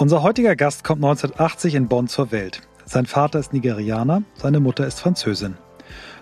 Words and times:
Unser 0.00 0.22
heutiger 0.22 0.56
Gast 0.56 0.82
kommt 0.82 1.04
1980 1.04 1.74
in 1.74 1.86
Bonn 1.86 2.08
zur 2.08 2.32
Welt. 2.32 2.62
Sein 2.86 3.04
Vater 3.04 3.38
ist 3.38 3.52
Nigerianer, 3.52 4.22
seine 4.34 4.58
Mutter 4.58 4.86
ist 4.86 4.98
Französin. 4.98 5.58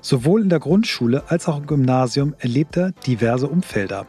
Sowohl 0.01 0.43
in 0.43 0.49
der 0.49 0.59
Grundschule 0.59 1.23
als 1.29 1.47
auch 1.47 1.59
im 1.59 1.69
Gymnasium 1.69 2.35
erlebt 2.41 2.77
er 2.77 2.91
diverse 3.07 3.47
Umfelder. 3.47 4.05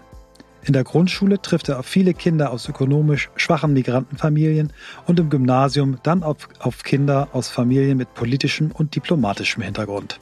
In 0.63 0.73
der 0.73 0.83
Grundschule 0.83 1.39
trifft 1.39 1.69
er 1.69 1.77
auf 1.77 1.85
viele 1.85 2.15
Kinder 2.15 2.49
aus 2.49 2.67
ökonomisch 2.67 3.29
schwachen 3.35 3.73
Migrantenfamilien 3.73 4.73
und 5.05 5.19
im 5.19 5.29
Gymnasium 5.29 5.99
dann 6.01 6.23
auf, 6.23 6.49
auf 6.57 6.81
Kinder 6.81 7.27
aus 7.33 7.49
Familien 7.49 7.99
mit 7.99 8.15
politischem 8.15 8.71
und 8.71 8.95
diplomatischem 8.95 9.61
Hintergrund. 9.61 10.19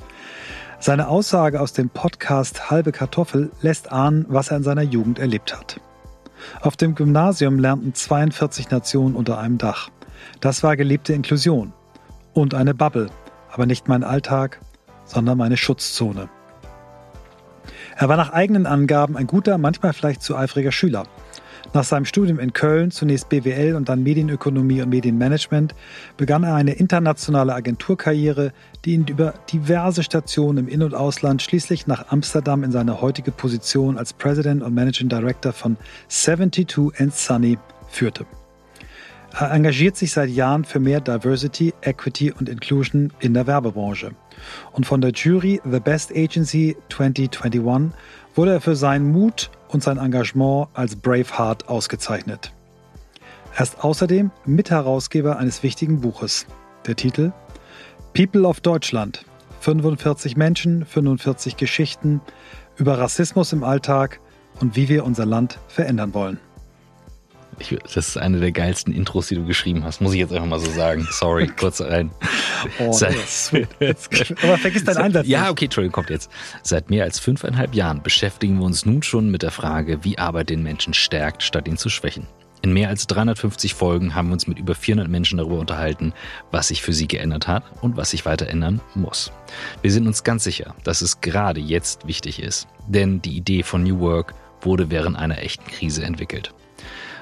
Seine 0.81 1.07
Aussage 1.07 1.61
aus 1.61 1.71
dem 1.71 1.87
Podcast 1.87 2.69
Halbe 2.69 2.91
Kartoffel 2.91 3.49
lässt 3.61 3.93
ahnen, 3.93 4.25
was 4.27 4.49
er 4.49 4.57
in 4.57 4.63
seiner 4.63 4.83
Jugend 4.83 5.19
erlebt 5.19 5.57
hat. 5.57 5.79
Auf 6.61 6.77
dem 6.77 6.95
Gymnasium 6.95 7.59
lernten 7.59 7.93
42 7.93 8.69
Nationen 8.69 9.15
unter 9.15 9.37
einem 9.37 9.57
Dach. 9.57 9.89
Das 10.39 10.63
war 10.63 10.75
gelebte 10.77 11.13
Inklusion 11.13 11.73
und 12.33 12.53
eine 12.53 12.73
Bubble, 12.73 13.09
aber 13.51 13.65
nicht 13.65 13.87
mein 13.87 14.03
Alltag, 14.03 14.59
sondern 15.05 15.37
meine 15.37 15.57
Schutzzone. 15.57 16.29
Er 17.95 18.09
war 18.09 18.17
nach 18.17 18.31
eigenen 18.31 18.67
Angaben 18.67 19.17
ein 19.17 19.25
guter, 19.25 19.57
manchmal 19.57 19.93
vielleicht 19.93 20.21
zu 20.21 20.35
eifriger 20.35 20.71
Schüler. 20.71 21.03
Nach 21.73 21.83
seinem 21.83 22.05
Studium 22.05 22.39
in 22.39 22.53
Köln, 22.53 22.91
zunächst 22.91 23.29
BWL 23.29 23.75
und 23.75 23.89
dann 23.89 24.03
Medienökonomie 24.03 24.81
und 24.81 24.89
Medienmanagement, 24.89 25.75
begann 26.17 26.43
er 26.43 26.55
eine 26.55 26.73
internationale 26.73 27.53
Agenturkarriere, 27.53 28.53
die 28.85 28.93
ihn 28.93 29.05
über 29.07 29.33
diverse 29.51 30.03
Stationen 30.03 30.59
im 30.59 30.67
In- 30.67 30.83
und 30.83 30.93
Ausland 30.93 31.41
schließlich 31.41 31.87
nach 31.87 32.11
Amsterdam 32.11 32.63
in 32.63 32.71
seine 32.71 33.01
heutige 33.01 33.31
Position 33.31 33.97
als 33.97 34.13
President 34.13 34.63
und 34.63 34.73
Managing 34.73 35.09
Director 35.09 35.53
von 35.53 35.77
72 36.07 36.99
and 36.99 37.13
Sunny 37.13 37.57
führte. 37.89 38.25
Er 39.39 39.51
engagiert 39.51 39.97
sich 39.97 40.13
seit 40.13 40.29
Jahren 40.29 40.65
für 40.65 40.79
mehr 40.79 40.99
Diversity, 40.99 41.73
Equity 41.81 42.31
und 42.31 42.49
Inclusion 42.49 43.13
in 43.19 43.33
der 43.35 43.45
Werbebranche. 43.45 44.11
Und 44.71 44.85
von 44.85 45.01
der 45.01 45.11
Jury 45.11 45.61
The 45.63 45.79
Best 45.79 46.11
Agency 46.11 46.75
2021 46.89 47.91
wurde 48.35 48.53
er 48.53 48.61
für 48.61 48.75
seinen 48.75 49.11
Mut 49.11 49.51
und 49.69 49.83
sein 49.83 49.97
Engagement 49.97 50.67
als 50.73 50.95
Braveheart 50.95 51.69
ausgezeichnet. 51.69 52.53
Er 53.55 53.63
ist 53.63 53.83
außerdem 53.83 54.31
Mitherausgeber 54.45 55.37
eines 55.37 55.63
wichtigen 55.63 56.01
Buches. 56.01 56.45
Der 56.85 56.95
Titel 56.95 57.31
People 58.13 58.47
of 58.47 58.61
Deutschland. 58.61 59.25
45 59.61 60.37
Menschen, 60.37 60.85
45 60.85 61.57
Geschichten 61.57 62.21
über 62.77 62.99
Rassismus 62.99 63.53
im 63.53 63.63
Alltag 63.63 64.19
und 64.59 64.75
wie 64.75 64.89
wir 64.89 65.03
unser 65.03 65.25
Land 65.25 65.59
verändern 65.67 66.13
wollen. 66.13 66.39
Ich, 67.59 67.75
das 67.83 68.09
ist 68.09 68.17
eine 68.17 68.39
der 68.39 68.51
geilsten 68.51 68.93
Intros, 68.93 69.27
die 69.27 69.35
du 69.35 69.45
geschrieben 69.45 69.83
hast, 69.83 69.99
muss 70.01 70.13
ich 70.13 70.19
jetzt 70.19 70.31
einfach 70.31 70.47
mal 70.47 70.59
so 70.59 70.69
sagen. 70.71 71.07
Sorry, 71.11 71.47
kurz 71.59 71.81
rein. 71.81 72.11
Oh, 72.79 72.91
Seit, 72.91 73.15
Aber 74.43 74.57
vergiss 74.57 74.83
deinen 74.83 74.97
Einsatz. 74.97 75.27
Ja, 75.27 75.49
okay, 75.49 75.65
Entschuldigung, 75.65 75.93
kommt 75.93 76.09
jetzt. 76.09 76.29
Seit 76.61 76.89
mehr 76.89 77.03
als 77.03 77.19
fünfeinhalb 77.19 77.73
Jahren 77.73 78.03
beschäftigen 78.03 78.59
wir 78.59 78.65
uns 78.65 78.85
nun 78.85 79.01
schon 79.01 79.31
mit 79.31 79.41
der 79.41 79.51
Frage, 79.51 80.03
wie 80.03 80.17
Arbeit 80.17 80.49
den 80.49 80.61
Menschen 80.61 80.93
stärkt, 80.93 81.43
statt 81.43 81.67
ihn 81.67 81.77
zu 81.77 81.89
schwächen. 81.89 82.27
In 82.61 82.73
mehr 82.73 82.89
als 82.89 83.05
350 83.07 83.75
Folgen 83.75 84.15
haben 84.15 84.29
wir 84.29 84.33
uns 84.33 84.47
mit 84.47 84.57
über 84.57 84.73
400 84.73 85.09
Menschen 85.09 85.37
darüber 85.37 85.59
unterhalten, 85.59 86.13
was 86.51 86.69
sich 86.69 86.81
für 86.81 86.93
sie 86.93 87.07
geändert 87.07 87.47
hat 87.47 87.63
und 87.81 87.97
was 87.97 88.11
sich 88.11 88.25
weiter 88.25 88.47
ändern 88.47 88.81
muss. 88.95 89.31
Wir 89.81 89.91
sind 89.91 90.07
uns 90.07 90.23
ganz 90.23 90.43
sicher, 90.43 90.75
dass 90.83 91.01
es 91.01 91.21
gerade 91.21 91.59
jetzt 91.59 92.07
wichtig 92.07 92.41
ist, 92.41 92.67
denn 92.87 93.21
die 93.21 93.37
Idee 93.37 93.63
von 93.63 93.83
New 93.83 93.99
Work 93.99 94.33
wurde 94.61 94.89
während 94.89 95.17
einer 95.17 95.37
echten 95.39 95.65
Krise 95.67 96.03
entwickelt. 96.03 96.53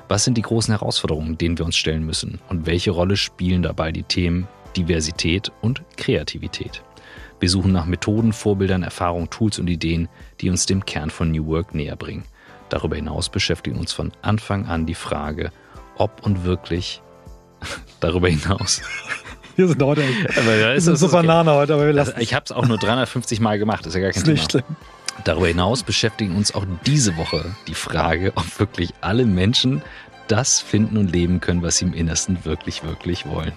Was 0.07 0.23
sind 0.23 0.37
die 0.37 0.43
großen 0.43 0.71
Herausforderungen, 0.71 1.37
denen 1.37 1.57
wir 1.57 1.65
uns 1.65 1.75
stellen 1.75 2.05
müssen? 2.05 2.39
Und 2.47 2.67
welche 2.67 2.91
Rolle 2.91 3.17
spielen 3.17 3.63
dabei 3.63 3.91
die 3.91 4.03
Themen 4.03 4.47
Diversität 4.77 5.51
und 5.61 5.81
Kreativität? 5.97 6.83
Wir 7.39 7.49
suchen 7.49 7.71
nach 7.71 7.85
Methoden, 7.85 8.31
Vorbildern, 8.31 8.83
Erfahrungen, 8.83 9.29
Tools 9.29 9.57
und 9.57 9.67
Ideen, 9.67 10.07
die 10.41 10.49
uns 10.49 10.67
dem 10.67 10.85
Kern 10.85 11.09
von 11.09 11.31
New 11.31 11.47
Work 11.47 11.73
näher 11.73 11.95
bringen. 11.95 12.23
Darüber 12.69 12.95
hinaus 12.95 13.29
beschäftigen 13.29 13.77
uns 13.77 13.93
von 13.93 14.11
Anfang 14.21 14.67
an 14.67 14.85
die 14.85 14.95
Frage, 14.95 15.51
ob 15.97 16.25
und 16.25 16.43
wirklich 16.43 17.01
darüber 17.99 18.29
hinaus. 18.29 18.81
Wir 19.55 19.67
sind 19.67 19.81
heute 19.81 20.03
aber 20.37 20.55
ja, 20.55 20.73
ist 20.73 20.85
so 20.85 21.05
okay. 21.05 21.15
Banane 21.15 21.51
heute, 21.53 21.75
aber 21.75 21.85
wir 21.85 21.93
lassen 21.93 22.11
also, 22.11 22.21
Ich 22.21 22.33
habe 22.33 22.43
es 22.45 22.51
auch 22.51 22.65
nur 22.67 22.77
350 22.77 23.39
Mal 23.39 23.57
gemacht, 23.57 23.85
ist 23.85 23.95
ja 23.95 24.01
gar 24.01 24.11
kein 24.11 24.17
ist 24.17 24.25
Thema. 24.25 24.37
Nicht 24.37 24.51
schlimm. 24.51 24.63
Darüber 25.23 25.47
hinaus 25.47 25.83
beschäftigen 25.83 26.35
uns 26.35 26.53
auch 26.53 26.65
diese 26.85 27.17
Woche 27.17 27.55
die 27.67 27.73
Frage, 27.73 28.33
ob 28.35 28.59
wirklich 28.59 28.93
alle 29.01 29.25
Menschen 29.25 29.81
das 30.27 30.59
finden 30.59 30.97
und 30.97 31.11
leben 31.11 31.39
können, 31.39 31.61
was 31.61 31.77
sie 31.77 31.85
im 31.85 31.93
Innersten 31.93 32.45
wirklich, 32.45 32.83
wirklich 32.83 33.25
wollen. 33.27 33.53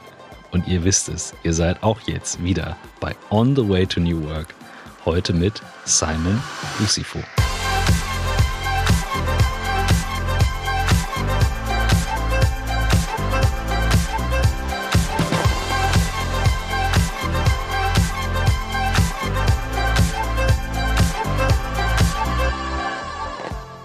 Und 0.50 0.66
ihr 0.66 0.84
wisst 0.84 1.08
es, 1.08 1.34
ihr 1.42 1.52
seid 1.52 1.82
auch 1.82 2.00
jetzt 2.06 2.42
wieder 2.42 2.76
bei 3.00 3.14
On 3.30 3.54
the 3.54 3.68
Way 3.68 3.86
to 3.86 4.00
New 4.00 4.24
Work. 4.24 4.54
Heute 5.04 5.32
mit 5.32 5.62
Simon 5.84 6.40
Lucifo. 6.78 7.18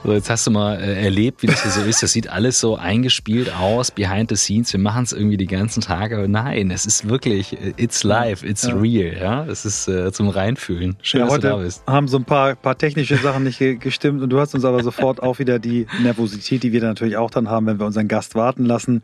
So, 0.03 0.11
jetzt 0.11 0.29
hast 0.29 0.45
du 0.45 0.51
mal 0.51 0.81
äh, 0.81 1.01
erlebt, 1.01 1.43
wie 1.43 1.47
das 1.47 1.63
hier 1.63 1.71
so 1.71 1.81
ist. 1.81 2.03
Das 2.03 2.11
sieht 2.11 2.27
alles 2.27 2.59
so 2.59 2.75
eingespielt 2.75 3.53
aus, 3.55 3.89
behind 3.89 4.29
the 4.29 4.35
scenes. 4.35 4.73
Wir 4.73 4.79
machen 4.81 5.03
es 5.03 5.13
irgendwie 5.13 5.37
die 5.37 5.47
ganzen 5.47 5.79
Tage, 5.79 6.17
aber 6.17 6.27
nein, 6.27 6.71
es 6.71 6.85
ist 6.85 7.07
wirklich, 7.07 7.53
äh, 7.53 7.73
it's 7.77 8.03
live, 8.03 8.43
it's 8.43 8.63
ja. 8.63 8.75
real. 8.75 9.17
Ja, 9.17 9.45
es 9.45 9.63
ist 9.63 9.87
äh, 9.87 10.11
zum 10.11 10.27
Reinfühlen. 10.27 10.97
Schön, 11.01 11.21
ja, 11.21 11.27
dass 11.27 11.35
du 11.35 11.41
da 11.41 11.55
bist. 11.55 11.83
Haben 11.87 12.09
so 12.09 12.17
ein 12.17 12.25
paar, 12.25 12.55
paar 12.55 12.77
technische 12.77 13.15
Sachen 13.15 13.45
nicht 13.45 13.59
gestimmt 13.79 14.21
und 14.21 14.29
du 14.29 14.41
hast 14.41 14.53
uns 14.53 14.65
aber 14.65 14.83
sofort 14.83 15.23
auch 15.23 15.39
wieder 15.39 15.57
die 15.57 15.87
Nervosität, 16.01 16.63
die 16.63 16.73
wir 16.73 16.81
natürlich 16.81 17.15
auch 17.15 17.31
dann 17.31 17.49
haben, 17.49 17.65
wenn 17.65 17.79
wir 17.79 17.85
unseren 17.85 18.09
Gast 18.09 18.35
warten 18.35 18.65
lassen, 18.65 19.03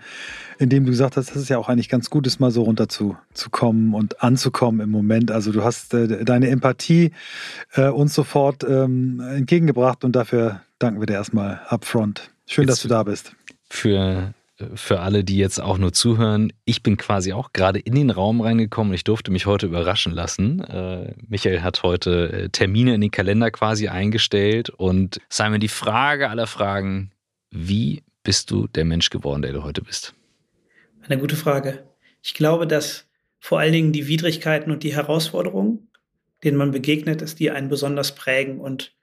indem 0.59 0.84
du 0.84 0.92
gesagt 0.92 1.18
hast, 1.18 1.30
das 1.30 1.38
ist 1.38 1.50
ja 1.50 1.58
auch 1.58 1.70
eigentlich 1.70 1.90
ganz 1.90 2.09
gut, 2.09 2.28
ist 2.28 2.40
mal 2.40 2.52
so 2.52 2.64
runter 2.64 2.90
zu, 2.90 3.18
zu 3.34 3.50
kommen 3.50 3.94
und 3.94 4.22
anzukommen 4.22 4.81
im 4.81 4.92
Moment. 4.92 5.31
Also 5.31 5.52
du 5.52 5.64
hast 5.64 5.94
äh, 5.94 6.25
deine 6.25 6.50
Empathie 6.50 7.12
äh, 7.74 7.88
uns 7.88 8.14
sofort 8.14 8.64
ähm, 8.66 9.22
entgegengebracht 9.22 10.03
und 10.03 10.16
dafür 10.16 10.62
danken 10.78 11.00
wir 11.00 11.08
dir 11.08 11.14
erstmal 11.14 11.62
upfront. 11.69 12.30
Schön, 12.46 12.64
jetzt 12.64 12.72
dass 12.72 12.81
du 12.81 12.90
da 12.90 13.03
bist. 13.03 13.31
Für, 13.69 14.34
für 14.75 15.00
alle, 15.00 15.24
die 15.24 15.38
jetzt 15.38 15.62
auch 15.62 15.78
nur 15.78 15.94
zuhören, 15.94 16.52
ich 16.66 16.84
bin 16.84 16.98
quasi 16.98 17.31
auch 17.31 17.53
gerade 17.53 17.80
in 17.80 17.96
den 17.96 18.09
Raum 18.09 18.42
reingekommen 18.42 18.92
und 18.92 18.96
ich 18.96 19.06
durfte 19.06 19.31
mich 19.31 19.46
heute 19.46 19.66
überraschen 19.66 20.12
lassen. 20.12 20.62
Äh, 20.66 21.14
Michael 21.25 21.62
hat 21.62 21.84
heute 21.84 22.34
äh, 22.34 22.50
Termine 22.50 22.96
in 22.96 23.02
den 23.02 23.12
Kalender 23.12 23.50
quasi 23.50 23.88
eingestellt 23.88 24.69
und 24.69 25.22
Simon, 25.30 25.62
die 25.62 25.69
Frage 25.69 26.30
aller 26.30 26.48
Fragen, 26.48 27.12
wie 27.50 28.03
bist 28.24 28.52
du 28.52 28.68
der 28.68 28.84
Mensch 28.84 29.09
geworden, 29.09 29.42
der 29.42 29.53
du 29.53 29.64
heute 29.64 29.81
bist? 29.81 30.14
Eine 31.09 31.20
gute 31.20 31.36
Frage. 31.36 31.90
Ich 32.22 32.36
glaube, 32.36 32.68
dass 32.68 33.08
vor 33.40 33.59
allen 33.59 33.74
Dingen 33.74 33.92
die 33.92 34.08
Widrigkeiten 34.08 34.72
und 34.72 34.84
die 34.84 34.94
Herausforderungen, 34.96 35.90
denen 36.44 36.56
man 36.56 36.70
begegnet, 36.70 37.24
ist, 37.24 37.40
die 37.40 37.50
einen 37.50 37.68
besonders 37.68 38.16
prägen 38.16 38.59
und 38.59 38.96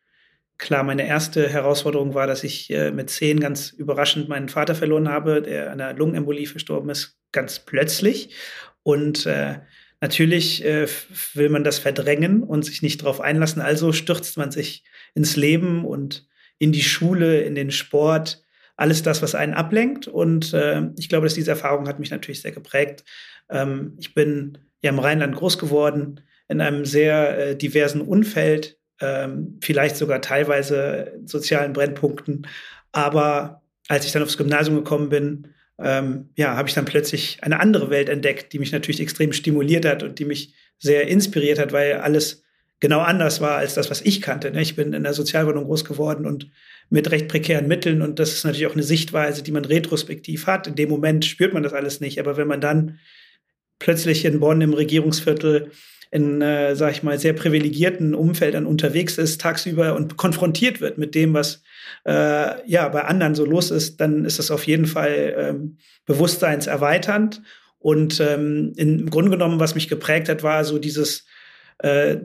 Klar, 0.58 0.84
meine 0.84 1.06
erste 1.06 1.50
Herausforderung 1.50 2.14
war, 2.14 2.26
dass 2.26 2.42
ich 2.42 2.70
äh, 2.70 2.90
mit 2.90 3.10
zehn 3.10 3.40
ganz 3.40 3.68
überraschend 3.72 4.30
meinen 4.30 4.48
Vater 4.48 4.74
verloren 4.74 5.06
habe, 5.06 5.42
der 5.42 5.70
an 5.70 5.82
einer 5.82 5.92
Lungenembolie 5.92 6.46
verstorben 6.46 6.88
ist, 6.88 7.18
ganz 7.30 7.58
plötzlich. 7.58 8.34
Und 8.82 9.26
äh, 9.26 9.58
natürlich 10.00 10.64
äh, 10.64 10.88
will 11.34 11.50
man 11.50 11.62
das 11.62 11.78
verdrängen 11.78 12.42
und 12.42 12.64
sich 12.64 12.80
nicht 12.80 13.02
darauf 13.02 13.20
einlassen. 13.20 13.60
Also 13.60 13.92
stürzt 13.92 14.38
man 14.38 14.50
sich 14.50 14.82
ins 15.14 15.36
Leben 15.36 15.84
und 15.84 16.26
in 16.56 16.72
die 16.72 16.82
Schule, 16.82 17.42
in 17.42 17.54
den 17.54 17.70
Sport, 17.70 18.42
alles 18.76 19.02
das, 19.02 19.22
was 19.22 19.34
einen 19.34 19.54
ablenkt. 19.54 20.06
Und 20.06 20.52
äh, 20.52 20.82
ich 20.98 21.08
glaube, 21.08 21.26
dass 21.26 21.34
diese 21.34 21.50
Erfahrung 21.50 21.88
hat 21.88 21.98
mich 21.98 22.10
natürlich 22.10 22.42
sehr 22.42 22.52
geprägt. 22.52 23.04
Ähm, 23.50 23.94
ich 23.98 24.14
bin 24.14 24.58
ja 24.82 24.90
im 24.90 24.98
Rheinland 24.98 25.34
groß 25.34 25.58
geworden, 25.58 26.20
in 26.48 26.60
einem 26.60 26.84
sehr 26.84 27.38
äh, 27.38 27.56
diversen 27.56 28.00
Umfeld 28.00 28.78
ähm, 29.00 29.58
vielleicht 29.62 29.96
sogar 29.96 30.20
teilweise 30.20 31.12
sozialen 31.24 31.72
Brennpunkten. 31.72 32.46
Aber 32.92 33.62
als 33.88 34.06
ich 34.06 34.12
dann 34.12 34.22
aufs 34.22 34.38
Gymnasium 34.38 34.76
gekommen 34.76 35.08
bin, 35.08 35.48
ähm, 35.78 36.30
ja, 36.36 36.56
habe 36.56 36.68
ich 36.68 36.74
dann 36.74 36.86
plötzlich 36.86 37.38
eine 37.42 37.60
andere 37.60 37.90
Welt 37.90 38.08
entdeckt, 38.08 38.52
die 38.52 38.58
mich 38.58 38.72
natürlich 38.72 39.00
extrem 39.00 39.32
stimuliert 39.32 39.84
hat 39.84 40.02
und 40.02 40.18
die 40.18 40.24
mich 40.24 40.54
sehr 40.78 41.08
inspiriert 41.08 41.58
hat, 41.58 41.72
weil 41.72 41.94
alles 41.94 42.42
genau 42.80 43.00
anders 43.00 43.40
war 43.40 43.56
als 43.56 43.74
das, 43.74 43.90
was 43.90 44.02
ich 44.02 44.20
kannte. 44.20 44.50
Ne? 44.50 44.62
Ich 44.62 44.76
bin 44.76 44.92
in 44.92 45.02
der 45.02 45.14
Sozialwohnung 45.14 45.64
groß 45.64 45.84
geworden 45.84 46.26
und 46.26 46.48
mit 46.88 47.10
recht 47.10 47.28
prekären 47.28 47.68
Mitteln 47.68 48.02
und 48.02 48.18
das 48.18 48.32
ist 48.32 48.44
natürlich 48.44 48.66
auch 48.66 48.74
eine 48.74 48.82
Sichtweise, 48.82 49.42
die 49.42 49.52
man 49.52 49.64
retrospektiv 49.64 50.46
hat. 50.46 50.66
In 50.66 50.74
dem 50.74 50.88
Moment 50.88 51.24
spürt 51.24 51.52
man 51.52 51.62
das 51.62 51.72
alles 51.72 52.00
nicht, 52.00 52.20
aber 52.20 52.36
wenn 52.36 52.48
man 52.48 52.60
dann 52.60 52.98
plötzlich 53.78 54.24
in 54.24 54.40
Bonn 54.40 54.60
im 54.60 54.72
Regierungsviertel 54.72 55.70
in, 56.10 56.40
äh, 56.40 56.76
sag 56.76 56.92
ich 56.92 57.02
mal, 57.02 57.18
sehr 57.18 57.32
privilegierten 57.32 58.14
Umfeldern 58.14 58.66
unterwegs 58.66 59.18
ist, 59.18 59.40
tagsüber 59.40 59.96
und 59.96 60.16
konfrontiert 60.16 60.80
wird 60.80 60.98
mit 60.98 61.14
dem, 61.14 61.34
was 61.34 61.62
äh, 62.04 62.68
ja 62.70 62.88
bei 62.88 63.04
anderen 63.04 63.34
so 63.34 63.44
los 63.44 63.70
ist, 63.70 64.00
dann 64.00 64.24
ist 64.24 64.38
das 64.38 64.50
auf 64.50 64.66
jeden 64.66 64.86
Fall 64.86 65.34
ähm, 65.36 65.78
bewusstseinserweiternd. 66.06 67.42
Und 67.78 68.20
ähm, 68.20 68.72
im 68.76 69.10
Grunde 69.10 69.30
genommen, 69.30 69.60
was 69.60 69.74
mich 69.74 69.88
geprägt 69.88 70.28
hat, 70.28 70.42
war 70.42 70.64
so 70.64 70.78
dieses 70.78 71.26
äh, 71.78 72.18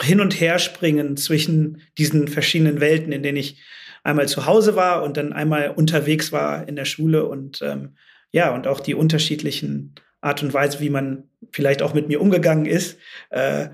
Hin- 0.00 0.20
und 0.20 0.40
Herspringen 0.40 1.16
zwischen 1.16 1.82
diesen 1.96 2.28
verschiedenen 2.28 2.80
Welten, 2.80 3.12
in 3.12 3.22
denen 3.22 3.38
ich 3.38 3.62
einmal 4.02 4.28
zu 4.28 4.46
Hause 4.46 4.76
war 4.76 5.02
und 5.02 5.16
dann 5.16 5.32
einmal 5.32 5.70
unterwegs 5.70 6.32
war 6.32 6.68
in 6.68 6.76
der 6.76 6.84
Schule 6.84 7.26
und 7.26 7.60
ähm, 7.62 7.96
ja, 8.32 8.54
und 8.54 8.66
auch 8.66 8.80
die 8.80 8.94
unterschiedlichen 8.94 9.94
Art 10.20 10.42
und 10.42 10.52
Weise, 10.52 10.80
wie 10.80 10.90
man 10.90 11.24
vielleicht 11.52 11.82
auch 11.82 11.94
mit 11.94 12.08
mir 12.08 12.20
umgegangen 12.20 12.66
ist. 12.66 12.98
Äh, 13.30 13.68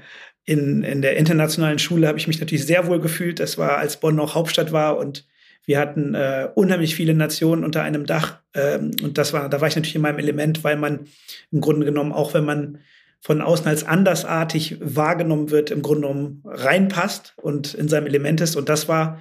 in, 0.45 0.83
in 0.83 1.03
der 1.03 1.17
internationalen 1.17 1.79
Schule 1.79 2.09
habe 2.09 2.19
ich 2.19 2.27
mich 2.27 2.41
natürlich 2.41 2.67
sehr 2.67 2.87
wohl 2.87 3.01
gefühlt. 3.01 3.41
Das 3.41 3.59
war, 3.59 3.79
als 3.79 3.99
Bonn 3.99 4.17
noch 4.17 4.35
Hauptstadt 4.35 4.73
war 4.73 4.99
und 4.99 5.27
wir 5.65 5.79
hatten 5.79 6.15
äh, 6.15 6.49
unheimlich 6.55 6.97
viele 6.97 7.15
Nationen 7.15 7.65
unter 7.65 7.83
einem 7.83 8.07
Dach. 8.07 8.41
Ähm, 8.55 8.91
und 9.03 9.19
das 9.19 9.33
war, 9.33 9.49
da 9.49 9.61
war 9.61 9.69
ich 9.69 9.77
natürlich 9.77 9.95
in 9.95 10.03
meinem 10.03 10.19
Element, 10.19 10.65
weil 10.65 10.77
man 10.77 11.07
im 11.53 11.61
Grunde 11.61 11.87
genommen, 11.87 12.13
auch 12.13 12.35
wenn 12.35 12.45
man 12.45 12.79
von 13.23 13.41
außen 13.41 13.67
als 13.69 13.85
andersartig 13.85 14.79
wahrgenommen 14.81 15.51
wird, 15.51 15.71
im 15.71 15.81
Grunde 15.81 16.09
genommen 16.09 16.43
reinpasst 16.45 17.35
und 17.37 17.73
in 17.73 17.89
seinem 17.89 18.07
Element 18.07 18.41
ist. 18.41 18.57
Und 18.57 18.69
das 18.69 18.89
war 18.89 19.21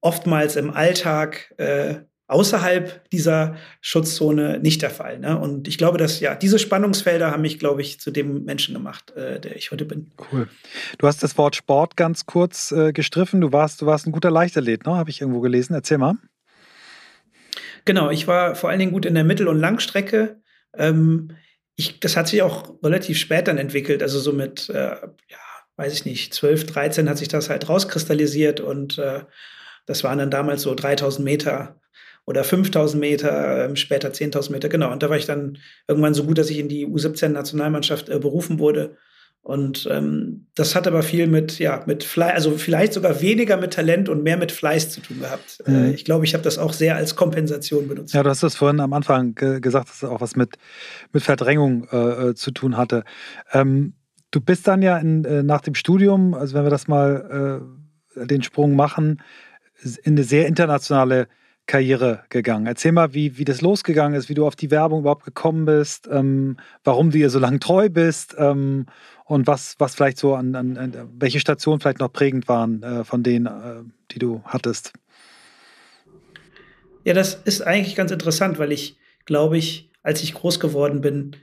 oftmals 0.00 0.54
im 0.54 0.70
Alltag 0.70 1.52
äh, 1.58 1.96
außerhalb 2.28 3.10
dieser 3.10 3.56
Schutzzone 3.80 4.60
nicht 4.60 4.82
der 4.82 4.90
Fall. 4.90 5.18
Ne? 5.18 5.36
Und 5.36 5.66
ich 5.66 5.78
glaube, 5.78 5.98
dass 5.98 6.20
ja, 6.20 6.36
diese 6.36 6.60
Spannungsfelder 6.60 7.32
haben 7.32 7.42
mich, 7.42 7.58
glaube 7.58 7.82
ich, 7.82 7.98
zu 7.98 8.12
dem 8.12 8.44
Menschen 8.44 8.72
gemacht, 8.72 9.10
äh, 9.16 9.40
der 9.40 9.56
ich 9.56 9.72
heute 9.72 9.84
bin. 9.84 10.12
Cool. 10.30 10.48
Du 10.98 11.08
hast 11.08 11.24
das 11.24 11.36
Wort 11.36 11.56
Sport 11.56 11.96
ganz 11.96 12.26
kurz 12.26 12.70
äh, 12.70 12.92
gestriffen. 12.92 13.40
Du 13.40 13.52
warst, 13.52 13.82
du 13.82 13.86
warst 13.86 14.06
ein 14.06 14.12
guter 14.12 14.30
Leichtathlet, 14.30 14.86
ne? 14.86 14.94
Habe 14.94 15.10
ich 15.10 15.20
irgendwo 15.20 15.40
gelesen. 15.40 15.74
Erzähl 15.74 15.98
mal. 15.98 16.14
Genau, 17.84 18.10
ich 18.10 18.28
war 18.28 18.54
vor 18.54 18.70
allen 18.70 18.78
Dingen 18.78 18.92
gut 18.92 19.06
in 19.06 19.14
der 19.14 19.24
Mittel- 19.24 19.48
und 19.48 19.58
Langstrecke. 19.58 20.40
Ähm, 20.76 21.32
ich, 21.80 21.98
das 21.98 22.16
hat 22.16 22.28
sich 22.28 22.42
auch 22.42 22.74
relativ 22.84 23.18
spät 23.18 23.48
dann 23.48 23.58
entwickelt. 23.58 24.02
Also 24.02 24.20
so 24.20 24.32
mit, 24.32 24.68
äh, 24.68 24.96
ja, 24.96 25.38
weiß 25.76 25.92
ich 25.92 26.04
nicht, 26.04 26.34
12, 26.34 26.66
13 26.66 27.08
hat 27.08 27.18
sich 27.18 27.28
das 27.28 27.48
halt 27.48 27.68
rauskristallisiert 27.68 28.60
und 28.60 28.98
äh, 28.98 29.22
das 29.86 30.04
waren 30.04 30.18
dann 30.18 30.30
damals 30.30 30.62
so 30.62 30.74
3000 30.74 31.24
Meter 31.24 31.80
oder 32.26 32.44
5000 32.44 33.00
Meter, 33.00 33.70
äh, 33.70 33.76
später 33.76 34.10
10.000 34.10 34.52
Meter, 34.52 34.68
genau. 34.68 34.92
Und 34.92 35.02
da 35.02 35.08
war 35.08 35.16
ich 35.16 35.26
dann 35.26 35.58
irgendwann 35.88 36.14
so 36.14 36.24
gut, 36.24 36.38
dass 36.38 36.50
ich 36.50 36.58
in 36.58 36.68
die 36.68 36.86
U17-Nationalmannschaft 36.86 38.08
äh, 38.10 38.18
berufen 38.18 38.58
wurde. 38.58 38.96
Und 39.42 39.88
ähm, 39.90 40.46
das 40.54 40.74
hat 40.74 40.86
aber 40.86 41.02
viel 41.02 41.26
mit, 41.26 41.58
ja, 41.58 41.82
mit 41.86 42.04
Fleiß, 42.04 42.34
also 42.34 42.58
vielleicht 42.58 42.92
sogar 42.92 43.22
weniger 43.22 43.56
mit 43.56 43.72
Talent 43.72 44.08
und 44.10 44.22
mehr 44.22 44.36
mit 44.36 44.52
Fleiß 44.52 44.90
zu 44.90 45.00
tun 45.00 45.20
gehabt. 45.20 45.62
Äh, 45.66 45.70
mhm. 45.70 45.84
Äh, 45.84 45.90
ich 45.92 46.04
glaube, 46.04 46.24
ich 46.26 46.34
habe 46.34 46.44
das 46.44 46.58
auch 46.58 46.74
sehr 46.74 46.96
als 46.96 47.16
Kompensation 47.16 47.88
benutzt. 47.88 48.12
Ja, 48.12 48.22
du 48.22 48.28
hast 48.28 48.42
das 48.42 48.54
vorhin 48.54 48.80
am 48.80 48.92
Anfang 48.92 49.34
ge 49.34 49.60
gesagt, 49.60 49.88
dass 49.88 50.02
es 50.02 50.08
auch 50.08 50.20
was 50.20 50.36
mit, 50.36 50.56
mit 51.12 51.22
Verdrängung 51.22 51.88
äh, 51.90 52.28
äh 52.28 52.34
zu 52.34 52.50
tun 52.50 52.76
hatte. 52.76 53.04
Ähm, 53.52 53.94
du 54.30 54.40
bist 54.42 54.68
dann 54.68 54.82
ja 54.82 54.98
in, 54.98 55.24
äh, 55.24 55.42
nach 55.42 55.62
dem 55.62 55.74
Studium, 55.74 56.34
also 56.34 56.54
wenn 56.54 56.64
wir 56.64 56.70
das 56.70 56.86
mal 56.86 57.62
den 58.16 58.42
Sprung 58.42 58.74
machen, 58.74 59.22
in 60.02 60.14
eine 60.14 60.24
sehr 60.24 60.48
internationale 60.48 61.28
Karriere 61.70 62.24
gegangen. 62.30 62.66
Erzähl 62.66 62.90
mal, 62.90 63.14
wie, 63.14 63.38
wie 63.38 63.44
das 63.44 63.60
losgegangen 63.60 64.18
ist, 64.18 64.28
wie 64.28 64.34
du 64.34 64.44
auf 64.44 64.56
die 64.56 64.72
Werbung 64.72 65.00
überhaupt 65.00 65.24
gekommen 65.24 65.66
bist, 65.66 66.08
ähm, 66.10 66.56
warum 66.82 67.12
du 67.12 67.18
ihr 67.18 67.30
so 67.30 67.38
lange 67.38 67.60
treu 67.60 67.88
bist 67.88 68.34
ähm, 68.38 68.86
und 69.30 69.46
was, 69.46 69.76
was 69.78 69.94
vielleicht 69.94 70.18
so 70.18 70.34
an, 70.34 70.56
an, 70.56 70.76
an, 70.76 71.08
welche 71.16 71.38
Stationen 71.38 71.80
vielleicht 71.80 72.00
noch 72.00 72.12
prägend 72.12 72.48
waren 72.48 72.82
äh, 72.82 73.04
von 73.04 73.22
denen, 73.22 73.46
äh, 73.46 73.84
die 74.10 74.18
du 74.18 74.42
hattest. 74.44 74.92
Ja, 77.04 77.14
das 77.14 77.34
ist 77.44 77.62
eigentlich 77.62 77.94
ganz 77.94 78.10
interessant, 78.10 78.58
weil 78.58 78.72
ich, 78.72 78.96
glaube 79.26 79.56
ich, 79.56 79.88
als 80.02 80.24
ich 80.24 80.34
groß 80.34 80.58
geworden 80.58 81.00
bin, 81.00 81.36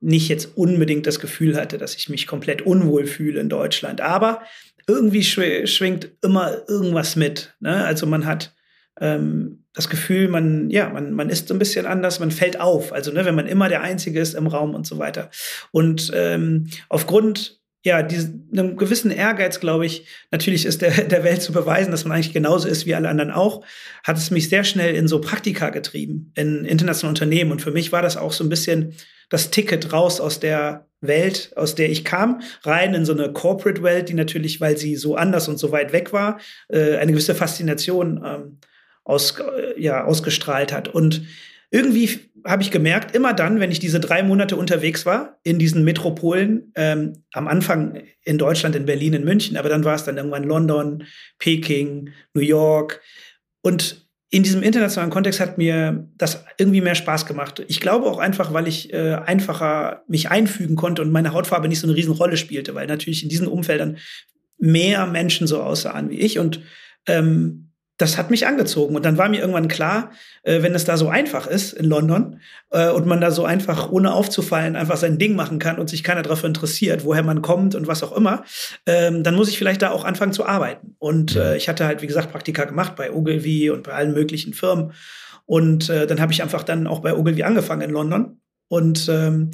nicht 0.00 0.28
jetzt 0.28 0.56
unbedingt 0.56 1.06
das 1.06 1.20
Gefühl 1.20 1.56
hatte, 1.56 1.78
dass 1.78 1.94
ich 1.94 2.08
mich 2.08 2.26
komplett 2.26 2.62
unwohl 2.62 3.06
fühle 3.06 3.40
in 3.40 3.48
Deutschland. 3.48 4.00
Aber 4.00 4.42
irgendwie 4.88 5.22
schwingt 5.22 6.10
immer 6.22 6.68
irgendwas 6.68 7.14
mit. 7.14 7.54
Ne? 7.60 7.84
Also 7.84 8.06
man 8.06 8.26
hat 8.26 8.52
ähm, 9.00 9.64
das 9.74 9.88
Gefühl, 9.88 10.28
man, 10.28 10.70
ja, 10.70 10.88
man, 10.88 11.12
man 11.12 11.30
ist 11.30 11.48
so 11.48 11.54
ein 11.54 11.58
bisschen 11.58 11.86
anders, 11.86 12.20
man 12.20 12.30
fällt 12.30 12.60
auf. 12.60 12.92
Also, 12.92 13.12
ne, 13.12 13.24
wenn 13.24 13.34
man 13.34 13.46
immer 13.46 13.68
der 13.68 13.82
Einzige 13.82 14.20
ist 14.20 14.34
im 14.34 14.46
Raum 14.46 14.74
und 14.74 14.86
so 14.86 14.98
weiter. 14.98 15.30
Und 15.70 16.10
ähm, 16.14 16.68
aufgrund 16.88 17.58
ja, 17.84 18.02
diesen, 18.02 18.48
einem 18.52 18.76
gewissen 18.76 19.10
Ehrgeiz, 19.10 19.60
glaube 19.60 19.86
ich, 19.86 20.06
natürlich 20.30 20.66
ist 20.66 20.82
der, 20.82 20.90
der 21.04 21.24
Welt 21.24 21.42
zu 21.42 21.52
beweisen, 21.52 21.90
dass 21.90 22.04
man 22.04 22.16
eigentlich 22.16 22.32
genauso 22.32 22.68
ist 22.68 22.86
wie 22.86 22.94
alle 22.94 23.08
anderen 23.08 23.30
auch, 23.30 23.64
hat 24.04 24.16
es 24.16 24.30
mich 24.30 24.48
sehr 24.48 24.64
schnell 24.64 24.94
in 24.94 25.08
so 25.08 25.20
Praktika 25.20 25.70
getrieben, 25.70 26.32
in 26.36 26.64
internationalen 26.64 27.14
Unternehmen. 27.14 27.52
Und 27.52 27.62
für 27.62 27.70
mich 27.70 27.92
war 27.92 28.02
das 28.02 28.16
auch 28.16 28.32
so 28.32 28.44
ein 28.44 28.50
bisschen 28.50 28.94
das 29.28 29.50
Ticket 29.50 29.92
raus 29.92 30.20
aus 30.20 30.40
der 30.40 30.86
Welt, 31.00 31.52
aus 31.54 31.74
der 31.74 31.90
ich 31.90 32.04
kam, 32.04 32.40
rein 32.62 32.94
in 32.94 33.04
so 33.04 33.12
eine 33.12 33.32
Corporate-Welt, 33.32 34.08
die 34.08 34.14
natürlich, 34.14 34.60
weil 34.60 34.76
sie 34.76 34.96
so 34.96 35.14
anders 35.14 35.46
und 35.46 35.58
so 35.58 35.70
weit 35.70 35.92
weg 35.92 36.12
war, 36.12 36.40
äh, 36.68 36.96
eine 36.96 37.12
gewisse 37.12 37.34
Faszination 37.34 38.22
ähm, 38.24 38.58
aus, 39.08 39.34
ja, 39.76 40.04
ausgestrahlt 40.04 40.72
hat. 40.72 40.88
Und 40.88 41.22
irgendwie 41.70 42.20
habe 42.44 42.62
ich 42.62 42.70
gemerkt, 42.70 43.14
immer 43.16 43.32
dann, 43.32 43.58
wenn 43.58 43.70
ich 43.70 43.80
diese 43.80 44.00
drei 44.00 44.22
Monate 44.22 44.56
unterwegs 44.56 45.06
war 45.06 45.38
in 45.42 45.58
diesen 45.58 45.82
Metropolen, 45.84 46.72
ähm, 46.76 47.24
am 47.32 47.48
Anfang 47.48 48.02
in 48.24 48.38
Deutschland, 48.38 48.76
in 48.76 48.86
Berlin, 48.86 49.14
in 49.14 49.24
München, 49.24 49.56
aber 49.56 49.68
dann 49.68 49.84
war 49.84 49.94
es 49.94 50.04
dann 50.04 50.16
irgendwann 50.16 50.44
London, 50.44 51.04
Peking, 51.38 52.10
New 52.34 52.42
York. 52.42 53.00
Und 53.62 54.06
in 54.30 54.42
diesem 54.42 54.62
internationalen 54.62 55.10
Kontext 55.10 55.40
hat 55.40 55.56
mir 55.56 56.06
das 56.16 56.44
irgendwie 56.58 56.82
mehr 56.82 56.94
Spaß 56.94 57.24
gemacht. 57.24 57.64
Ich 57.66 57.80
glaube 57.80 58.06
auch 58.06 58.18
einfach, 58.18 58.52
weil 58.52 58.68
ich 58.68 58.92
äh, 58.92 59.14
einfacher 59.14 60.04
mich 60.06 60.30
einfügen 60.30 60.76
konnte 60.76 61.00
und 61.00 61.10
meine 61.10 61.32
Hautfarbe 61.32 61.68
nicht 61.68 61.80
so 61.80 61.86
eine 61.86 61.96
Riesenrolle 61.96 62.36
spielte, 62.36 62.74
weil 62.74 62.86
natürlich 62.86 63.22
in 63.22 63.30
diesen 63.30 63.48
Umfeldern 63.48 63.96
mehr 64.58 65.06
Menschen 65.06 65.46
so 65.46 65.62
aussahen 65.62 66.10
wie 66.10 66.20
ich 66.20 66.38
und 66.38 66.60
ähm, 67.06 67.67
das 67.98 68.16
hat 68.16 68.30
mich 68.30 68.46
angezogen. 68.46 68.96
Und 68.96 69.04
dann 69.04 69.18
war 69.18 69.28
mir 69.28 69.40
irgendwann 69.40 69.68
klar, 69.68 70.12
äh, 70.44 70.62
wenn 70.62 70.74
es 70.74 70.84
da 70.84 70.96
so 70.96 71.08
einfach 71.08 71.46
ist 71.46 71.72
in 71.72 71.84
London 71.84 72.40
äh, 72.70 72.90
und 72.90 73.06
man 73.06 73.20
da 73.20 73.30
so 73.30 73.44
einfach, 73.44 73.90
ohne 73.90 74.12
aufzufallen, 74.12 74.76
einfach 74.76 74.96
sein 74.96 75.18
Ding 75.18 75.36
machen 75.36 75.58
kann 75.58 75.78
und 75.78 75.90
sich 75.90 76.04
keiner 76.04 76.22
dafür 76.22 76.46
interessiert, 76.46 77.04
woher 77.04 77.24
man 77.24 77.42
kommt 77.42 77.74
und 77.74 77.86
was 77.86 78.02
auch 78.02 78.16
immer, 78.16 78.44
ähm, 78.86 79.24
dann 79.24 79.34
muss 79.34 79.48
ich 79.48 79.58
vielleicht 79.58 79.82
da 79.82 79.90
auch 79.90 80.04
anfangen 80.04 80.32
zu 80.32 80.46
arbeiten. 80.46 80.94
Und 80.98 81.36
äh, 81.36 81.56
ich 81.56 81.68
hatte 81.68 81.84
halt, 81.84 82.00
wie 82.00 82.06
gesagt, 82.06 82.30
Praktika 82.30 82.64
gemacht 82.64 82.94
bei 82.96 83.12
Ogilvy 83.12 83.70
und 83.70 83.82
bei 83.82 83.92
allen 83.92 84.14
möglichen 84.14 84.54
Firmen. 84.54 84.92
Und 85.44 85.90
äh, 85.90 86.06
dann 86.06 86.20
habe 86.20 86.32
ich 86.32 86.42
einfach 86.42 86.62
dann 86.62 86.86
auch 86.86 87.00
bei 87.00 87.14
Ogilvy 87.14 87.42
angefangen 87.42 87.82
in 87.82 87.90
London. 87.90 88.40
Und 88.68 89.08
ähm, 89.08 89.50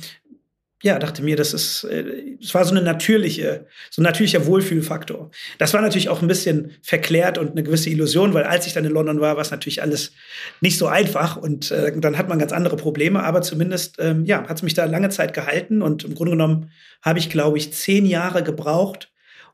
ja, 0.85 0.99
dachte 0.99 1.23
mir, 1.23 1.35
das 1.35 1.55
ist, 1.55 1.85
äh, 1.85 2.37
es 2.43 2.53
war 2.53 2.63
so 2.67 2.73
eine 2.73 2.83
natürliche, 2.83 3.67
so 3.91 4.03
ein 4.03 4.05
natürlicher 4.05 4.45
Wohlfühlfaktor. 4.45 5.31
Das 5.57 5.73
war 5.73 5.81
natürlich 5.81 6.11
auch 6.11 6.21
ein 6.21 6.29
bisschen 6.29 6.73
verklärt 6.83 7.39
und 7.39 7.53
eine 7.53 7.63
gewisse 7.63 7.89
Illusion, 7.89 8.35
weil 8.35 8.45
als 8.45 8.67
ich 8.67 8.75
dann 8.75 8.85
in 8.85 8.93
London 8.93 9.19
war, 9.19 9.37
war 9.37 9.41
es 9.41 9.51
natürlich 9.51 9.81
alles 9.81 10.13
nicht 10.61 10.77
so 10.77 10.87
einfach 10.87 11.39
und 11.39 11.71
äh, 11.71 11.99
dann 11.99 12.19
hat 12.19 12.29
man 12.29 12.39
ganz 12.39 12.53
andere 12.53 12.77
Probleme, 12.77 13.23
aber 13.23 13.41
zumindest, 13.41 13.97
ähm, 13.99 14.27
ja, 14.27 14.47
hat 14.47 14.59
es 14.59 14.63
mich 14.63 14.75
da 14.75 14.85
lange 14.85 15.09
Zeit 15.09 15.33
gehalten 15.33 15.81
und 15.81 16.05
im 16.05 16.15
Grunde 16.15 16.33
genommen 16.33 16.71
habe 17.01 17.19
ich, 17.19 17.31
glaube 17.31 17.57
ich, 17.57 17.73
zehn 17.73 18.05
Jahre 18.05 18.43
gebraucht, 18.43 19.11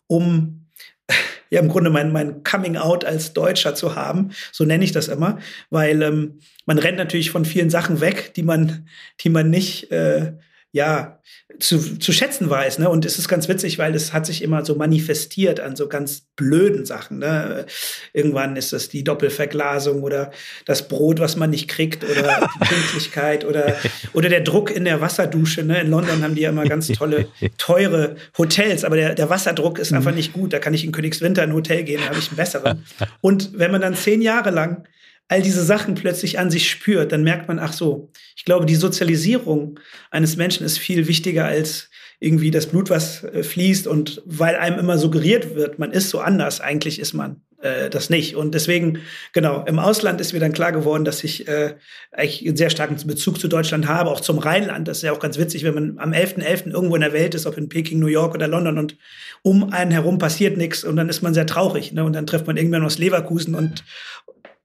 um 0.08 0.66
ja 1.50 1.60
im 1.60 1.68
Grunde 1.68 1.90
mein, 1.90 2.10
mein 2.10 2.42
Coming 2.42 2.76
Out 2.76 3.04
als 3.04 3.34
Deutscher 3.34 3.76
zu 3.76 3.94
haben, 3.94 4.32
so 4.50 4.64
nenne 4.64 4.82
ich 4.82 4.90
das 4.90 5.06
immer, 5.06 5.38
weil 5.70 6.02
ähm, 6.02 6.40
man 6.66 6.78
rennt 6.78 6.98
natürlich 6.98 7.30
von 7.30 7.44
vielen 7.44 7.70
Sachen 7.70 8.00
weg, 8.00 8.34
die 8.34 8.42
man, 8.42 8.88
die 9.20 9.30
man 9.30 9.48
nicht 9.48 9.92
äh, 9.92 10.32
ja, 10.72 11.18
zu, 11.58 11.98
zu 11.98 12.12
schätzen 12.12 12.48
weiß. 12.48 12.78
Ne? 12.78 12.88
Und 12.88 13.04
es 13.04 13.18
ist 13.18 13.28
ganz 13.28 13.48
witzig, 13.48 13.78
weil 13.78 13.94
es 13.94 14.12
hat 14.12 14.24
sich 14.24 14.42
immer 14.42 14.64
so 14.64 14.76
manifestiert 14.76 15.58
an 15.58 15.74
so 15.74 15.88
ganz 15.88 16.22
blöden 16.36 16.86
Sachen. 16.86 17.18
Ne? 17.18 17.66
Irgendwann 18.12 18.56
ist 18.56 18.72
es 18.72 18.88
die 18.88 19.02
Doppelverglasung 19.02 20.02
oder 20.02 20.30
das 20.66 20.86
Brot, 20.86 21.18
was 21.18 21.36
man 21.36 21.50
nicht 21.50 21.68
kriegt 21.68 22.04
oder 22.04 22.48
die 22.54 22.64
Pünktlichkeit 22.68 23.44
oder, 23.44 23.76
oder 24.12 24.28
der 24.28 24.42
Druck 24.42 24.70
in 24.70 24.84
der 24.84 25.00
Wasserdusche. 25.00 25.64
Ne? 25.64 25.80
In 25.80 25.90
London 25.90 26.22
haben 26.22 26.36
die 26.36 26.42
ja 26.42 26.50
immer 26.50 26.64
ganz 26.64 26.86
tolle, 26.88 27.26
teure 27.58 28.14
Hotels, 28.38 28.84
aber 28.84 28.96
der, 28.96 29.14
der 29.14 29.28
Wasserdruck 29.28 29.80
ist 29.80 29.92
einfach 29.92 30.14
nicht 30.14 30.32
gut. 30.32 30.52
Da 30.52 30.60
kann 30.60 30.74
ich 30.74 30.84
in 30.84 30.92
Königswinter 30.92 31.42
in 31.42 31.50
ein 31.50 31.56
Hotel 31.56 31.82
gehen, 31.82 32.00
da 32.00 32.10
habe 32.10 32.18
ich 32.18 32.28
einen 32.28 32.36
besseren. 32.36 32.86
Und 33.20 33.58
wenn 33.58 33.72
man 33.72 33.80
dann 33.80 33.96
zehn 33.96 34.22
Jahre 34.22 34.50
lang 34.50 34.86
all 35.30 35.42
diese 35.42 35.64
Sachen 35.64 35.94
plötzlich 35.94 36.40
an 36.40 36.50
sich 36.50 36.68
spürt, 36.68 37.12
dann 37.12 37.22
merkt 37.22 37.46
man, 37.46 37.60
ach 37.60 37.72
so, 37.72 38.10
ich 38.34 38.44
glaube, 38.44 38.66
die 38.66 38.74
Sozialisierung 38.74 39.78
eines 40.10 40.36
Menschen 40.36 40.66
ist 40.66 40.78
viel 40.78 41.06
wichtiger 41.06 41.44
als 41.44 41.88
irgendwie 42.18 42.50
das 42.50 42.66
Blut, 42.66 42.90
was 42.90 43.22
äh, 43.22 43.44
fließt 43.44 43.86
und 43.86 44.22
weil 44.26 44.56
einem 44.56 44.80
immer 44.80 44.98
suggeriert 44.98 45.54
wird, 45.54 45.78
man 45.78 45.92
ist 45.92 46.10
so 46.10 46.18
anders, 46.18 46.60
eigentlich 46.60 46.98
ist 46.98 47.14
man 47.14 47.42
äh, 47.62 47.88
das 47.90 48.10
nicht. 48.10 48.34
Und 48.34 48.54
deswegen, 48.54 48.98
genau, 49.32 49.64
im 49.66 49.78
Ausland 49.78 50.20
ist 50.20 50.32
mir 50.32 50.40
dann 50.40 50.52
klar 50.52 50.72
geworden, 50.72 51.04
dass 51.04 51.22
ich 51.22 51.46
äh, 51.46 51.76
eigentlich 52.10 52.46
einen 52.46 52.56
sehr 52.56 52.70
starken 52.70 52.96
Bezug 53.06 53.38
zu 53.38 53.46
Deutschland 53.48 53.86
habe, 53.86 54.10
auch 54.10 54.20
zum 54.20 54.38
Rheinland. 54.38 54.88
Das 54.88 54.98
ist 54.98 55.02
ja 55.04 55.12
auch 55.12 55.20
ganz 55.20 55.38
witzig, 55.38 55.62
wenn 55.62 55.74
man 55.74 55.98
am 55.98 56.12
11.11. 56.12 56.42
.11. 56.44 56.70
irgendwo 56.72 56.96
in 56.96 57.02
der 57.02 57.12
Welt 57.12 57.34
ist, 57.34 57.46
ob 57.46 57.56
in 57.56 57.68
Peking, 57.68 58.00
New 58.00 58.06
York 58.08 58.34
oder 58.34 58.48
London 58.48 58.78
und 58.78 58.96
um 59.42 59.72
einen 59.72 59.90
herum 59.90 60.18
passiert 60.18 60.56
nichts 60.56 60.84
und 60.84 60.96
dann 60.96 61.08
ist 61.08 61.22
man 61.22 61.34
sehr 61.34 61.46
traurig. 61.46 61.92
Ne? 61.92 62.04
Und 62.04 62.14
dann 62.14 62.26
trifft 62.26 62.46
man 62.46 62.56
irgendwann 62.56 62.84
aus 62.84 62.98
Leverkusen 62.98 63.54
und, 63.54 63.84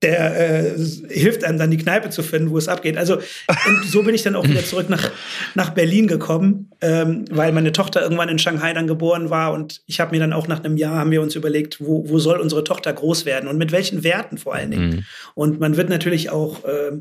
der 0.01 0.75
äh, 0.75 0.77
hilft 1.09 1.43
einem 1.43 1.57
dann 1.57 1.71
die 1.71 1.77
Kneipe 1.77 2.09
zu 2.09 2.21
finden, 2.21 2.49
wo 2.49 2.57
es 2.57 2.67
abgeht. 2.67 2.97
Also 2.97 3.15
und 3.15 3.85
so 3.85 4.03
bin 4.03 4.13
ich 4.13 4.23
dann 4.23 4.35
auch 4.35 4.47
wieder 4.47 4.63
zurück 4.65 4.89
nach, 4.89 5.09
nach 5.55 5.69
Berlin 5.71 6.07
gekommen, 6.07 6.69
ähm, 6.81 7.25
weil 7.31 7.51
meine 7.53 7.71
Tochter 7.71 8.01
irgendwann 8.01 8.29
in 8.29 8.37
Shanghai 8.37 8.73
dann 8.73 8.87
geboren 8.87 9.29
war 9.29 9.53
und 9.53 9.81
ich 9.87 9.99
habe 9.99 10.11
mir 10.11 10.19
dann 10.19 10.33
auch 10.33 10.47
nach 10.47 10.63
einem 10.63 10.77
Jahr 10.77 10.95
haben 10.95 11.11
wir 11.11 11.21
uns 11.21 11.35
überlegt, 11.35 11.79
wo, 11.79 12.09
wo 12.09 12.19
soll 12.19 12.39
unsere 12.39 12.63
Tochter 12.63 12.91
groß 12.91 13.25
werden 13.25 13.47
und 13.47 13.57
mit 13.57 13.71
welchen 13.71 14.03
Werten 14.03 14.37
vor 14.37 14.53
allen 14.53 14.71
Dingen. 14.71 14.89
Mhm. 14.89 15.03
Und 15.33 15.59
man 15.59 15.77
wird 15.77 15.89
natürlich 15.89 16.29
auch 16.29 16.65
äh, 16.65 16.91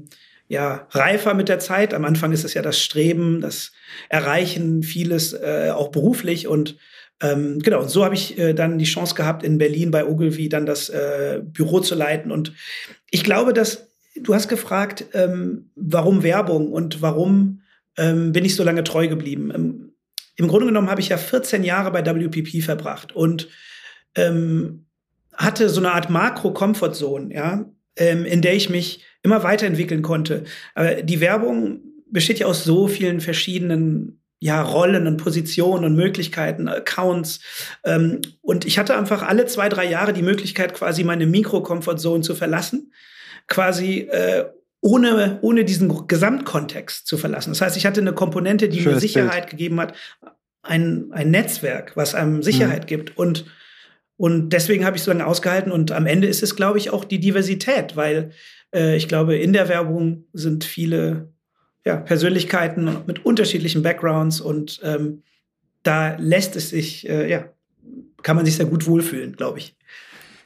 ja 0.46 0.86
reifer 0.90 1.34
mit 1.34 1.48
der 1.48 1.58
Zeit. 1.58 1.94
Am 1.94 2.04
Anfang 2.04 2.32
ist 2.32 2.44
es 2.44 2.54
ja 2.54 2.62
das 2.62 2.80
Streben, 2.80 3.40
das 3.40 3.72
Erreichen, 4.08 4.82
vieles 4.82 5.32
äh, 5.32 5.72
auch 5.74 5.88
beruflich 5.88 6.46
und 6.46 6.76
ähm, 7.20 7.60
genau, 7.60 7.80
und 7.80 7.90
so 7.90 8.04
habe 8.04 8.14
ich 8.14 8.38
äh, 8.38 8.54
dann 8.54 8.78
die 8.78 8.84
Chance 8.84 9.14
gehabt, 9.14 9.42
in 9.42 9.58
Berlin 9.58 9.90
bei 9.90 10.04
Ogilvy 10.06 10.48
dann 10.48 10.66
das 10.66 10.88
äh, 10.88 11.40
Büro 11.42 11.80
zu 11.80 11.94
leiten. 11.94 12.32
Und 12.32 12.52
ich 13.10 13.24
glaube, 13.24 13.52
dass 13.52 13.88
du 14.16 14.34
hast 14.34 14.48
gefragt, 14.48 15.06
ähm, 15.12 15.70
warum 15.74 16.22
Werbung 16.22 16.72
und 16.72 17.02
warum 17.02 17.62
ähm, 17.96 18.32
bin 18.32 18.44
ich 18.44 18.56
so 18.56 18.64
lange 18.64 18.84
treu 18.84 19.08
geblieben. 19.08 19.52
Ähm, 19.54 19.92
Im 20.36 20.48
Grunde 20.48 20.66
genommen 20.66 20.90
habe 20.90 21.00
ich 21.00 21.08
ja 21.08 21.16
14 21.16 21.62
Jahre 21.64 21.92
bei 21.92 22.04
WPP 22.04 22.62
verbracht 22.62 23.14
und 23.14 23.48
ähm, 24.16 24.86
hatte 25.32 25.68
so 25.68 25.80
eine 25.80 25.92
Art 25.92 26.10
Makro-Comfort-Zone, 26.10 27.34
ja, 27.34 27.64
ähm, 27.96 28.24
in 28.24 28.42
der 28.42 28.54
ich 28.54 28.70
mich 28.70 29.04
immer 29.22 29.42
weiterentwickeln 29.42 30.02
konnte. 30.02 30.44
Aber 30.74 31.02
die 31.02 31.20
Werbung 31.20 31.80
besteht 32.06 32.38
ja 32.38 32.46
aus 32.46 32.64
so 32.64 32.86
vielen 32.88 33.20
verschiedenen 33.20 34.20
ja, 34.44 34.60
Rollen 34.60 35.06
und 35.06 35.16
Positionen 35.16 35.86
und 35.86 35.96
Möglichkeiten, 35.96 36.68
Accounts. 36.68 37.40
Ähm, 37.82 38.20
und 38.42 38.66
ich 38.66 38.78
hatte 38.78 38.94
einfach 38.94 39.22
alle 39.22 39.46
zwei, 39.46 39.70
drei 39.70 39.86
Jahre 39.86 40.12
die 40.12 40.20
Möglichkeit, 40.20 40.74
quasi 40.74 41.02
meine 41.02 41.26
Mikro-Comfort-Zone 41.26 42.20
zu 42.20 42.34
verlassen. 42.34 42.92
Quasi 43.46 44.00
äh, 44.00 44.44
ohne, 44.82 45.38
ohne 45.40 45.64
diesen 45.64 46.06
Gesamtkontext 46.06 47.06
zu 47.06 47.16
verlassen. 47.16 47.52
Das 47.52 47.62
heißt, 47.62 47.78
ich 47.78 47.86
hatte 47.86 48.02
eine 48.02 48.12
Komponente, 48.12 48.68
die 48.68 48.82
Schönes 48.82 48.96
mir 48.96 49.00
Sicherheit 49.00 49.46
Bild. 49.46 49.50
gegeben 49.52 49.80
hat, 49.80 49.94
ein, 50.62 51.06
ein 51.12 51.30
Netzwerk, 51.30 51.96
was 51.96 52.14
einem 52.14 52.42
Sicherheit 52.42 52.82
mhm. 52.82 52.88
gibt. 52.88 53.16
Und, 53.16 53.46
und 54.18 54.50
deswegen 54.50 54.84
habe 54.84 54.98
ich 54.98 55.02
so 55.02 55.10
lange 55.10 55.24
ausgehalten. 55.24 55.72
Und 55.72 55.90
am 55.90 56.04
Ende 56.04 56.26
ist 56.26 56.42
es, 56.42 56.54
glaube 56.54 56.76
ich, 56.76 56.90
auch 56.90 57.06
die 57.06 57.18
Diversität, 57.18 57.96
weil 57.96 58.32
äh, 58.74 58.94
ich 58.94 59.08
glaube, 59.08 59.38
in 59.38 59.54
der 59.54 59.70
Werbung 59.70 60.26
sind 60.34 60.64
viele 60.64 61.33
ja, 61.84 61.96
Persönlichkeiten 61.96 62.98
mit 63.06 63.24
unterschiedlichen 63.24 63.82
Backgrounds 63.82 64.40
und 64.40 64.80
ähm, 64.82 65.22
da 65.82 66.16
lässt 66.18 66.56
es 66.56 66.70
sich, 66.70 67.08
äh, 67.08 67.30
ja, 67.30 67.44
kann 68.22 68.36
man 68.36 68.46
sich 68.46 68.56
sehr 68.56 68.66
gut 68.66 68.86
wohlfühlen, 68.86 69.36
glaube 69.36 69.58
ich. 69.58 69.76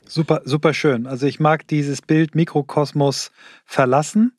Super, 0.07 0.42
super 0.45 0.75
schön. 0.75 1.07
Also 1.07 1.26
ich 1.26 1.38
mag 1.38 1.66
dieses 1.68 2.02
Bild 2.02 2.35
Mikrokosmos 2.35 3.30
verlassen, 3.64 4.33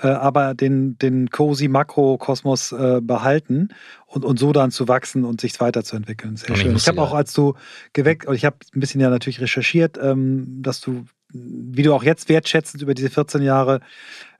äh, 0.00 0.06
aber 0.08 0.54
den, 0.54 0.96
den 0.98 1.30
cozy 1.30 1.68
Makrokosmos 1.68 2.72
äh, 2.72 3.00
behalten 3.02 3.68
und, 4.06 4.24
und 4.24 4.38
so 4.38 4.52
dann 4.52 4.70
zu 4.70 4.88
wachsen 4.88 5.24
und 5.24 5.40
sich 5.40 5.60
weiterzuentwickeln. 5.60 6.36
Sehr 6.36 6.56
schön. 6.56 6.70
Ich, 6.70 6.82
ich 6.82 6.88
habe 6.88 7.02
auch, 7.02 7.12
als 7.12 7.34
du 7.34 7.54
geweckt, 7.92 8.26
ich 8.32 8.44
habe 8.44 8.56
ein 8.74 8.80
bisschen 8.80 9.00
ja 9.00 9.10
natürlich 9.10 9.40
recherchiert, 9.40 9.98
ähm, 10.00 10.62
dass 10.62 10.80
du, 10.80 11.04
wie 11.32 11.82
du 11.82 11.92
auch 11.92 12.04
jetzt 12.04 12.28
wertschätzend 12.28 12.82
über 12.82 12.94
diese 12.94 13.10
14 13.10 13.42
Jahre 13.42 13.80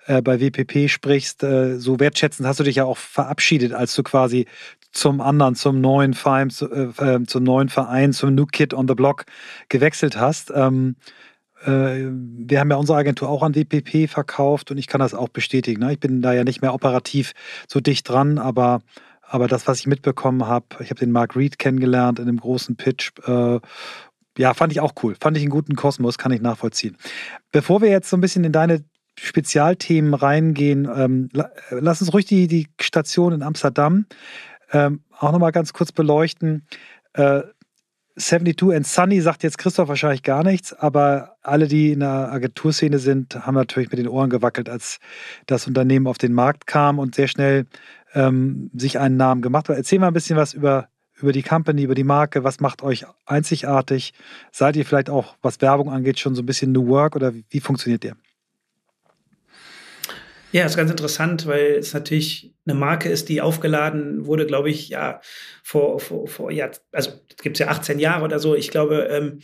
äh, 0.07 0.23
bei 0.23 0.41
WPP 0.41 0.89
sprichst, 0.89 1.43
äh, 1.43 1.79
so 1.79 2.01
wertschätzend 2.01 2.47
hast 2.49 2.61
du 2.61 2.65
dich 2.65 2.77
ja 2.77 2.85
auch 2.85 2.97
verabschiedet, 2.97 3.73
als 3.73 3.95
du 3.95 4.03
quasi 4.03 4.47
zum 4.93 5.21
anderen, 5.21 5.55
zum 5.55 5.81
neuen 5.81 6.15
Verein, 6.15 6.51
zu, 6.51 6.71
äh, 6.71 6.89
äh, 6.99 7.25
zum 7.25 7.45
neuen 7.45 7.69
Verein, 7.69 8.13
zum 8.13 8.35
New 8.35 8.47
Kid 8.47 8.73
on 8.73 8.89
the 8.89 8.95
Block 8.95 9.25
gewechselt 9.69 10.19
hast. 10.19 10.53
Ähm, 10.55 10.97
äh, 11.65 12.07
wir 12.11 12.61
haben 12.61 12.71
ja 12.71 12.77
unsere 12.77 12.99
Agentur 12.99 13.29
auch 13.29 13.43
an 13.43 13.55
WPP 13.55 14.09
verkauft 14.09 14.71
und 14.71 14.79
ich 14.79 14.87
kann 14.87 15.01
das 15.01 15.15
auch 15.15 15.29
bestätigen. 15.29 15.81
Ne? 15.81 15.93
Ich 15.93 16.01
bin 16.01 16.23
da 16.23 16.33
ja 16.33 16.45
nicht 16.45 16.63
mehr 16.63 16.75
operativ 16.75 17.33
so 17.69 17.81
dicht 17.81 18.09
dran, 18.09 18.39
aber 18.39 18.81
aber 19.29 19.49
das, 19.49 19.67
was 19.67 19.81
ich 19.81 19.89
mitbekommen 19.89 20.47
habe, 20.47 20.67
ich 20.79 20.91
habe 20.91 21.01
den 21.01 21.11
Mark 21.11 21.35
Reed 21.35 21.59
kennengelernt 21.59 22.21
in 22.21 22.29
einem 22.29 22.39
großen 22.39 22.77
Pitch. 22.77 23.11
Äh, 23.27 23.59
ja, 24.39 24.55
fand 24.55 24.73
ich 24.73 24.81
auch 24.81 24.93
cool. 25.03 25.17
Fand 25.21 25.37
ich 25.37 25.43
einen 25.43 25.51
guten 25.51 25.75
Kosmos, 25.75 26.17
kann 26.17 26.31
ich 26.31 26.41
nachvollziehen. 26.41 26.97
Bevor 27.51 27.81
wir 27.81 27.89
jetzt 27.89 28.09
so 28.09 28.17
ein 28.17 28.21
bisschen 28.21 28.45
in 28.45 28.53
deine 28.53 28.85
Spezialthemen 29.19 30.15
reingehen, 30.15 30.89
ähm, 30.95 31.29
lass 31.71 32.01
uns 32.01 32.13
ruhig 32.13 32.27
die, 32.27 32.47
die 32.49 32.69
Station 32.81 33.33
in 33.33 33.43
Amsterdam 33.43 34.07
ähm, 34.73 35.01
auch 35.19 35.33
nochmal 35.33 35.53
ganz 35.53 35.73
kurz 35.73 35.93
beleuchten. 35.93 36.67
Äh, 37.15 37.43
72 38.19 38.75
and 38.75 38.87
Sunny 38.87 39.21
sagt 39.21 39.43
jetzt 39.43 39.59
Christoph 39.59 39.89
wahrscheinlich 39.89 40.23
gar 40.23 40.43
nichts, 40.43 40.73
aber 40.73 41.37
alle, 41.43 41.69
die 41.69 41.93
in 41.93 42.01
der 42.01 42.33
Agenturszene 42.33 42.99
sind, 42.99 43.47
haben 43.47 43.55
natürlich 43.55 43.91
mit 43.91 43.99
den 43.99 44.09
Ohren 44.09 44.31
gewackelt, 44.31 44.71
als 44.71 45.01
das 45.47 45.67
Unternehmen 45.67 46.07
auf 46.07 46.17
den 46.17 46.33
Markt 46.33 46.67
kam 46.67 46.99
und 46.99 47.15
sehr 47.15 47.29
schnell 47.29 47.67
ähm, 48.15 48.71
sich 48.75 48.99
einen 48.99 49.19
Namen 49.19 49.43
gemacht 49.43 49.69
hat. 49.69 49.77
Erzähl 49.77 49.99
mal 49.99 50.09
ein 50.09 50.15
bisschen 50.15 50.39
was 50.39 50.55
über, 50.55 50.89
über 51.21 51.33
die 51.33 51.43
Company, 51.43 51.83
über 51.83 51.95
die 51.95 52.05
Marke. 52.05 52.43
Was 52.43 52.61
macht 52.61 52.83
euch 52.83 53.05
einzigartig? 53.27 54.15
Seid 54.51 54.77
ihr 54.77 54.87
vielleicht 54.87 55.11
auch, 55.11 55.37
was 55.43 55.61
Werbung 55.61 55.91
angeht, 55.91 56.19
schon 56.19 56.35
so 56.35 56.41
ein 56.41 56.47
bisschen 56.47 56.73
New 56.73 56.89
Work 56.89 57.17
oder 57.17 57.35
wie, 57.35 57.45
wie 57.51 57.61
funktioniert 57.61 58.03
ihr? 58.03 58.17
Ja, 60.53 60.65
ist 60.65 60.77
ganz 60.77 60.91
interessant, 60.91 61.47
weil 61.47 61.73
es 61.73 61.93
natürlich 61.93 62.55
eine 62.67 62.79
Marke 62.79 63.09
ist, 63.09 63.29
die 63.29 63.41
aufgeladen 63.41 64.27
wurde, 64.27 64.47
glaube 64.47 64.71
ich, 64.71 64.89
ja, 64.89 65.21
vor, 65.63 65.99
vor, 66.01 66.29
vor 66.29 66.51
ja, 66.51 66.71
also 66.93 67.11
gibt 67.43 67.57
es 67.57 67.61
ja 67.61 67.69
18 67.69 67.99
Jahre 67.99 68.25
oder 68.25 68.39
so. 68.39 68.55
Ich 68.55 68.71
glaube, 68.71 69.09
ähm, 69.11 69.41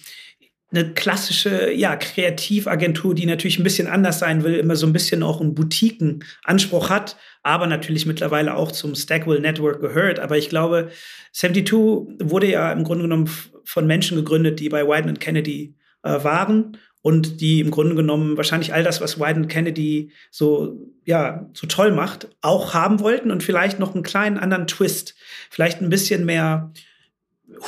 eine 0.73 0.95
klassische 0.95 1.71
ja, 1.73 1.97
Kreativagentur, 1.97 3.15
die 3.15 3.27
natürlich 3.27 3.59
ein 3.59 3.65
bisschen 3.65 3.89
anders 3.89 4.19
sein 4.19 4.43
will, 4.43 4.55
immer 4.55 4.77
so 4.77 4.87
ein 4.87 4.93
bisschen 4.93 5.23
auch 5.23 5.41
einen 5.41 5.55
Boutiquenanspruch 5.55 6.89
hat, 6.89 7.17
aber 7.43 7.67
natürlich 7.67 8.07
mittlerweile 8.07 8.57
auch 8.57 8.73
zum 8.73 8.95
Stackwell 8.95 9.41
Network 9.41 9.81
gehört. 9.81 10.19
Aber 10.19 10.39
ich 10.39 10.49
glaube, 10.49 10.91
72 11.33 12.31
wurde 12.31 12.51
ja 12.51 12.73
im 12.73 12.85
Grunde 12.85 13.03
genommen 13.03 13.31
von 13.65 13.87
Menschen 13.87 14.17
gegründet, 14.17 14.61
die 14.61 14.71
bei 14.71 14.87
Wyden 14.87 15.19
Kennedy 15.19 15.77
äh, 16.03 16.25
waren 16.25 16.79
und 17.03 17.41
die 17.41 17.61
im 17.61 17.71
Grunde 17.71 17.97
genommen 17.97 18.37
wahrscheinlich 18.37 18.73
all 18.73 18.85
das, 18.85 19.01
was 19.01 19.19
Wyden 19.19 19.49
Kennedy 19.49 20.13
so, 20.31 20.79
ja, 21.05 21.51
so 21.53 21.67
toll 21.67 21.93
macht, 21.93 22.29
auch 22.41 22.75
haben 22.75 23.01
wollten 23.01 23.31
und 23.31 23.43
vielleicht 23.43 23.79
noch 23.79 23.95
einen 23.95 24.05
kleinen 24.05 24.39
anderen 24.39 24.69
Twist, 24.69 25.15
vielleicht 25.51 25.83
ein 25.83 25.91
bisschen 25.91 26.25
mehr 26.25 26.73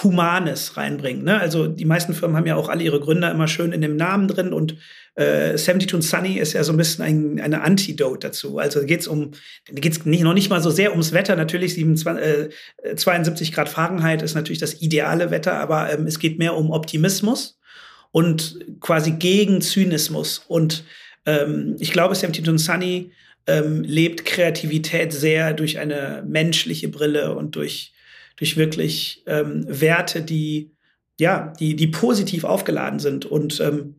Humanes 0.03 0.77
reinbringen. 0.77 1.25
Ne? 1.25 1.39
Also 1.39 1.67
die 1.67 1.85
meisten 1.85 2.15
Firmen 2.15 2.37
haben 2.37 2.47
ja 2.47 2.57
auch 2.57 2.69
alle 2.69 2.83
ihre 2.83 3.01
Gründer 3.01 3.31
immer 3.31 3.49
schön 3.49 3.73
in 3.73 3.81
dem 3.81 3.97
Namen 3.97 4.29
drin 4.29 4.53
und 4.53 4.77
äh, 5.17 5.57
72 5.57 6.09
Sunny 6.09 6.39
ist 6.39 6.55
ja 6.55 6.65
so 6.65 6.73
ein 6.73 6.77
bisschen 6.77 7.05
ein, 7.05 7.41
eine 7.41 7.63
Antidote 7.63 8.29
dazu. 8.29 8.59
Also 8.59 8.85
geht 8.85 9.01
es 9.01 9.09
um, 9.09 9.33
geht 9.67 9.93
es 9.93 10.07
nicht, 10.07 10.23
noch 10.23 10.35
nicht 10.35 10.49
mal 10.49 10.63
so 10.63 10.71
sehr 10.71 10.93
ums 10.93 11.13
Wetter. 11.13 11.37
Natürlich 11.37 11.75
27, 11.75 12.51
äh, 12.83 12.97
72 12.97 13.53
Grad 13.53 13.69
Fahrenheit 13.69 14.23
ist 14.23 14.35
natürlich 14.35 14.59
das 14.59 14.81
ideale 14.81 15.31
Wetter, 15.31 15.55
aber 15.55 15.93
ähm, 15.93 16.07
es 16.07 16.19
geht 16.19 16.39
mehr 16.39 16.57
um 16.57 16.71
Optimismus 16.71 17.59
und 18.15 18.61
quasi 18.79 19.11
gegen 19.11 19.61
Zynismus. 19.61 20.39
Und 20.47 20.85
ähm, 21.27 21.75
ich 21.81 21.91
glaube, 21.91 22.15
Sam 22.15 22.33
Tito 22.33 22.57
Sunny 22.57 23.11
ähm, 23.49 23.83
lebt 23.83 24.25
Kreativität 24.25 25.13
sehr 25.13 25.53
durch 25.53 25.81
eine 25.81 26.23
menschliche 26.25 26.87
Brille 26.87 27.35
und 27.35 27.57
durch, 27.57 27.93
durch 28.37 28.57
wirklich 28.57 29.25
ähm, 29.27 29.65
Werte, 29.67 30.23
die, 30.23 30.71
ja, 31.19 31.53
die, 31.59 31.75
die 31.75 31.89
positiv 31.89 32.45
aufgeladen 32.45 33.01
sind. 33.01 33.27
Und 33.27 33.59
ähm, 33.59 33.97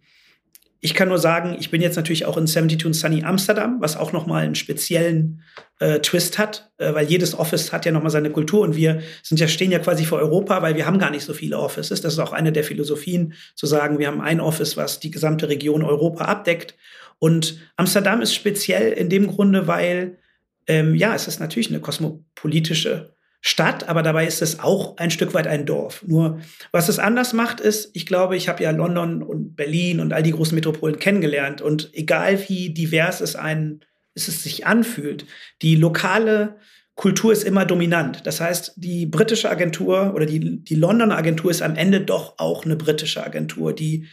ich 0.86 0.94
kann 0.94 1.08
nur 1.08 1.18
sagen, 1.18 1.58
ich 1.60 1.72
bin 1.72 1.82
jetzt 1.82 1.96
natürlich 1.96 2.28
auch 2.28 2.38
in 2.38 2.46
72 2.46 2.94
Sunny 2.94 3.24
Amsterdam, 3.24 3.78
was 3.80 3.98
auch 3.98 4.14
nochmal 4.14 4.44
einen 4.44 4.54
speziellen 4.54 5.42
äh, 5.80 6.00
Twist 6.00 6.38
hat, 6.38 6.70
äh, 6.78 6.94
weil 6.94 7.08
jedes 7.08 7.34
Office 7.34 7.74
hat 7.74 7.88
ja 7.88 7.92
nochmal 7.92 8.12
seine 8.12 8.30
Kultur 8.30 8.62
und 8.62 8.76
wir 8.76 9.02
sind 9.24 9.40
ja, 9.40 9.48
stehen 9.48 9.72
ja 9.72 9.80
quasi 9.80 10.06
vor 10.06 10.20
Europa, 10.20 10.62
weil 10.62 10.76
wir 10.76 10.86
haben 10.86 11.00
gar 11.00 11.10
nicht 11.10 11.24
so 11.26 11.34
viele 11.34 11.58
Offices. 11.58 12.02
Das 12.02 12.14
ist 12.14 12.20
auch 12.20 12.34
eine 12.34 12.52
der 12.52 12.64
Philosophien, 12.64 13.34
zu 13.56 13.66
sagen, 13.66 13.98
wir 13.98 14.06
haben 14.06 14.22
ein 14.22 14.40
Office, 14.40 14.78
was 14.78 15.00
die 15.00 15.10
gesamte 15.10 15.50
Region 15.50 15.82
Europa 15.82 16.26
abdeckt. 16.26 16.76
Und 17.18 17.58
Amsterdam 17.78 18.22
ist 18.22 18.36
speziell 18.36 18.92
in 18.92 19.10
dem 19.10 19.26
Grunde, 19.26 19.66
weil, 19.66 20.20
ähm, 20.68 20.94
ja, 20.94 21.16
es 21.16 21.28
ist 21.28 21.40
natürlich 21.40 21.70
eine 21.70 21.80
kosmopolitische 21.80 23.15
Stadt, 23.48 23.88
aber 23.88 24.02
dabei 24.02 24.26
ist 24.26 24.42
es 24.42 24.60
auch 24.60 24.98
ein 24.98 25.12
Stück 25.12 25.36
weit 25.36 25.46
ein 25.46 25.68
Dorf. 25.68 26.04
Nur 26.08 26.42
was 26.72 26.90
es 26.90 26.98
anders 26.98 27.32
macht, 27.32 27.60
ist, 27.60 27.92
ich 27.94 28.08
glaube, 28.08 28.36
ich 28.36 28.50
habe 28.50 28.64
ja 28.64 28.72
London 28.72 29.22
und 29.22 29.56
Berlin 29.56 30.00
und 30.00 30.14
all 30.14 30.24
die 30.24 30.32
großen 30.32 30.56
Metropolen 30.56 30.98
kennengelernt 30.98 31.62
und 31.62 31.92
egal 31.94 32.40
wie 32.50 32.74
divers 32.74 33.22
es 33.22 33.36
ein, 33.36 33.82
es 34.16 34.26
sich 34.26 34.66
anfühlt, 34.66 35.28
die 35.62 35.76
lokale 35.76 36.58
Kultur 36.96 37.32
ist 37.32 37.44
immer 37.44 37.66
dominant. 37.66 38.26
Das 38.26 38.42
heißt, 38.42 38.74
die 38.78 39.06
britische 39.06 39.52
Agentur 39.52 40.14
oder 40.16 40.26
die, 40.26 40.64
die 40.64 40.76
Londoner 40.76 41.16
Agentur 41.16 41.52
ist 41.52 41.62
am 41.62 41.76
Ende 41.76 42.02
doch 42.02 42.40
auch 42.40 42.66
eine 42.66 42.76
britische 42.76 43.24
Agentur, 43.24 43.74
die 43.74 44.08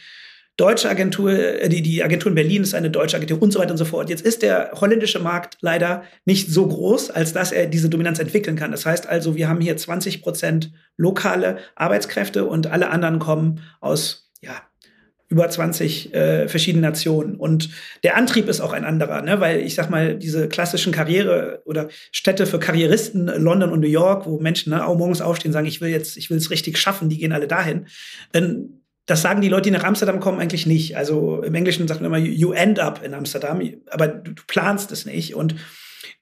deutsche 0.57 0.89
Agentur, 0.89 1.31
äh, 1.31 1.69
die, 1.69 1.81
die 1.81 2.03
Agentur 2.03 2.29
in 2.29 2.35
Berlin 2.35 2.63
ist 2.63 2.75
eine 2.75 2.91
deutsche 2.91 3.17
Agentur 3.17 3.41
und 3.41 3.51
so 3.51 3.59
weiter 3.59 3.71
und 3.71 3.77
so 3.77 3.85
fort. 3.85 4.09
Jetzt 4.09 4.25
ist 4.25 4.41
der 4.41 4.71
holländische 4.73 5.19
Markt 5.19 5.57
leider 5.61 6.03
nicht 6.25 6.49
so 6.49 6.67
groß, 6.67 7.09
als 7.09 7.33
dass 7.33 7.51
er 7.51 7.67
diese 7.67 7.89
Dominanz 7.89 8.19
entwickeln 8.19 8.55
kann. 8.55 8.71
Das 8.71 8.85
heißt 8.85 9.07
also, 9.07 9.35
wir 9.35 9.49
haben 9.49 9.61
hier 9.61 9.75
20 9.77 10.21
Prozent 10.21 10.71
lokale 10.97 11.57
Arbeitskräfte 11.75 12.45
und 12.45 12.67
alle 12.67 12.89
anderen 12.89 13.19
kommen 13.19 13.61
aus, 13.79 14.31
ja, 14.41 14.61
über 15.33 15.49
20 15.49 16.13
äh, 16.13 16.47
verschiedene 16.47 16.87
Nationen. 16.87 17.35
Und 17.35 17.69
der 18.03 18.17
Antrieb 18.17 18.47
ist 18.47 18.61
auch 18.61 18.71
ein 18.71 18.85
anderer, 18.85 19.23
ne? 19.23 19.39
weil 19.39 19.61
ich 19.61 19.73
sag 19.73 19.89
mal, 19.89 20.15
diese 20.15 20.47
klassischen 20.47 20.93
Karriere 20.93 21.63
oder 21.65 21.89
Städte 22.11 22.45
für 22.45 22.59
Karrieristen, 22.59 23.25
London 23.25 23.71
und 23.71 23.79
New 23.79 23.87
York, 23.87 24.27
wo 24.27 24.39
Menschen 24.39 24.71
ne, 24.71 24.85
auch 24.85 24.95
morgens 24.95 25.21
aufstehen 25.21 25.49
und 25.49 25.53
sagen, 25.53 25.65
ich 25.65 25.81
will 25.81 25.89
jetzt, 25.89 26.17
ich 26.17 26.29
will 26.29 26.37
es 26.37 26.51
richtig 26.51 26.77
schaffen, 26.77 27.09
die 27.09 27.17
gehen 27.17 27.31
alle 27.31 27.47
dahin. 27.47 27.87
Dann 28.31 28.82
das 29.05 29.21
sagen 29.21 29.41
die 29.41 29.49
Leute, 29.49 29.63
die 29.63 29.71
nach 29.71 29.83
Amsterdam 29.83 30.19
kommen, 30.19 30.39
eigentlich 30.39 30.65
nicht. 30.65 30.95
Also 30.95 31.41
im 31.41 31.55
Englischen 31.55 31.87
sagt 31.87 32.01
man 32.01 32.13
immer, 32.13 32.17
you 32.17 32.51
end 32.51 32.79
up 32.79 33.03
in 33.03 33.13
Amsterdam, 33.13 33.61
aber 33.89 34.07
du, 34.07 34.31
du 34.31 34.43
planst 34.47 34.91
es 34.91 35.05
nicht. 35.05 35.35
Und 35.35 35.55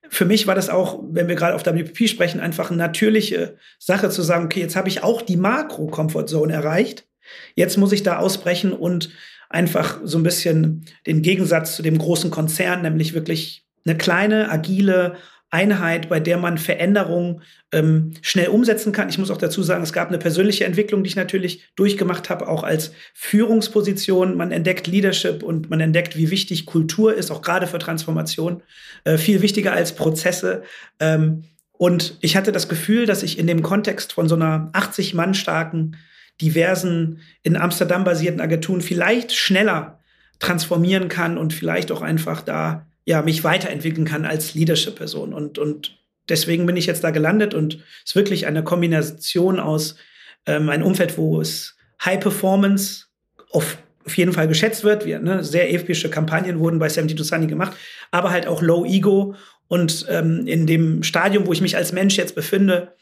für 0.09 0.25
mich 0.25 0.47
war 0.47 0.55
das 0.55 0.69
auch, 0.69 0.99
wenn 1.11 1.27
wir 1.27 1.35
gerade 1.35 1.55
auf 1.55 1.65
WPP 1.65 2.09
sprechen, 2.09 2.39
einfach 2.39 2.69
eine 2.69 2.77
natürliche 2.77 3.57
Sache 3.79 4.09
zu 4.09 4.21
sagen, 4.23 4.45
okay, 4.45 4.59
jetzt 4.59 4.75
habe 4.75 4.89
ich 4.89 5.03
auch 5.03 5.21
die 5.21 5.37
Makro-Comfort-Zone 5.37 6.51
erreicht. 6.51 7.07
Jetzt 7.55 7.77
muss 7.77 7.91
ich 7.91 8.03
da 8.03 8.17
ausbrechen 8.17 8.73
und 8.73 9.11
einfach 9.49 9.99
so 10.03 10.17
ein 10.17 10.23
bisschen 10.23 10.85
den 11.05 11.21
Gegensatz 11.21 11.75
zu 11.75 11.83
dem 11.83 11.97
großen 11.97 12.31
Konzern, 12.31 12.81
nämlich 12.81 13.13
wirklich 13.13 13.65
eine 13.85 13.97
kleine, 13.97 14.49
agile, 14.49 15.15
Einheit, 15.51 16.07
bei 16.09 16.19
der 16.19 16.37
man 16.37 16.57
Veränderungen 16.57 17.41
ähm, 17.73 18.13
schnell 18.21 18.47
umsetzen 18.47 18.93
kann. 18.93 19.09
Ich 19.09 19.17
muss 19.17 19.29
auch 19.29 19.37
dazu 19.37 19.61
sagen, 19.61 19.83
es 19.83 19.93
gab 19.93 20.07
eine 20.07 20.17
persönliche 20.17 20.65
Entwicklung, 20.65 21.03
die 21.03 21.09
ich 21.09 21.15
natürlich 21.17 21.67
durchgemacht 21.75 22.29
habe, 22.29 22.47
auch 22.47 22.63
als 22.63 22.93
Führungsposition. 23.13 24.37
Man 24.37 24.51
entdeckt 24.51 24.87
Leadership 24.87 25.43
und 25.43 25.69
man 25.69 25.81
entdeckt, 25.81 26.17
wie 26.17 26.31
wichtig 26.31 26.65
Kultur 26.65 27.13
ist, 27.13 27.31
auch 27.31 27.41
gerade 27.41 27.67
für 27.67 27.79
Transformation. 27.79 28.63
Äh, 29.03 29.17
viel 29.17 29.41
wichtiger 29.41 29.73
als 29.73 29.93
Prozesse. 29.93 30.63
Ähm, 30.99 31.43
und 31.73 32.17
ich 32.21 32.37
hatte 32.37 32.51
das 32.51 32.69
Gefühl, 32.69 33.05
dass 33.05 33.21
ich 33.21 33.37
in 33.37 33.47
dem 33.47 33.61
Kontext 33.61 34.13
von 34.13 34.29
so 34.29 34.35
einer 34.35 34.69
80 34.71 35.13
Mann 35.13 35.33
starken, 35.33 35.97
diversen, 36.39 37.19
in 37.43 37.57
Amsterdam 37.57 38.03
basierten 38.03 38.39
Agenturen 38.39 38.81
vielleicht 38.81 39.33
schneller 39.33 39.99
transformieren 40.39 41.09
kann 41.09 41.37
und 41.37 41.53
vielleicht 41.53 41.91
auch 41.91 42.01
einfach 42.01 42.41
da 42.41 42.87
ja, 43.05 43.21
mich 43.21 43.43
weiterentwickeln 43.43 44.05
kann 44.05 44.25
als 44.25 44.53
Leadership-Person. 44.53 45.33
Und, 45.33 45.57
und 45.57 45.97
deswegen 46.29 46.65
bin 46.65 46.77
ich 46.77 46.85
jetzt 46.85 47.03
da 47.03 47.11
gelandet 47.11 47.53
und 47.53 47.75
es 47.75 48.11
ist 48.11 48.15
wirklich 48.15 48.47
eine 48.47 48.63
Kombination 48.63 49.59
aus 49.59 49.95
ähm, 50.45 50.69
einem 50.69 50.85
Umfeld, 50.85 51.17
wo 51.17 51.41
es 51.41 51.75
High 52.03 52.19
Performance 52.19 53.05
auf, 53.51 53.77
auf 54.05 54.17
jeden 54.17 54.33
Fall 54.33 54.47
geschätzt 54.47 54.83
wird. 54.83 55.05
Wir, 55.05 55.19
ne, 55.19 55.43
sehr 55.43 55.71
epische 55.73 56.09
Kampagnen 56.09 56.59
wurden 56.59 56.79
bei 56.79 56.87
72 56.87 57.27
Sunny 57.27 57.47
gemacht, 57.47 57.73
aber 58.11 58.31
halt 58.31 58.47
auch 58.47 58.61
Low 58.61 58.85
Ego. 58.85 59.35
Und 59.67 60.05
ähm, 60.09 60.45
in 60.47 60.67
dem 60.67 61.03
Stadium, 61.03 61.47
wo 61.47 61.53
ich 61.53 61.61
mich 61.61 61.77
als 61.77 61.91
Mensch 61.91 62.17
jetzt 62.17 62.35
befinde, 62.35 62.93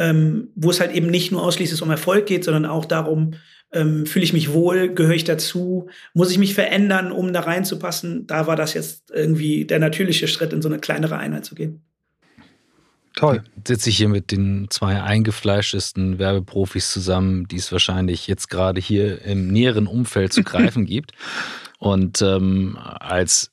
ähm, 0.00 0.48
wo 0.54 0.70
es 0.70 0.80
halt 0.80 0.92
eben 0.92 1.08
nicht 1.08 1.30
nur 1.30 1.42
ausschließlich 1.42 1.82
um 1.82 1.90
Erfolg 1.90 2.24
geht, 2.24 2.42
sondern 2.42 2.64
auch 2.64 2.86
darum, 2.86 3.34
ähm, 3.70 4.06
fühle 4.06 4.24
ich 4.24 4.32
mich 4.32 4.52
wohl, 4.52 4.94
gehöre 4.94 5.14
ich 5.14 5.24
dazu, 5.24 5.90
muss 6.14 6.30
ich 6.30 6.38
mich 6.38 6.54
verändern, 6.54 7.12
um 7.12 7.34
da 7.34 7.40
reinzupassen. 7.40 8.26
Da 8.26 8.46
war 8.46 8.56
das 8.56 8.72
jetzt 8.72 9.10
irgendwie 9.12 9.66
der 9.66 9.78
natürliche 9.78 10.26
Schritt, 10.26 10.54
in 10.54 10.62
so 10.62 10.70
eine 10.70 10.78
kleinere 10.78 11.18
Einheit 11.18 11.44
zu 11.44 11.54
gehen. 11.54 11.82
Toll. 13.14 13.42
Sitze 13.68 13.90
ich 13.90 13.98
hier 13.98 14.08
mit 14.08 14.30
den 14.32 14.68
zwei 14.70 15.02
eingefleischtesten 15.02 16.18
Werbeprofis 16.18 16.90
zusammen, 16.90 17.46
die 17.46 17.56
es 17.56 17.70
wahrscheinlich 17.70 18.26
jetzt 18.26 18.48
gerade 18.48 18.80
hier 18.80 19.22
im 19.22 19.48
näheren 19.48 19.86
Umfeld 19.86 20.32
zu 20.32 20.42
greifen 20.42 20.86
gibt. 20.86 21.12
Und 21.78 22.22
ähm, 22.22 22.78
als 22.80 23.50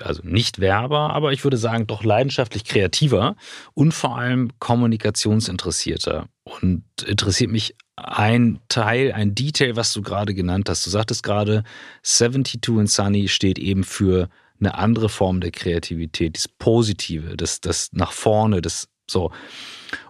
also 0.00 0.22
nicht 0.24 0.60
Werber, 0.60 1.10
aber 1.10 1.32
ich 1.32 1.44
würde 1.44 1.56
sagen 1.56 1.86
doch 1.86 2.04
leidenschaftlich 2.04 2.64
kreativer 2.64 3.36
und 3.74 3.92
vor 3.92 4.18
allem 4.18 4.50
kommunikationsinteressierter. 4.58 6.28
Und 6.44 6.84
interessiert 7.06 7.50
mich 7.50 7.74
ein 7.96 8.60
Teil, 8.68 9.12
ein 9.12 9.34
Detail, 9.34 9.76
was 9.76 9.92
du 9.92 10.02
gerade 10.02 10.34
genannt 10.34 10.68
hast. 10.68 10.84
Du 10.86 10.90
sagtest 10.90 11.22
gerade, 11.22 11.64
72 12.02 12.78
and 12.78 12.90
Sunny 12.90 13.28
steht 13.28 13.58
eben 13.58 13.84
für 13.84 14.28
eine 14.60 14.74
andere 14.74 15.08
Form 15.08 15.40
der 15.40 15.50
Kreativität, 15.50 16.36
das 16.36 16.48
Positive, 16.48 17.36
das, 17.36 17.60
das 17.60 17.90
nach 17.92 18.12
vorne, 18.12 18.60
das 18.60 18.88
so. 19.08 19.32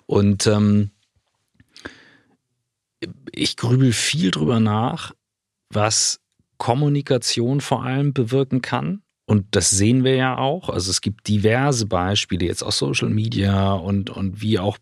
Und 0.07 0.47
ähm, 0.47 0.91
ich 3.33 3.57
grübel 3.57 3.93
viel 3.93 4.31
drüber 4.31 4.61
nach, 4.61 5.13
was 5.71 6.21
Kommunikation 6.59 7.61
vor 7.61 7.85
allem 7.85 8.13
bewirken 8.13 8.63
kann 8.63 9.04
und 9.27 9.47
das 9.53 9.71
sehen 9.71 10.05
wir 10.05 10.17
ja 10.17 10.37
auch. 10.37 10.69
Also 10.69 10.91
es 10.91 11.01
gibt 11.01 11.29
diverse 11.29 11.87
Beispiele 11.87 12.45
jetzt 12.45 12.63
aus 12.63 12.79
Social 12.79 13.09
Media 13.09 13.73
und, 13.73 14.11
und 14.11 14.43
wie 14.43 14.59
auch 14.59 14.77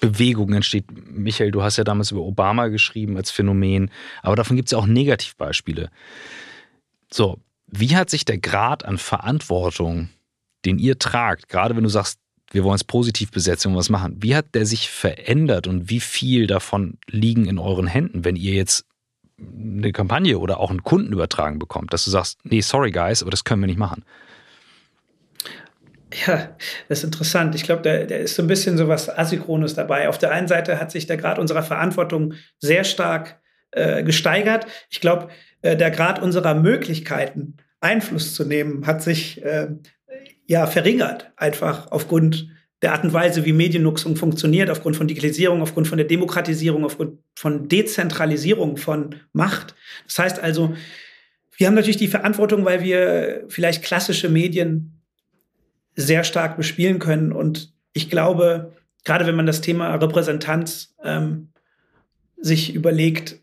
Bewegung 0.00 0.52
entsteht. 0.52 0.84
Michael, 1.10 1.50
du 1.50 1.62
hast 1.62 1.76
ja 1.76 1.84
damals 1.84 2.12
über 2.12 2.22
Obama 2.22 2.68
geschrieben 2.68 3.16
als 3.16 3.32
Phänomen, 3.32 3.90
aber 4.22 4.36
davon 4.36 4.56
gibt 4.56 4.68
es 4.68 4.72
ja 4.72 4.78
auch 4.78 4.86
Negativbeispiele. 4.86 5.90
So, 7.12 7.40
wie 7.66 7.96
hat 7.96 8.08
sich 8.08 8.24
der 8.24 8.38
Grad 8.38 8.84
an 8.84 8.98
Verantwortung, 8.98 10.10
den 10.64 10.78
ihr 10.78 10.98
tragt, 10.98 11.48
gerade 11.48 11.74
wenn 11.74 11.82
du 11.82 11.88
sagst, 11.88 12.20
wir 12.52 12.62
wollen 12.62 12.76
es 12.76 12.84
positiv 12.84 13.32
besetzen 13.32 13.72
und 13.72 13.78
was 13.78 13.90
machen, 13.90 14.22
wie 14.22 14.36
hat 14.36 14.54
der 14.54 14.66
sich 14.66 14.88
verändert 14.88 15.66
und 15.66 15.90
wie 15.90 15.98
viel 15.98 16.46
davon 16.46 16.98
liegen 17.08 17.46
in 17.46 17.58
euren 17.58 17.88
Händen, 17.88 18.24
wenn 18.24 18.36
ihr 18.36 18.54
jetzt 18.54 18.86
eine 19.38 19.92
Kampagne 19.92 20.38
oder 20.38 20.60
auch 20.60 20.70
einen 20.70 20.82
Kunden 20.82 21.12
übertragen 21.12 21.58
bekommt, 21.58 21.92
dass 21.92 22.04
du 22.04 22.10
sagst, 22.10 22.38
nee, 22.44 22.60
sorry 22.60 22.90
guys, 22.90 23.22
aber 23.22 23.30
das 23.30 23.44
können 23.44 23.62
wir 23.62 23.66
nicht 23.66 23.78
machen? 23.78 24.04
Ja, 26.26 26.56
das 26.88 26.98
ist 26.98 27.04
interessant. 27.04 27.54
Ich 27.54 27.64
glaube, 27.64 27.82
da, 27.82 28.04
da 28.04 28.14
ist 28.14 28.36
so 28.36 28.42
ein 28.42 28.48
bisschen 28.48 28.78
so 28.78 28.88
was 28.88 29.10
Asynchrones 29.10 29.74
dabei. 29.74 30.08
Auf 30.08 30.18
der 30.18 30.30
einen 30.30 30.48
Seite 30.48 30.80
hat 30.80 30.90
sich 30.90 31.06
der 31.06 31.16
Grad 31.16 31.38
unserer 31.38 31.62
Verantwortung 31.62 32.34
sehr 32.58 32.84
stark 32.84 33.40
äh, 33.72 34.02
gesteigert. 34.02 34.66
Ich 34.88 35.00
glaube, 35.00 35.28
äh, 35.62 35.76
der 35.76 35.90
Grad 35.90 36.22
unserer 36.22 36.54
Möglichkeiten, 36.54 37.56
Einfluss 37.80 38.34
zu 38.34 38.44
nehmen, 38.44 38.86
hat 38.86 39.02
sich 39.02 39.44
äh, 39.44 39.68
ja 40.46 40.66
verringert, 40.66 41.32
einfach 41.36 41.90
aufgrund 41.90 42.48
der 42.82 42.92
Art 42.92 43.04
und 43.04 43.12
Weise, 43.12 43.44
wie 43.44 43.52
Mediennutzung 43.52 44.16
funktioniert, 44.16 44.68
aufgrund 44.68 44.96
von 44.96 45.08
Digitalisierung, 45.08 45.62
aufgrund 45.62 45.88
von 45.88 45.96
der 45.96 46.06
Demokratisierung, 46.06 46.84
aufgrund 46.84 47.18
von 47.34 47.68
Dezentralisierung 47.68 48.76
von 48.76 49.14
Macht. 49.32 49.74
Das 50.06 50.18
heißt 50.18 50.38
also, 50.40 50.74
wir 51.56 51.66
haben 51.66 51.74
natürlich 51.74 51.96
die 51.96 52.08
Verantwortung, 52.08 52.64
weil 52.64 52.82
wir 52.82 53.44
vielleicht 53.48 53.82
klassische 53.82 54.28
Medien 54.28 55.00
sehr 55.94 56.22
stark 56.22 56.58
bespielen 56.58 56.98
können. 56.98 57.32
Und 57.32 57.72
ich 57.94 58.10
glaube, 58.10 58.74
gerade 59.04 59.26
wenn 59.26 59.36
man 59.36 59.46
das 59.46 59.62
Thema 59.62 59.94
Repräsentanz 59.94 60.94
ähm, 61.02 61.48
sich 62.36 62.74
überlegt, 62.74 63.40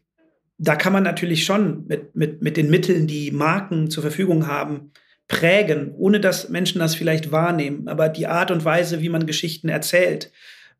da 0.60 0.76
kann 0.76 0.94
man 0.94 1.04
natürlich 1.04 1.44
schon 1.44 1.88
mit, 1.88 2.16
mit, 2.16 2.44
mit 2.44 2.56
den 2.56 2.70
Mitteln, 2.70 3.08
die 3.08 3.32
Marken 3.32 3.90
zur 3.90 4.04
Verfügung 4.04 4.48
haben, 4.48 4.92
prägen, 5.34 5.94
ohne 5.96 6.20
dass 6.20 6.50
Menschen 6.50 6.80
das 6.80 6.96
vielleicht 6.96 7.32
wahrnehmen. 7.32 7.88
Aber 7.88 8.10
die 8.10 8.28
Art 8.28 8.52
und 8.52 8.64
Weise, 8.64 9.02
wie 9.02 9.10
man 9.10 9.26
Geschichten 9.26 9.70
erzählt 9.70 10.32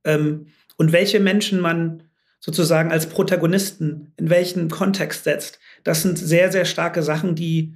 ähm, 0.04 0.48
und 0.78 0.92
welche 0.92 1.20
Menschen 1.20 1.60
man 1.60 2.04
sozusagen 2.40 2.92
als 2.92 3.08
Protagonisten 3.08 4.14
in 4.18 4.30
welchen 4.30 4.70
Kontext 4.70 5.24
setzt, 5.24 5.60
das 5.84 6.02
sind 6.02 6.18
sehr, 6.20 6.52
sehr 6.52 6.66
starke 6.66 7.02
Sachen, 7.02 7.36
die 7.36 7.76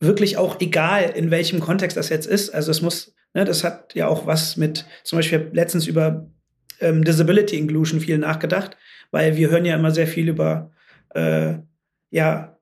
wirklich 0.00 0.36
auch 0.36 0.60
egal, 0.60 1.12
in 1.14 1.30
welchem 1.30 1.60
Kontext 1.60 1.96
das 1.96 2.08
jetzt 2.08 2.26
ist. 2.26 2.50
Also 2.50 2.70
es 2.70 2.82
muss, 2.82 3.14
ne, 3.34 3.44
das 3.44 3.64
hat 3.64 3.94
ja 3.94 4.08
auch 4.08 4.26
was 4.26 4.56
mit, 4.56 4.86
zum 5.04 5.18
Beispiel 5.18 5.50
letztens 5.52 5.86
über 5.86 6.30
ähm, 6.80 7.04
Disability 7.04 7.58
Inclusion 7.58 8.00
viel 8.00 8.18
nachgedacht, 8.18 8.76
weil 9.10 9.36
wir 9.36 9.50
hören 9.50 9.64
ja 9.64 9.74
immer 9.74 9.90
sehr 9.90 10.06
viel 10.06 10.28
über 10.28 10.70
äh, 11.14 11.54
ja, 12.10 12.57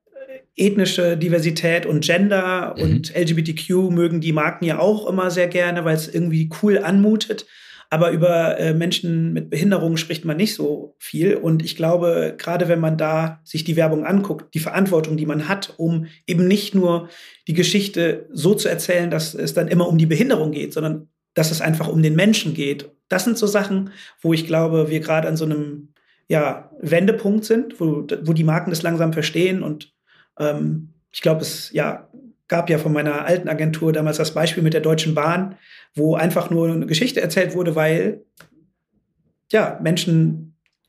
ethnische 0.56 1.16
Diversität 1.16 1.86
und 1.86 2.04
Gender 2.04 2.74
mhm. 2.76 2.82
und 2.82 3.14
LGBTQ 3.14 3.90
mögen 3.90 4.20
die 4.20 4.32
Marken 4.32 4.64
ja 4.64 4.78
auch 4.78 5.08
immer 5.08 5.30
sehr 5.30 5.48
gerne, 5.48 5.84
weil 5.84 5.96
es 5.96 6.08
irgendwie 6.08 6.50
cool 6.62 6.78
anmutet. 6.78 7.46
Aber 7.88 8.10
über 8.10 8.58
äh, 8.58 8.74
Menschen 8.74 9.32
mit 9.32 9.48
Behinderungen 9.48 9.96
spricht 9.96 10.24
man 10.24 10.36
nicht 10.36 10.54
so 10.54 10.96
viel. 10.98 11.36
Und 11.36 11.64
ich 11.64 11.76
glaube, 11.76 12.34
gerade 12.36 12.66
wenn 12.66 12.80
man 12.80 12.98
da 12.98 13.40
sich 13.44 13.62
die 13.62 13.76
Werbung 13.76 14.04
anguckt, 14.04 14.54
die 14.54 14.58
Verantwortung, 14.58 15.16
die 15.16 15.26
man 15.26 15.46
hat, 15.46 15.74
um 15.76 16.06
eben 16.26 16.48
nicht 16.48 16.74
nur 16.74 17.08
die 17.46 17.54
Geschichte 17.54 18.26
so 18.32 18.54
zu 18.54 18.68
erzählen, 18.68 19.10
dass 19.10 19.34
es 19.34 19.54
dann 19.54 19.68
immer 19.68 19.86
um 19.86 19.98
die 19.98 20.06
Behinderung 20.06 20.50
geht, 20.50 20.72
sondern 20.72 21.08
dass 21.34 21.52
es 21.52 21.60
einfach 21.60 21.86
um 21.86 22.02
den 22.02 22.16
Menschen 22.16 22.54
geht. 22.54 22.90
Das 23.08 23.22
sind 23.22 23.38
so 23.38 23.46
Sachen, 23.46 23.90
wo 24.20 24.32
ich 24.32 24.48
glaube, 24.48 24.90
wir 24.90 24.98
gerade 24.98 25.28
an 25.28 25.36
so 25.36 25.44
einem 25.44 25.92
ja, 26.28 26.72
Wendepunkt 26.80 27.44
sind, 27.44 27.78
wo, 27.78 28.04
wo 28.22 28.32
die 28.32 28.42
Marken 28.42 28.70
das 28.70 28.82
langsam 28.82 29.12
verstehen 29.12 29.62
und 29.62 29.95
ähm, 30.38 30.94
ich 31.12 31.22
glaube, 31.22 31.40
es 31.42 31.70
ja, 31.72 32.08
gab 32.48 32.70
ja 32.70 32.78
von 32.78 32.92
meiner 32.92 33.24
alten 33.24 33.48
Agentur 33.48 33.92
damals 33.92 34.18
das 34.18 34.34
Beispiel 34.34 34.62
mit 34.62 34.74
der 34.74 34.80
Deutschen 34.80 35.14
Bahn, 35.14 35.56
wo 35.94 36.14
einfach 36.14 36.50
nur 36.50 36.70
eine 36.70 36.86
Geschichte 36.86 37.20
erzählt 37.20 37.54
wurde, 37.54 37.74
weil 37.74 38.24
ja, 39.50 39.78
Menschen 39.82 40.46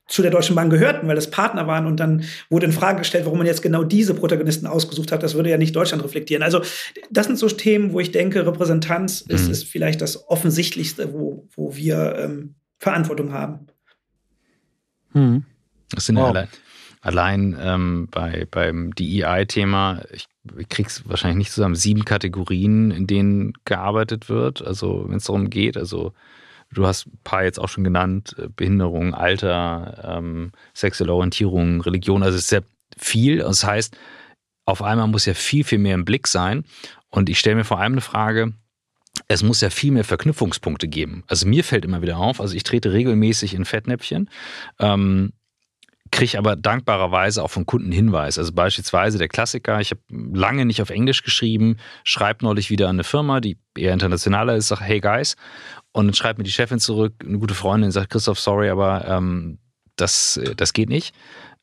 zu 0.07 0.21
der 0.21 0.31
Deutschen 0.31 0.55
Bahn 0.55 0.69
gehörten, 0.69 1.07
weil 1.07 1.15
das 1.15 1.29
Partner 1.29 1.67
waren 1.67 1.85
und 1.85 1.99
dann 1.99 2.23
wurde 2.49 2.65
in 2.65 2.71
Frage 2.71 2.99
gestellt, 2.99 3.25
warum 3.25 3.39
man 3.39 3.47
jetzt 3.47 3.61
genau 3.61 3.83
diese 3.83 4.13
Protagonisten 4.13 4.65
ausgesucht 4.65 5.11
hat. 5.11 5.21
Das 5.21 5.35
würde 5.35 5.49
ja 5.49 5.57
nicht 5.57 5.75
Deutschland 5.75 6.03
reflektieren. 6.03 6.43
Also 6.43 6.61
das 7.11 7.27
sind 7.27 7.37
so 7.37 7.47
Themen, 7.49 7.91
wo 7.91 7.99
ich 7.99 8.11
denke, 8.11 8.45
Repräsentanz 8.45 9.25
mhm. 9.25 9.35
ist, 9.35 9.49
ist, 9.49 9.63
vielleicht 9.65 10.01
das 10.01 10.29
Offensichtlichste, 10.29 11.13
wo, 11.13 11.47
wo 11.55 11.75
wir 11.75 12.15
ähm, 12.17 12.55
Verantwortung 12.79 13.33
haben. 13.33 13.67
Mhm. 15.13 15.43
Das 15.89 16.05
sind 16.05 16.15
wow. 16.15 16.23
ja 16.23 16.29
allein, 16.29 16.47
allein 17.07 17.57
ähm, 17.59 18.07
bei, 18.11 18.47
beim 18.51 18.93
DEI-Thema, 18.93 20.01
ich, 20.11 20.27
ich 20.57 20.69
krieg's 20.69 21.07
wahrscheinlich 21.07 21.37
nicht 21.37 21.51
zusammen, 21.51 21.75
sieben 21.75 22.05
Kategorien, 22.05 22.91
in 22.91 23.07
denen 23.07 23.53
gearbeitet 23.65 24.29
wird, 24.29 24.61
also 24.61 25.05
wenn 25.07 25.17
es 25.17 25.25
darum 25.25 25.49
geht, 25.49 25.77
also 25.77 26.13
Du 26.73 26.85
hast 26.85 27.07
ein 27.07 27.19
paar 27.23 27.45
jetzt 27.45 27.59
auch 27.59 27.69
schon 27.69 27.85
genannt, 27.85 28.35
äh, 28.37 28.49
Behinderung, 28.53 29.13
Alter, 29.13 30.17
ähm, 30.17 30.51
sexuelle 30.73 31.13
Orientierung, 31.13 31.79
Religion, 31.79 32.23
also 32.23 32.35
es 32.35 32.43
ist 32.43 32.49
sehr 32.49 32.63
viel. 32.97 33.37
Das 33.37 33.63
heißt, 33.63 33.97
auf 34.65 34.81
einmal 34.81 35.07
muss 35.07 35.25
ja 35.25 35.33
viel, 35.33 35.63
viel 35.63 35.79
mehr 35.79 35.95
im 35.95 36.03
Blick 36.03 36.27
sein. 36.27 36.65
Und 37.09 37.29
ich 37.29 37.39
stelle 37.39 37.55
mir 37.55 37.63
vor 37.63 37.79
allem 37.79 37.93
eine 37.93 38.01
Frage, 38.01 38.53
es 39.27 39.43
muss 39.43 39.61
ja 39.61 39.69
viel 39.69 39.91
mehr 39.91 40.03
Verknüpfungspunkte 40.03 40.87
geben. 40.87 41.23
Also 41.27 41.47
mir 41.47 41.63
fällt 41.63 41.85
immer 41.85 42.01
wieder 42.01 42.17
auf, 42.17 42.41
also 42.41 42.53
ich 42.53 42.63
trete 42.63 42.91
regelmäßig 42.91 43.53
in 43.53 43.65
Fettnäpfchen, 43.65 44.29
ähm, 44.79 45.31
kriege 46.11 46.37
aber 46.37 46.55
dankbarerweise 46.55 47.43
auch 47.43 47.51
von 47.51 47.65
Kunden 47.65 47.91
Hinweis. 47.91 48.37
Also 48.37 48.51
beispielsweise 48.53 49.17
der 49.17 49.27
Klassiker, 49.27 49.79
ich 49.79 49.91
habe 49.91 50.01
lange 50.09 50.65
nicht 50.65 50.81
auf 50.81 50.89
Englisch 50.89 51.23
geschrieben, 51.23 51.77
schreibe 52.03 52.45
neulich 52.45 52.69
wieder 52.69 52.89
an 52.89 52.97
eine 52.97 53.03
Firma, 53.03 53.39
die 53.39 53.57
eher 53.75 53.93
internationaler 53.93 54.55
ist, 54.55 54.67
sage, 54.69 54.83
hey 54.83 54.99
guys, 54.99 55.35
und 55.91 56.07
dann 56.07 56.13
schreibt 56.13 56.37
mir 56.37 56.43
die 56.43 56.51
Chefin 56.51 56.79
zurück, 56.79 57.13
eine 57.25 57.39
gute 57.39 57.55
Freundin, 57.55 57.91
sagt, 57.91 58.11
Christoph, 58.11 58.39
sorry, 58.39 58.69
aber 58.69 59.07
ähm, 59.07 59.57
das, 59.95 60.39
das 60.55 60.73
geht 60.73 60.89
nicht. 60.89 61.15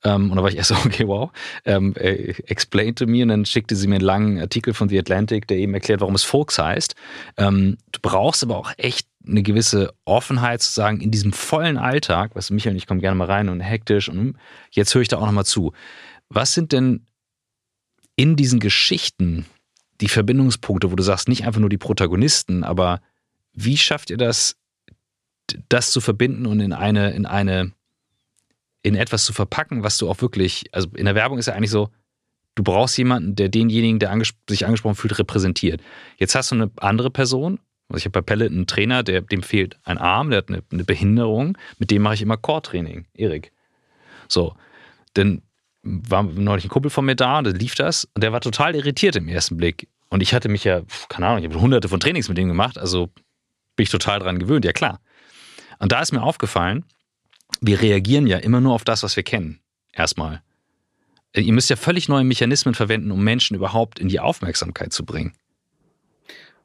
Ähm, 0.05 0.31
und 0.31 0.37
da 0.37 0.43
war 0.43 0.51
ich 0.51 0.57
erst 0.57 0.69
so, 0.69 0.75
okay, 0.85 1.09
wow. 1.09 1.31
Ähm, 1.65 1.95
äh, 1.97 2.35
explain 2.47 2.95
to 2.95 3.07
me. 3.07 3.23
Und 3.23 3.29
dann 3.29 3.45
schickte 3.47 3.75
sie 3.75 3.89
mir 3.89 3.97
einen 3.97 4.05
langen 4.05 4.41
Artikel 4.41 4.75
von 4.75 4.89
The 4.89 4.99
Atlantic, 4.99 5.49
der 5.49 5.57
eben 5.57 5.75
erklärt, 5.75 6.01
warum 6.01 6.15
es 6.15 6.25
Folks 6.25 6.59
heißt. 6.59 6.95
Ähm, 7.37 7.79
du 7.93 8.01
brauchst 8.03 8.43
aber 8.43 8.57
auch 8.57 8.73
echt 8.77 9.09
eine 9.27 9.43
gewisse 9.43 9.95
Offenheit 10.05 10.63
zu 10.63 10.73
sagen, 10.73 11.01
in 11.01 11.11
diesem 11.11 11.33
vollen 11.33 11.79
Alltag, 11.79 12.35
weißt 12.35 12.51
du, 12.51 12.55
Michael 12.55 12.77
ich 12.77 12.87
kommen 12.87 13.01
gerne 13.01 13.17
mal 13.17 13.27
rein 13.27 13.49
und 13.49 13.61
hektisch 13.61 14.09
und 14.09 14.37
jetzt 14.71 14.95
höre 14.95 15.03
ich 15.03 15.09
da 15.09 15.19
auch 15.19 15.27
nochmal 15.27 15.47
zu. 15.47 15.73
Was 16.29 16.53
sind 16.53 16.73
denn 16.73 17.07
in 18.17 18.37
diesen 18.37 18.61
Geschichten 18.61 19.47
die 20.01 20.09
Verbindungspunkte, 20.09 20.91
wo 20.91 20.97
du 20.97 21.03
sagst, 21.03 21.29
nicht 21.29 21.47
einfach 21.47 21.61
nur 21.61 21.71
die 21.71 21.79
Protagonisten, 21.79 22.65
aber 22.65 23.01
wie 23.53 23.77
schafft 23.77 24.11
ihr 24.11 24.17
das, 24.17 24.57
das 25.69 25.91
zu 25.91 26.01
verbinden 26.01 26.47
und 26.47 26.61
in 26.61 26.73
eine, 26.73 27.13
in 27.13 27.27
eine, 27.27 27.73
in 28.83 28.97
etwas 28.97 29.25
zu 29.25 29.33
verpacken, 29.33 29.83
was 29.83 29.99
du 29.99 30.09
auch 30.09 30.21
wirklich, 30.21 30.65
also 30.73 30.89
in 30.95 31.05
der 31.05 31.15
Werbung 31.15 31.39
ist 31.39 31.47
ja 31.47 31.55
eigentlich 31.55 31.71
so, 31.71 31.91
du 32.55 32.63
brauchst 32.63 32.99
jemanden, 32.99 33.37
der 33.37 33.49
denjenigen, 33.49 33.99
der 33.99 34.11
anges 34.11 34.35
sich 34.49 34.67
angesprochen 34.67 34.97
fühlt, 34.97 35.19
repräsentiert. 35.19 35.81
Jetzt 36.19 36.35
hast 36.35 36.51
du 36.51 36.57
eine 36.57 36.71
andere 36.77 37.11
Person, 37.11 37.61
also 37.89 37.99
ich 37.99 38.05
habe 38.05 38.13
bei 38.13 38.23
Pellet 38.23 38.51
einen 38.51 38.67
Trainer, 38.67 39.03
der, 39.03 39.21
dem 39.21 39.43
fehlt 39.43 39.77
ein 39.85 39.99
Arm, 39.99 40.31
der 40.31 40.39
hat 40.39 40.49
eine, 40.49 40.63
eine 40.73 40.85
Behinderung, 40.85 41.59
mit 41.79 41.91
dem 41.91 42.03
mache 42.03 42.15
ich 42.15 42.23
immer 42.23 42.37
Core-Training, 42.37 43.07
Erik. 43.15 43.53
So, 44.29 44.55
denn 45.17 45.43
war 45.83 46.23
neulich 46.23 46.65
ein 46.65 46.71
Kumpel 46.71 46.91
von 46.91 47.05
mir 47.05 47.15
da, 47.15 47.43
da 47.43 47.51
lief 47.51 47.75
das 47.75 48.09
und 48.15 48.25
der 48.25 48.33
war 48.33 48.41
total 48.41 48.75
irritiert 48.75 49.17
im 49.17 49.29
ersten 49.29 49.57
Blick. 49.57 49.89
Und 50.09 50.23
ich 50.23 50.33
hatte 50.33 50.49
mich 50.49 50.65
ja, 50.65 50.83
keine 51.09 51.27
Ahnung, 51.27 51.45
ich 51.45 51.51
habe 51.51 51.61
hunderte 51.61 51.89
von 51.89 52.01
Trainings 52.01 52.29
mit 52.29 52.39
dem 52.39 52.49
gemacht, 52.49 52.79
also 52.79 53.11
bin 53.77 53.85
ich 53.85 53.91
total 53.91 54.21
dran 54.21 54.39
gewöhnt, 54.39 54.65
ja 54.65 54.73
klar. 54.73 55.01
Und 55.79 55.93
da 55.93 56.01
ist 56.01 56.13
mir 56.13 56.23
aufgefallen, 56.23 56.85
wir 57.61 57.81
reagieren 57.81 58.27
ja 58.27 58.39
immer 58.39 58.61
nur 58.61 58.75
auf 58.75 58.85
das, 58.85 59.03
was 59.03 59.17
wir 59.17 59.23
kennen. 59.23 59.61
Erstmal. 59.93 60.43
Ihr 61.35 61.53
müsst 61.53 61.71
ja 61.71 61.77
völlig 61.77 62.09
neue 62.09 62.25
Mechanismen 62.25 62.75
verwenden, 62.75 63.11
um 63.11 63.23
Menschen 63.23 63.57
überhaupt 63.57 63.99
in 63.99 64.09
die 64.09 64.21
Aufmerksamkeit 64.21 64.93
zu 64.93 65.05
bringen. 65.05 65.35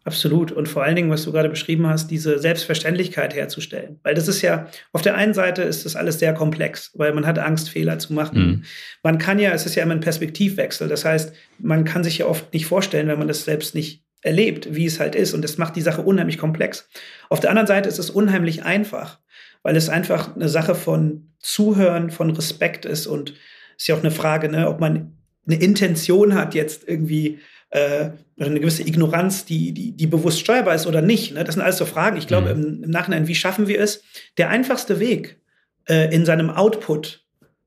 Absolut. 0.05 0.51
Und 0.51 0.67
vor 0.67 0.83
allen 0.83 0.95
Dingen, 0.95 1.09
was 1.09 1.23
du 1.25 1.31
gerade 1.31 1.49
beschrieben 1.49 1.85
hast, 1.87 2.09
diese 2.09 2.39
Selbstverständlichkeit 2.39 3.35
herzustellen. 3.35 3.99
Weil 4.03 4.15
das 4.15 4.27
ist 4.27 4.41
ja, 4.41 4.67
auf 4.93 5.01
der 5.01 5.15
einen 5.15 5.33
Seite 5.33 5.61
ist 5.61 5.85
das 5.85 5.95
alles 5.95 6.19
sehr 6.19 6.33
komplex, 6.33 6.91
weil 6.95 7.13
man 7.13 7.27
hat 7.27 7.37
Angst, 7.37 7.69
Fehler 7.69 7.99
zu 7.99 8.13
machen. 8.13 8.39
Mhm. 8.39 8.63
Man 9.03 9.17
kann 9.17 9.39
ja, 9.39 9.51
es 9.51 9.65
ist 9.65 9.75
ja 9.75 9.83
immer 9.83 9.93
ein 9.93 9.99
Perspektivwechsel. 9.99 10.87
Das 10.87 11.03
heißt, 11.03 11.33
man 11.59 11.83
kann 11.83 12.03
sich 12.03 12.19
ja 12.19 12.27
oft 12.27 12.53
nicht 12.53 12.65
vorstellen, 12.65 13.07
wenn 13.07 13.19
man 13.19 13.27
das 13.27 13.43
selbst 13.43 13.75
nicht 13.75 14.03
erlebt, 14.21 14.73
wie 14.73 14.85
es 14.85 14.99
halt 14.99 15.15
ist. 15.15 15.33
Und 15.33 15.43
das 15.43 15.57
macht 15.57 15.75
die 15.75 15.81
Sache 15.81 16.01
unheimlich 16.01 16.37
komplex. 16.37 16.87
Auf 17.29 17.41
der 17.41 17.49
anderen 17.49 17.67
Seite 17.67 17.89
ist 17.89 17.99
es 17.99 18.09
unheimlich 18.09 18.63
einfach, 18.63 19.19
weil 19.63 19.75
es 19.75 19.89
einfach 19.89 20.35
eine 20.35 20.49
Sache 20.49 20.75
von 20.75 21.33
Zuhören, 21.39 22.09
von 22.09 22.29
Respekt 22.31 22.85
ist. 22.85 23.05
Und 23.05 23.31
es 23.75 23.83
ist 23.83 23.87
ja 23.87 23.95
auch 23.95 23.99
eine 23.99 24.11
Frage, 24.11 24.49
ne, 24.49 24.69
ob 24.69 24.79
man 24.79 25.17
eine 25.45 25.61
Intention 25.61 26.35
hat, 26.35 26.53
jetzt 26.53 26.87
irgendwie 26.87 27.39
äh, 27.71 28.09
eine 28.39 28.59
gewisse 28.59 28.87
Ignoranz, 28.87 29.45
die, 29.45 29.73
die, 29.73 29.91
die 29.91 30.07
bewusst 30.07 30.39
steuerbar 30.39 30.75
ist 30.75 30.87
oder 30.87 31.01
nicht. 31.01 31.33
Ne? 31.33 31.43
Das 31.43 31.55
sind 31.55 31.63
alles 31.63 31.77
so 31.77 31.85
Fragen. 31.85 32.17
Ich 32.17 32.27
glaube 32.27 32.53
mhm. 32.53 32.63
im, 32.63 32.83
im, 32.83 32.89
Nachhinein, 32.89 33.27
wie 33.27 33.35
schaffen 33.35 33.67
wir 33.67 33.79
es? 33.79 34.01
Der 34.37 34.49
einfachste 34.49 34.99
Weg 34.99 35.41
äh, 35.85 36.13
in 36.13 36.25
seinem 36.25 36.49
Output 36.49 37.25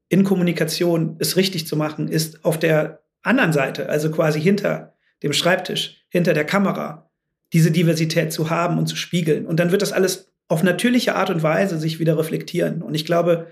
in 0.09 0.25
Kommunikation 0.25 1.17
es 1.19 1.37
richtig 1.37 1.67
zu 1.67 1.77
machen, 1.77 2.09
ist 2.09 2.45
auf 2.45 2.59
der 2.59 3.03
anderen 3.23 3.53
Seite, 3.53 3.89
also 3.89 4.11
quasi 4.11 4.41
hinter 4.41 4.95
dem 5.23 5.33
Schreibtisch, 5.33 6.05
hinter 6.09 6.35
der 6.35 6.45
Kamera, 6.45 7.11
diese 7.53 7.71
Diversität 7.71 8.33
zu 8.33 8.51
haben 8.51 8.79
und 8.79 8.87
zu 8.87 8.97
spiegeln. 8.97 9.47
Und 9.47 9.61
dann 9.61 9.71
wird 9.71 9.83
das 9.83 9.93
alles 9.93 10.33
auf 10.49 10.63
natürliche 10.63 11.15
Art 11.15 11.31
und 11.31 11.43
Weise 11.43 11.79
sich 11.79 11.99
wieder 11.99 12.19
reflektieren. 12.19 12.83
Und 12.83 12.95
ich 12.95 13.07
glaube, 13.07 13.47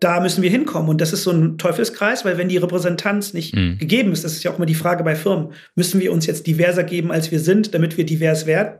da 0.00 0.20
müssen 0.20 0.42
wir 0.42 0.50
hinkommen. 0.50 0.88
Und 0.88 1.00
das 1.00 1.12
ist 1.12 1.22
so 1.22 1.30
ein 1.30 1.58
Teufelskreis, 1.58 2.24
weil 2.24 2.36
wenn 2.36 2.48
die 2.48 2.58
Repräsentanz 2.58 3.32
nicht 3.32 3.54
mhm. 3.54 3.78
gegeben 3.78 4.12
ist, 4.12 4.24
das 4.24 4.32
ist 4.32 4.42
ja 4.42 4.50
auch 4.50 4.56
immer 4.56 4.66
die 4.66 4.74
Frage 4.74 5.04
bei 5.04 5.14
Firmen, 5.14 5.52
müssen 5.74 6.00
wir 6.00 6.12
uns 6.12 6.26
jetzt 6.26 6.46
diverser 6.46 6.84
geben, 6.84 7.10
als 7.10 7.30
wir 7.30 7.40
sind, 7.40 7.74
damit 7.74 7.96
wir 7.96 8.04
divers 8.04 8.46
werden? 8.46 8.74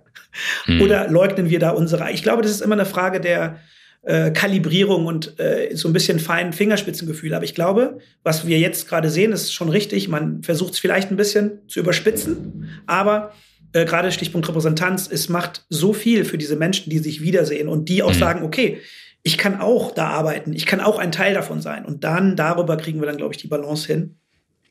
Mhm. 0.67 0.83
Oder 0.83 1.09
leugnen 1.09 1.49
wir 1.49 1.59
da 1.59 1.71
unsere? 1.71 2.11
Ich 2.13 2.23
glaube, 2.23 2.43
das 2.43 2.51
ist 2.51 2.61
immer 2.61 2.75
eine 2.75 2.85
Frage 2.85 3.21
der 3.21 3.59
äh, 4.03 4.31
Kalibrierung 4.31 5.07
und 5.07 5.39
äh, 5.41 5.75
so 5.75 5.89
ein 5.89 5.93
bisschen 5.93 6.21
feinen 6.21 6.53
Fingerspitzengefühl. 6.53 7.35
Aber 7.35 7.45
ich 7.45 7.55
glaube, 7.55 7.99
was 8.23 8.47
wir 8.47 8.59
jetzt 8.59 8.89
gerade 8.89 9.11
sehen, 9.11 9.33
ist 9.33 9.53
schon 9.53 9.71
richtig. 9.71 10.09
Man 10.09 10.43
versucht 10.43 10.75
es 10.75 10.79
vielleicht 10.79 11.11
ein 11.11 11.17
bisschen 11.17 11.67
zu 11.67 11.81
überspitzen, 11.81 12.69
aber 12.87 13.33
äh, 13.73 13.85
gerade 13.85 14.13
Stichpunkt 14.13 14.49
Repräsentanz, 14.49 15.09
es 15.11 15.29
macht 15.29 15.65
so 15.71 15.93
viel 15.93 16.25
für 16.25 16.39
diese 16.39 16.57
Menschen, 16.57 16.91
die 16.91 16.99
sich 16.99 17.23
wiedersehen 17.23 17.69
und 17.69 17.89
die 17.89 18.03
auch 18.03 18.15
mhm. 18.15 18.19
sagen, 18.19 18.43
okay, 18.45 18.79
ich 19.27 19.39
kann 19.39 19.61
auch 19.61 19.91
da 19.91 20.11
arbeiten, 20.11 20.53
ich 20.53 20.67
kann 20.67 20.81
auch 20.81 21.01
ein 21.01 21.11
Teil 21.11 21.35
davon 21.35 21.61
sein. 21.61 21.85
Und 21.85 22.05
dann 22.05 22.37
darüber 22.37 22.77
kriegen 22.77 23.01
wir 23.01 23.07
dann, 23.07 23.17
glaube 23.17 23.35
ich, 23.35 23.41
die 23.41 23.49
Balance 23.49 23.85
hin, 23.89 24.21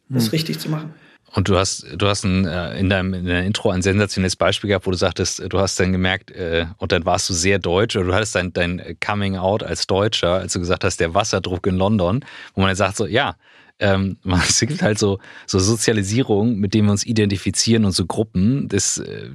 das 0.07 0.27
mhm. 0.27 0.29
richtig 0.29 0.59
zu 0.59 0.69
machen. 0.69 0.93
Und 1.33 1.49
du 1.49 1.57
hast, 1.57 1.85
du 1.93 2.07
hast 2.07 2.23
ein, 2.23 2.45
äh, 2.45 2.79
in 2.79 2.89
deinem 2.89 3.13
in 3.13 3.25
deinem 3.25 3.47
Intro 3.47 3.71
ein 3.71 3.81
sensationelles 3.81 4.37
Beispiel 4.37 4.69
gehabt, 4.69 4.87
wo 4.87 4.91
du 4.91 4.97
sagtest, 4.97 5.43
du 5.49 5.59
hast 5.59 5.77
dann 5.77 5.91
gemerkt, 5.91 6.31
äh, 6.31 6.67
und 6.77 6.93
dann 6.93 7.05
warst 7.05 7.29
du 7.29 7.33
sehr 7.33 7.59
deutsch, 7.59 7.97
oder 7.97 8.05
du 8.05 8.13
hattest 8.13 8.35
dein, 8.35 8.53
dein 8.53 8.97
Coming 9.05 9.35
Out 9.35 9.61
als 9.61 9.87
Deutscher, 9.87 10.35
als 10.35 10.53
du 10.53 10.59
gesagt 10.59 10.85
hast, 10.85 11.01
der 11.01 11.13
Wasserdruck 11.13 11.67
in 11.67 11.75
London, 11.75 12.23
wo 12.53 12.61
man 12.61 12.69
dann 12.69 12.77
sagt 12.77 12.95
so, 12.95 13.05
ja, 13.07 13.35
ähm, 13.79 14.15
es 14.47 14.61
gibt 14.61 14.81
halt 14.81 14.99
so, 14.99 15.19
so 15.47 15.59
Sozialisierung, 15.59 16.55
mit 16.59 16.73
denen 16.73 16.87
wir 16.87 16.93
uns 16.93 17.05
identifizieren 17.05 17.83
und 17.83 17.91
so 17.91 18.05
Gruppen. 18.05 18.69
Das, 18.69 18.99
äh, 18.99 19.31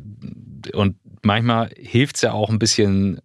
und 0.72 0.96
manchmal 1.20 1.68
hilft 1.76 2.16
es 2.16 2.22
ja 2.22 2.32
auch 2.32 2.48
ein 2.48 2.58
bisschen, 2.58 3.20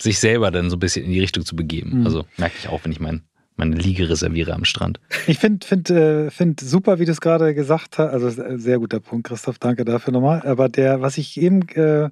sich 0.00 0.18
selber 0.18 0.50
dann 0.50 0.70
so 0.70 0.76
ein 0.76 0.80
bisschen 0.80 1.04
in 1.04 1.12
die 1.12 1.20
Richtung 1.20 1.44
zu 1.44 1.56
begeben. 1.56 2.00
Mhm. 2.00 2.06
Also 2.06 2.24
merke 2.36 2.56
ich 2.58 2.68
auch, 2.68 2.84
wenn 2.84 2.92
ich 2.92 3.00
mein 3.00 3.22
meine 3.60 3.76
Liege 3.76 4.08
reserviere 4.08 4.54
am 4.54 4.64
Strand. 4.64 5.00
Ich 5.26 5.38
finde 5.38 5.66
find, 5.66 5.90
äh, 5.90 6.30
find 6.30 6.60
super, 6.60 6.98
wie 6.98 7.04
du 7.04 7.12
es 7.12 7.20
gerade 7.20 7.54
gesagt 7.54 7.98
hast. 7.98 8.10
Also 8.10 8.56
sehr 8.56 8.78
guter 8.78 9.00
Punkt, 9.00 9.28
Christoph, 9.28 9.58
danke 9.58 9.84
dafür 9.84 10.14
nochmal. 10.14 10.40
Aber 10.42 10.70
der, 10.70 11.02
was 11.02 11.18
ich 11.18 11.38
eben 11.38 11.68
äh, 11.68 12.08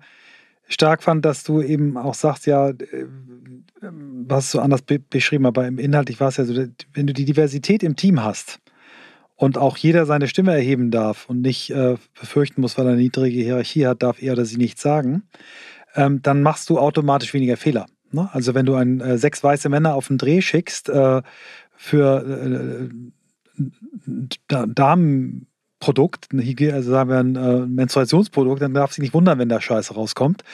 stark 0.69 1.03
fand, 1.03 1.25
dass 1.25 1.45
du 1.45 1.63
eben 1.63 1.97
auch 1.97 2.15
sagst, 2.15 2.47
ja, 2.47 2.69
äh, 2.69 3.07
was 3.81 4.51
so 4.51 4.61
anders 4.61 4.83
be 4.83 4.99
beschrieben, 4.99 5.47
aber 5.47 5.67
im 5.67 5.79
Inhalt 5.79 6.21
war 6.21 6.29
es 6.29 6.37
ja 6.37 6.45
so, 6.45 6.55
wenn 6.93 7.07
du 7.07 7.15
die 7.15 7.25
Diversität 7.25 7.83
im 7.83 7.97
Team 7.97 8.23
hast 8.23 8.61
und 9.37 9.57
auch 9.57 9.77
jeder 9.77 10.05
seine 10.05 10.29
Stimme 10.29 10.53
erheben 10.53 10.91
darf 10.91 11.29
und 11.29 11.41
nicht 11.41 11.71
äh, 11.71 11.97
befürchten 12.21 12.61
muss, 12.61 12.77
weil 12.77 12.87
er 12.87 12.93
eine 12.93 13.01
niedrige 13.01 13.41
Hierarchie 13.41 13.87
hat, 13.87 14.03
darf 14.03 14.21
er 14.21 14.33
oder 14.33 14.45
sie 14.45 14.57
nichts 14.57 14.83
sagen, 14.83 15.23
ähm, 15.99 16.23
dann 16.23 16.43
machst 16.43 16.71
du 16.71 16.79
automatisch 16.79 17.35
weniger 17.35 17.57
Fehler. 17.57 17.87
Ne? 18.13 18.29
Also 18.33 18.55
wenn 18.55 18.67
du 18.67 18.75
ein, 18.75 19.01
äh, 19.01 19.19
sechs 19.19 19.43
weiße 19.43 19.69
Männer 19.69 19.95
auf 19.95 20.09
den 20.09 20.19
Dreh 20.19 20.41
schickst 20.41 20.89
äh, 20.89 21.23
für 21.77 22.25
äh, 22.25 22.89
Damenprodukt, 24.49 26.29
also 26.33 26.91
sagen 26.91 27.11
wir 27.11 27.19
ein 27.19 27.37
äh, 27.37 27.67
Menstruationsprodukt, 27.67 28.63
dann 28.63 28.75
darf 28.75 28.93
sie 28.93 29.03
nicht 29.03 29.15
wundern, 29.15 29.39
wenn 29.39 29.49
da 29.49 29.61
Scheiße 29.61 29.95
rauskommt. 29.95 30.45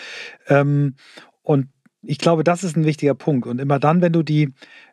Ähm, 0.48 0.94
und 1.42 1.68
ich 2.02 2.18
glaube, 2.18 2.44
das 2.44 2.64
ist 2.64 2.76
ein 2.76 2.86
wichtiger 2.86 3.14
Punkt. 3.14 3.46
Und 3.46 3.60
immer 3.60 3.78
dann, 3.78 4.00
wenn 4.00 4.12
du 4.12 4.22
die, 4.22 4.52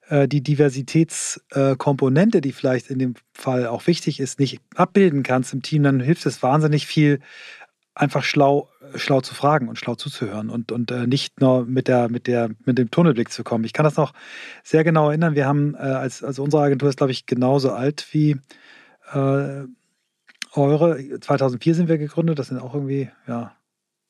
äh, 0.10 0.28
die 0.28 0.42
Diversitätskomponente, 0.42 2.42
die 2.42 2.52
vielleicht 2.52 2.90
in 2.90 3.00
dem 3.00 3.14
Fall 3.34 3.68
auch 3.68 3.88
wichtig 3.88 4.20
ist, 4.20 4.40
nicht 4.40 4.60
abbilden 4.76 5.24
kannst 5.24 5.54
im 5.54 5.62
Team, 5.62 5.84
dann 5.84 6.02
hilft 6.02 6.26
es 6.26 6.44
wahnsinnig 6.44 6.88
viel, 6.88 7.20
einfach 7.96 8.24
schlau, 8.24 8.70
schlau 8.96 9.22
zu 9.22 9.34
fragen 9.34 9.70
und 9.70 9.78
schlau 9.78 9.96
zuzuhören 9.96 10.50
und, 10.50 10.72
und 10.72 10.92
äh, 10.92 11.08
nicht 11.08 11.40
nur 11.42 11.66
mit, 11.66 11.88
der, 11.88 12.10
mit, 12.10 12.28
der, 12.28 12.50
mit 12.66 12.78
dem 12.78 12.92
Tunnelblick 12.92 13.32
zu 13.32 13.44
kommen. 13.44 13.64
Ich 13.64 13.74
kann 13.74 13.84
das 13.84 13.98
noch 13.98 14.14
sehr 14.64 14.84
genau 14.84 15.10
erinnern. 15.10 15.36
Wir 15.36 15.46
haben, 15.46 15.76
äh, 15.76 15.80
als, 15.80 16.24
also 16.24 16.44
unsere 16.44 16.64
Agentur 16.64 16.90
ist, 16.90 16.98
glaube 16.98 17.12
ich, 17.12 17.26
genauso 17.26 17.72
alt 17.72 18.08
wie 18.12 18.38
äh, 19.14 19.64
eure. 20.54 21.20
2004 21.20 21.76
sind 21.76 21.90
wir 21.90 21.98
gegründet, 21.98 22.40
das 22.40 22.48
sind 22.48 22.60
auch 22.60 22.74
irgendwie 22.74 23.10
ja, 23.28 23.56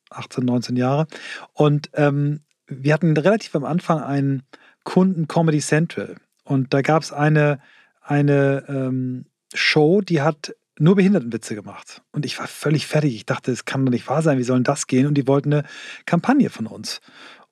18, 0.10 0.44
19 0.44 0.76
Jahre. 0.76 1.08
Und 1.54 1.90
ähm, 1.94 2.42
wir 2.68 2.94
hatten 2.94 3.16
relativ 3.16 3.56
am 3.56 3.66
Anfang 3.66 4.02
einen 4.02 4.44
Kunden 4.84 5.28
Comedy 5.28 5.60
Central. 5.60 6.16
Und 6.44 6.74
da 6.74 6.82
gab 6.82 7.04
es 7.04 7.12
eine, 7.12 7.60
eine 8.02 8.66
ähm, 8.68 9.26
Show, 9.54 10.02
die 10.02 10.22
hat 10.22 10.56
nur 10.82 10.96
Behindertenwitze 10.96 11.56
gemacht. 11.56 12.02
Und 12.12 12.26
ich 12.26 12.40
war 12.40 12.48
völlig 12.48 12.88
fertig. 12.88 13.16
Ich 13.16 13.26
dachte, 13.26 13.52
es 13.52 13.66
kann 13.66 13.86
doch 13.86 13.92
nicht 13.92 14.08
wahr 14.08 14.22
sein, 14.22 14.38
wie 14.38 14.44
soll 14.44 14.58
denn 14.58 14.64
das 14.64 14.88
gehen? 14.88 15.06
Und 15.06 15.14
die 15.14 15.28
wollten 15.28 15.54
eine 15.54 15.64
Kampagne 16.06 16.50
von 16.50 16.68
uns. 16.68 17.02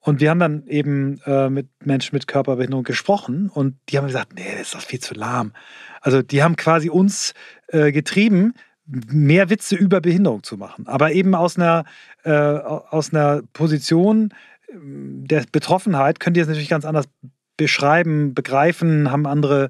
Und 0.02 0.20
wir 0.20 0.30
haben 0.30 0.40
dann 0.40 0.66
eben 0.68 1.20
äh, 1.26 1.50
mit 1.50 1.68
Menschen 1.86 2.16
mit 2.16 2.28
Körperbehinderung 2.28 2.84
gesprochen 2.84 3.50
und 3.54 3.76
die 3.90 3.98
haben 3.98 4.08
gesagt, 4.08 4.34
nee, 4.34 4.50
das 4.54 4.68
ist 4.68 4.76
doch 4.76 4.82
viel 4.82 5.00
zu 5.00 5.14
lahm. 5.14 5.54
Also 6.02 6.22
die 6.22 6.42
haben 6.42 6.56
quasi 6.56 6.90
uns 6.90 7.34
äh, 7.68 7.92
getrieben, 7.92 8.54
mehr 8.86 9.50
Witze 9.50 9.76
über 9.76 10.02
Behinderung 10.02 10.44
zu 10.44 10.58
machen. 10.58 10.88
Aber 10.88 11.12
eben 11.12 11.36
aus 11.36 11.58
einer, 11.58 11.84
äh, 12.24 12.32
aus 12.32 13.14
einer 13.14 13.42
Position 13.54 14.34
ähm, 14.72 15.26
der 15.28 15.46
Betroffenheit 15.52 16.20
könnt 16.20 16.38
ihr 16.38 16.44
es 16.44 16.50
natürlich 16.50 16.70
ganz 16.70 16.86
anders 16.86 17.06
beschreiben, 17.60 18.34
begreifen, 18.34 19.12
haben 19.12 19.28
andere 19.28 19.70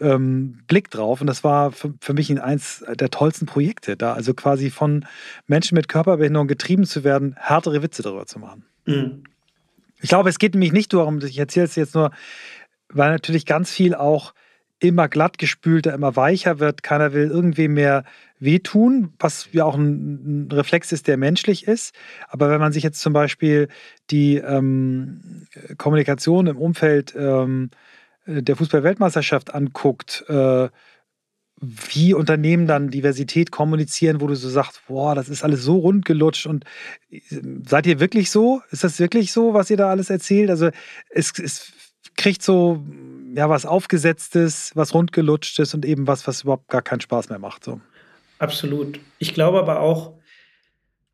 ähm, 0.00 0.62
Blick 0.68 0.88
drauf. 0.90 1.20
Und 1.20 1.26
das 1.26 1.42
war 1.42 1.72
für, 1.72 1.92
für 2.00 2.14
mich 2.14 2.40
eins 2.40 2.84
der 2.88 3.10
tollsten 3.10 3.46
Projekte, 3.46 3.96
da 3.96 4.14
also 4.14 4.34
quasi 4.34 4.70
von 4.70 5.04
Menschen 5.48 5.74
mit 5.74 5.88
Körperbehinderung 5.88 6.46
getrieben 6.46 6.84
zu 6.84 7.02
werden, 7.02 7.34
härtere 7.36 7.82
Witze 7.82 8.02
darüber 8.02 8.26
zu 8.26 8.38
machen. 8.38 8.64
Mhm. 8.86 9.24
Ich 10.00 10.08
glaube, 10.08 10.28
es 10.28 10.38
geht 10.38 10.54
nämlich 10.54 10.72
nicht 10.72 10.92
darum, 10.92 11.18
ich 11.18 11.38
erzähle 11.38 11.66
es 11.66 11.74
jetzt 11.74 11.96
nur, 11.96 12.12
weil 12.88 13.10
natürlich 13.10 13.46
ganz 13.46 13.72
viel 13.72 13.96
auch 13.96 14.32
immer 14.88 15.08
glatt 15.08 15.38
gespülter, 15.38 15.94
immer 15.94 16.16
weicher 16.16 16.58
wird. 16.58 16.82
Keiner 16.82 17.12
will 17.12 17.28
irgendwie 17.28 17.68
mehr 17.68 18.04
wehtun, 18.38 19.14
was 19.18 19.48
ja 19.52 19.64
auch 19.64 19.76
ein, 19.76 20.48
Reflex 20.52 20.92
ist, 20.92 21.08
der 21.08 21.16
menschlich 21.16 21.66
ist. 21.66 21.94
Aber 22.28 22.50
wenn 22.50 22.60
man 22.60 22.72
sich 22.72 22.82
jetzt 22.82 23.00
zum 23.00 23.12
Beispiel 23.12 23.68
die 24.10 24.36
ähm, 24.36 25.46
Kommunikation 25.78 26.46
im 26.46 26.58
Umfeld 26.58 27.14
ähm, 27.16 27.70
der 28.26 28.56
Fußball-Weltmeisterschaft 28.56 29.54
anguckt, 29.54 30.24
äh, 30.28 30.68
wie 31.60 32.12
Unternehmen 32.12 32.66
dann 32.66 32.90
Diversität 32.90 33.50
kommunizieren, 33.50 34.20
wo 34.20 34.26
du 34.26 34.34
so 34.34 34.48
sagst, 34.48 34.82
boah, 34.86 35.14
das 35.14 35.28
ist 35.28 35.44
alles 35.44 35.62
so 35.62 35.78
rund 35.78 36.04
gelutscht 36.04 36.46
und 36.46 36.64
äh, 37.10 37.20
seid 37.66 37.86
ihr 37.86 38.00
wirklich 38.00 38.30
so? 38.30 38.60
Ist 38.70 38.84
das 38.84 38.98
wirklich 38.98 39.32
so, 39.32 39.54
was 39.54 39.70
ihr 39.70 39.76
da 39.76 39.88
alles 39.88 40.10
erzählt? 40.10 40.50
Also 40.50 40.70
es, 41.10 41.32
es 41.38 41.72
kriegt 42.16 42.42
so 42.42 42.84
ja 43.34 43.48
was 43.48 43.66
aufgesetztes, 43.66 44.72
was 44.74 44.94
rundgelutschtes 44.94 45.74
und 45.74 45.84
eben 45.84 46.06
was, 46.06 46.26
was 46.26 46.42
überhaupt 46.42 46.68
gar 46.68 46.82
keinen 46.82 47.00
Spaß 47.00 47.28
mehr 47.28 47.38
macht. 47.38 47.64
So. 47.64 47.80
Absolut. 48.38 49.00
Ich 49.18 49.34
glaube 49.34 49.58
aber 49.58 49.80
auch, 49.80 50.14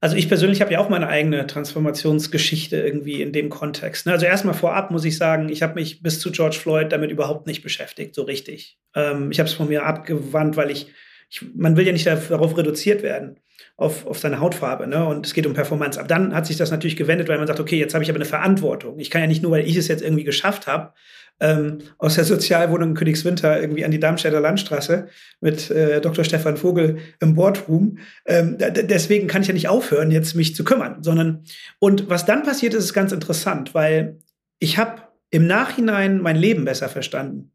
also 0.01 0.17
ich 0.17 0.29
persönlich 0.29 0.61
habe 0.61 0.73
ja 0.73 0.81
auch 0.81 0.89
meine 0.89 1.09
eigene 1.09 1.47
Transformationsgeschichte 1.47 2.77
irgendwie 2.77 3.21
in 3.21 3.33
dem 3.33 3.51
Kontext. 3.51 4.07
Ne? 4.07 4.13
Also 4.13 4.27
erstmal 4.27 4.55
vorab 4.55 4.91
muss 4.91 5.05
ich 5.05 5.17
sagen, 5.17 5.49
ich 5.49 5.63
habe 5.63 5.75
mich 5.75 6.03
bis 6.03 6.21
zu 6.21 6.31
George 6.31 6.57
Floyd 6.57 6.91
damit 6.93 7.11
überhaupt 7.11 7.47
nicht 7.47 7.63
beschäftigt, 7.63 8.15
so 8.15 8.23
richtig. 8.23 8.79
Ähm, 8.95 9.31
ich 9.31 9.39
habe 9.39 9.49
es 9.49 9.55
von 9.55 9.69
mir 9.69 9.85
abgewandt, 9.85 10.57
weil 10.57 10.71
ich, 10.71 10.89
ich, 11.29 11.43
man 11.55 11.77
will 11.77 11.87
ja 11.87 11.93
nicht 11.93 12.07
darauf 12.07 12.57
reduziert 12.57 13.03
werden 13.03 13.39
auf, 13.77 14.07
auf 14.07 14.19
seine 14.19 14.41
Hautfarbe, 14.41 14.87
ne? 14.87 15.07
Und 15.07 15.27
es 15.27 15.33
geht 15.33 15.47
um 15.47 15.55
Performance. 15.55 15.99
Aber 15.99 16.07
dann 16.07 16.35
hat 16.35 16.47
sich 16.47 16.59
das 16.59 16.71
natürlich 16.71 16.97
gewendet, 16.97 17.29
weil 17.29 17.39
man 17.39 17.47
sagt, 17.47 17.61
okay, 17.61 17.79
jetzt 17.79 17.95
habe 17.95 18.05
ich 18.05 18.11
aber 18.11 18.19
eine 18.19 18.27
Verantwortung. 18.27 18.99
Ich 18.99 19.11
kann 19.11 19.23
ja 19.23 19.27
nicht 19.27 19.43
nur, 19.43 19.53
weil 19.53 19.67
ich 19.67 19.77
es 19.77 19.89
jetzt 19.89 20.03
irgendwie 20.03 20.25
geschafft 20.25 20.67
habe, 20.67 20.93
ähm, 21.41 21.79
aus 21.99 22.15
der 22.15 22.25
Sozialwohnung 22.25 22.95
Königswinter 22.95 23.61
irgendwie 23.61 23.85
an 23.85 23.91
die 23.91 24.01
Darmstädter 24.01 24.41
Landstraße 24.41 25.09
mit 25.41 25.71
äh, 25.71 26.01
Dr. 26.01 26.25
Stefan 26.25 26.57
Vogel 26.57 26.99
im 27.21 27.35
Boardroom. 27.35 27.99
Ähm, 28.27 28.57
deswegen 28.59 29.27
kann 29.27 29.43
ich 29.43 29.49
ja 29.49 29.55
nicht 29.55 29.69
aufhören, 29.69 30.11
jetzt 30.11 30.35
mich 30.35 30.55
zu 30.55 30.65
kümmern, 30.65 31.03
sondern 31.03 31.45
und 31.79 32.09
was 32.09 32.27
dann 32.27 32.43
passiert 32.43 32.75
ist, 32.75 32.85
ist 32.85 32.95
ganz 32.95 33.13
interessant, 33.13 33.75
weil 33.75 34.19
ich 34.59 34.79
habe 34.79 35.03
im 35.31 35.47
Nachhinein 35.47 36.21
mein 36.21 36.37
Leben 36.37 36.65
besser 36.65 36.89
verstanden. 36.89 37.53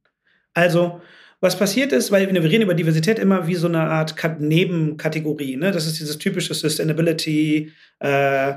Also 0.53 1.01
was 1.41 1.59
passiert 1.59 1.91
ist, 1.91 2.11
weil 2.11 2.33
wir 2.33 2.43
reden 2.43 2.63
über 2.63 2.73
Diversität 2.73 3.19
immer 3.19 3.45
wie 3.45 3.55
so 3.55 3.67
eine 3.67 3.81
Art 3.81 4.15
Nebenkategorie. 4.39 5.57
Ne? 5.57 5.71
Das 5.71 5.85
ist 5.85 5.99
dieses 5.99 6.17
typische 6.17 6.53
Sustainability, 6.53 7.71
äh, 7.99 8.53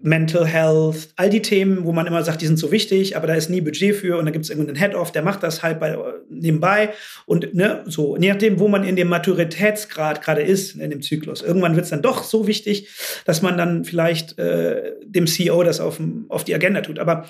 Mental 0.00 0.46
Health, 0.46 1.08
all 1.16 1.28
die 1.28 1.42
Themen, 1.42 1.84
wo 1.84 1.92
man 1.92 2.06
immer 2.06 2.22
sagt, 2.22 2.40
die 2.40 2.46
sind 2.46 2.58
so 2.58 2.70
wichtig, 2.70 3.16
aber 3.16 3.26
da 3.26 3.34
ist 3.34 3.50
nie 3.50 3.60
Budget 3.60 3.96
für 3.96 4.16
und 4.18 4.26
da 4.26 4.30
gibt 4.30 4.44
es 4.44 4.50
irgendeinen 4.50 4.78
Head-Off, 4.78 5.10
der 5.10 5.22
macht 5.22 5.42
das 5.42 5.62
halt 5.62 5.80
bei, 5.80 5.96
nebenbei 6.30 6.90
und 7.26 7.54
ne, 7.54 7.82
so, 7.86 8.16
je 8.16 8.28
nachdem, 8.28 8.60
wo 8.60 8.68
man 8.68 8.84
in 8.84 8.96
dem 8.96 9.08
Maturitätsgrad 9.08 10.22
gerade 10.22 10.42
ist, 10.42 10.76
in 10.76 10.90
dem 10.90 11.02
Zyklus. 11.02 11.42
Irgendwann 11.42 11.74
wird 11.74 11.84
es 11.84 11.90
dann 11.90 12.02
doch 12.02 12.22
so 12.22 12.46
wichtig, 12.46 12.88
dass 13.24 13.42
man 13.42 13.58
dann 13.58 13.84
vielleicht 13.84 14.38
äh, 14.38 14.92
dem 15.04 15.26
CEO 15.26 15.62
das 15.64 15.80
auf, 15.80 16.00
auf 16.28 16.44
die 16.44 16.54
Agenda 16.54 16.80
tut. 16.80 16.98
Aber 16.98 17.26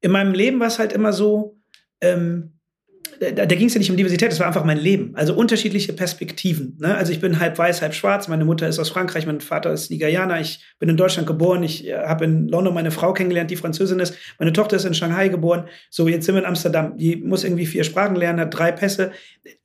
in 0.00 0.10
meinem 0.10 0.34
Leben 0.34 0.60
war 0.60 0.66
es 0.66 0.78
halt 0.78 0.92
immer 0.92 1.12
so, 1.12 1.56
ähm, 2.02 2.58
da, 3.30 3.46
da 3.46 3.54
ging 3.54 3.68
es 3.68 3.74
ja 3.74 3.78
nicht 3.78 3.90
um 3.90 3.96
Diversität, 3.96 4.32
das 4.32 4.40
war 4.40 4.46
einfach 4.46 4.64
mein 4.64 4.78
Leben. 4.78 5.14
Also 5.14 5.34
unterschiedliche 5.34 5.92
Perspektiven. 5.92 6.76
Ne? 6.80 6.94
Also 6.96 7.12
ich 7.12 7.20
bin 7.20 7.38
halb 7.38 7.56
weiß, 7.56 7.80
halb 7.80 7.94
schwarz. 7.94 8.26
Meine 8.26 8.44
Mutter 8.44 8.68
ist 8.68 8.78
aus 8.78 8.90
Frankreich, 8.90 9.26
mein 9.26 9.40
Vater 9.40 9.72
ist 9.72 9.90
Nigerianer. 9.90 10.40
Ich 10.40 10.64
bin 10.78 10.88
in 10.88 10.96
Deutschland 10.96 11.26
geboren. 11.28 11.62
Ich 11.62 11.86
äh, 11.86 11.94
habe 11.94 12.24
in 12.24 12.48
London 12.48 12.74
meine 12.74 12.90
Frau 12.90 13.12
kennengelernt, 13.12 13.50
die 13.50 13.56
Französin 13.56 14.00
ist. 14.00 14.14
Meine 14.38 14.52
Tochter 14.52 14.76
ist 14.76 14.84
in 14.84 14.94
Shanghai 14.94 15.28
geboren. 15.28 15.68
So, 15.90 16.08
jetzt 16.08 16.26
sind 16.26 16.34
wir 16.34 16.40
in 16.40 16.48
Amsterdam. 16.48 16.96
Die 16.96 17.16
muss 17.16 17.44
irgendwie 17.44 17.66
vier 17.66 17.84
Sprachen 17.84 18.16
lernen, 18.16 18.40
hat 18.40 18.58
drei 18.58 18.72
Pässe. 18.72 19.12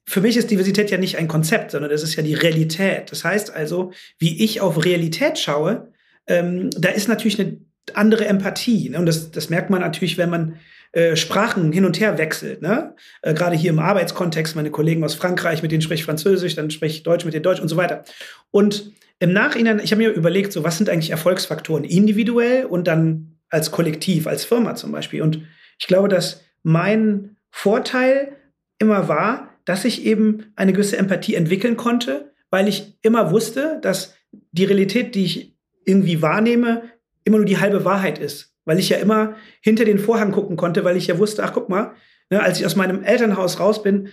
Für 0.05 0.21
mich 0.21 0.37
ist 0.37 0.51
Diversität 0.51 0.91
ja 0.91 0.97
nicht 0.97 1.17
ein 1.17 1.27
Konzept, 1.27 1.71
sondern 1.71 1.89
das 1.89 2.03
ist 2.03 2.15
ja 2.15 2.23
die 2.23 2.35
Realität. 2.35 3.11
Das 3.11 3.23
heißt 3.23 3.53
also, 3.53 3.91
wie 4.19 4.43
ich 4.43 4.61
auf 4.61 4.85
Realität 4.85 5.39
schaue, 5.39 5.91
ähm, 6.27 6.69
da 6.77 6.89
ist 6.89 7.07
natürlich 7.07 7.39
eine 7.39 7.57
andere 7.93 8.25
Empathie. 8.25 8.89
Ne? 8.89 8.99
Und 8.99 9.05
das, 9.05 9.31
das 9.31 9.49
merkt 9.49 9.69
man 9.69 9.81
natürlich, 9.81 10.17
wenn 10.17 10.29
man 10.29 10.59
äh, 10.93 11.15
Sprachen 11.15 11.71
hin 11.71 11.85
und 11.85 11.99
her 11.99 12.17
wechselt. 12.17 12.61
Ne? 12.61 12.95
Äh, 13.21 13.33
Gerade 13.33 13.55
hier 13.55 13.71
im 13.71 13.79
Arbeitskontext, 13.79 14.55
meine 14.55 14.71
Kollegen 14.71 15.03
aus 15.03 15.15
Frankreich, 15.15 15.61
mit 15.61 15.71
denen 15.71 15.81
spreche 15.81 16.01
ich 16.01 16.05
Französisch, 16.05 16.55
dann 16.55 16.71
spreche 16.71 16.97
ich 16.97 17.03
Deutsch 17.03 17.25
mit 17.25 17.33
denen 17.33 17.43
Deutsch 17.43 17.59
und 17.59 17.67
so 17.67 17.77
weiter. 17.77 18.03
Und 18.51 18.91
im 19.19 19.33
Nachhinein, 19.33 19.79
ich 19.83 19.91
habe 19.91 20.03
mir 20.03 20.11
überlegt, 20.11 20.53
so 20.53 20.63
was 20.63 20.77
sind 20.77 20.89
eigentlich 20.89 21.09
Erfolgsfaktoren 21.09 21.83
individuell 21.83 22.65
und 22.65 22.87
dann 22.87 23.37
als 23.49 23.71
Kollektiv, 23.71 24.27
als 24.27 24.45
Firma 24.45 24.75
zum 24.75 24.91
Beispiel. 24.91 25.21
Und 25.21 25.41
ich 25.79 25.87
glaube, 25.87 26.07
dass 26.07 26.43
mein 26.63 27.37
Vorteil 27.51 28.37
immer 28.79 29.07
war, 29.07 29.49
dass 29.65 29.85
ich 29.85 30.05
eben 30.05 30.53
eine 30.55 30.73
gewisse 30.73 30.97
Empathie 30.97 31.35
entwickeln 31.35 31.77
konnte, 31.77 32.33
weil 32.49 32.67
ich 32.67 32.97
immer 33.01 33.31
wusste, 33.31 33.79
dass 33.81 34.15
die 34.51 34.65
Realität, 34.65 35.15
die 35.15 35.25
ich 35.25 35.55
irgendwie 35.85 36.21
wahrnehme, 36.21 36.83
immer 37.23 37.37
nur 37.37 37.45
die 37.45 37.59
halbe 37.59 37.83
Wahrheit 37.83 38.19
ist 38.19 38.56
weil 38.67 38.79
ich 38.79 38.89
ja 38.89 38.97
immer 38.97 39.35
hinter 39.61 39.85
den 39.85 39.97
Vorhang 39.97 40.31
gucken 40.31 40.57
konnte, 40.57 40.83
weil 40.83 40.97
ich 40.97 41.07
ja 41.07 41.17
wusste, 41.17 41.43
ach 41.43 41.53
guck 41.53 41.69
mal, 41.69 41.93
ne, 42.29 42.43
als 42.43 42.59
ich 42.59 42.65
aus 42.65 42.75
meinem 42.75 43.01
Elternhaus 43.01 43.59
raus 43.59 43.81
bin, 43.81 44.09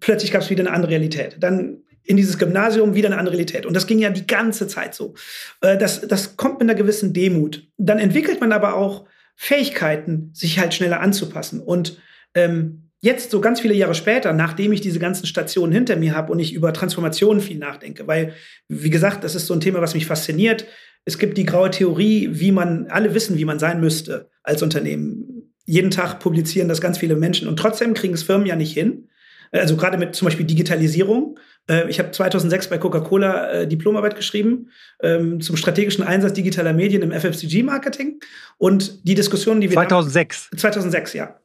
plötzlich 0.00 0.30
gab 0.30 0.42
es 0.42 0.50
wieder 0.50 0.62
eine 0.64 0.72
andere 0.72 0.92
Realität. 0.92 1.38
Dann 1.40 1.78
in 2.04 2.16
dieses 2.16 2.38
Gymnasium 2.38 2.94
wieder 2.94 3.08
eine 3.08 3.18
andere 3.18 3.32
Realität. 3.32 3.66
Und 3.66 3.74
das 3.74 3.86
ging 3.86 3.98
ja 3.98 4.10
die 4.10 4.26
ganze 4.26 4.68
Zeit 4.68 4.94
so. 4.94 5.14
Äh, 5.62 5.78
das, 5.78 6.02
das 6.02 6.36
kommt 6.36 6.60
mit 6.60 6.68
einer 6.68 6.78
gewissen 6.78 7.14
Demut. 7.14 7.66
Dann 7.78 7.98
entwickelt 7.98 8.40
man 8.40 8.52
aber 8.52 8.76
auch 8.76 9.06
Fähigkeiten, 9.34 10.30
sich 10.34 10.58
halt 10.58 10.74
schneller 10.74 11.00
anzupassen. 11.00 11.60
Und 11.60 11.98
ähm, 12.34 12.90
jetzt, 13.00 13.30
so 13.30 13.40
ganz 13.40 13.60
viele 13.60 13.74
Jahre 13.74 13.94
später, 13.94 14.32
nachdem 14.32 14.72
ich 14.72 14.82
diese 14.82 14.98
ganzen 14.98 15.26
Stationen 15.26 15.72
hinter 15.72 15.96
mir 15.96 16.14
habe 16.14 16.32
und 16.32 16.38
ich 16.38 16.52
über 16.52 16.72
Transformationen 16.72 17.42
viel 17.42 17.58
nachdenke, 17.58 18.06
weil, 18.06 18.34
wie 18.68 18.90
gesagt, 18.90 19.24
das 19.24 19.34
ist 19.34 19.46
so 19.46 19.54
ein 19.54 19.60
Thema, 19.60 19.80
was 19.80 19.94
mich 19.94 20.06
fasziniert. 20.06 20.66
Es 21.06 21.18
gibt 21.18 21.38
die 21.38 21.46
graue 21.46 21.70
Theorie, 21.70 22.28
wie 22.32 22.52
man, 22.52 22.88
alle 22.88 23.14
wissen, 23.14 23.38
wie 23.38 23.44
man 23.44 23.58
sein 23.58 23.80
müsste 23.80 24.28
als 24.42 24.62
Unternehmen. 24.62 25.54
Jeden 25.64 25.90
Tag 25.90 26.18
publizieren 26.18 26.68
das 26.68 26.80
ganz 26.80 26.98
viele 26.98 27.16
Menschen 27.16 27.48
und 27.48 27.58
trotzdem 27.58 27.94
kriegen 27.94 28.12
es 28.12 28.24
Firmen 28.24 28.46
ja 28.46 28.56
nicht 28.56 28.74
hin. 28.74 29.08
Also 29.52 29.76
gerade 29.76 29.98
mit 29.98 30.14
zum 30.16 30.26
Beispiel 30.26 30.44
Digitalisierung. 30.44 31.38
Äh, 31.68 31.88
ich 31.88 32.00
habe 32.00 32.10
2006 32.10 32.68
bei 32.68 32.78
Coca-Cola 32.78 33.50
äh, 33.50 33.68
Diplomarbeit 33.68 34.16
geschrieben 34.16 34.70
ähm, 35.00 35.40
zum 35.40 35.56
strategischen 35.56 36.04
Einsatz 36.04 36.32
digitaler 36.32 36.72
Medien 36.72 37.02
im 37.02 37.12
FFCG-Marketing. 37.12 38.18
Und 38.58 39.06
die 39.06 39.14
Diskussion, 39.14 39.60
die 39.60 39.70
wir 39.70 39.74
2006. 39.76 40.48
Da, 40.50 40.56
2006, 40.58 41.12
ja. 41.14 41.40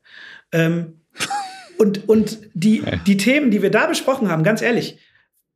Ähm, 0.52 1.02
und 1.78 2.10
und 2.10 2.40
die, 2.56 2.84
die 3.06 3.18
Themen, 3.18 3.52
die 3.52 3.62
wir 3.62 3.72
da 3.72 3.86
besprochen 3.86 4.30
haben, 4.30 4.44
ganz 4.44 4.62
ehrlich, 4.62 4.98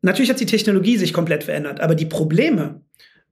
natürlich 0.02 0.30
hat 0.30 0.40
die 0.40 0.46
Technologie 0.46 0.98
sich 0.98 1.14
komplett 1.14 1.44
verändert, 1.44 1.82
aber 1.82 1.96
die 1.96 2.06
Probleme, 2.06 2.85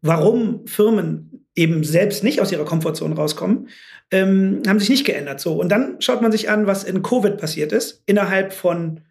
warum 0.03 0.67
Firmen 0.67 1.47
eben 1.55 1.83
selbst 1.83 2.23
nicht 2.23 2.41
aus 2.41 2.51
ihrer 2.51 2.65
Komfortzone 2.65 3.15
rauskommen, 3.15 3.69
ähm, 4.11 4.61
haben 4.67 4.79
sich 4.79 4.89
nicht 4.89 5.05
geändert. 5.05 5.39
So 5.39 5.59
und 5.59 5.69
dann 5.69 5.99
schaut 5.99 6.21
man 6.21 6.31
sich 6.31 6.49
an, 6.49 6.67
was 6.67 6.83
in 6.83 7.01
Covid 7.01 7.37
passiert 7.37 7.71
ist. 7.71 8.03
Innerhalb 8.05 8.53
von 8.53 9.01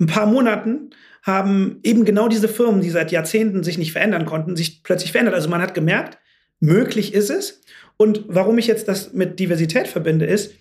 ein 0.00 0.06
paar 0.06 0.26
Monaten 0.26 0.90
haben 1.22 1.80
eben 1.82 2.04
genau 2.04 2.28
diese 2.28 2.48
Firmen, 2.48 2.80
die 2.80 2.90
seit 2.90 3.10
Jahrzehnten 3.10 3.64
sich 3.64 3.78
nicht 3.78 3.92
verändern 3.92 4.24
konnten, 4.24 4.56
sich 4.56 4.82
plötzlich 4.82 5.12
verändert. 5.12 5.34
Also 5.34 5.48
man 5.48 5.60
hat 5.60 5.74
gemerkt, 5.74 6.18
möglich 6.60 7.12
ist 7.12 7.30
es. 7.30 7.62
Und 7.96 8.24
warum 8.28 8.58
ich 8.58 8.66
jetzt 8.66 8.88
das 8.88 9.12
mit 9.12 9.40
Diversität 9.40 9.88
verbinde, 9.88 10.26
ist, 10.26 10.54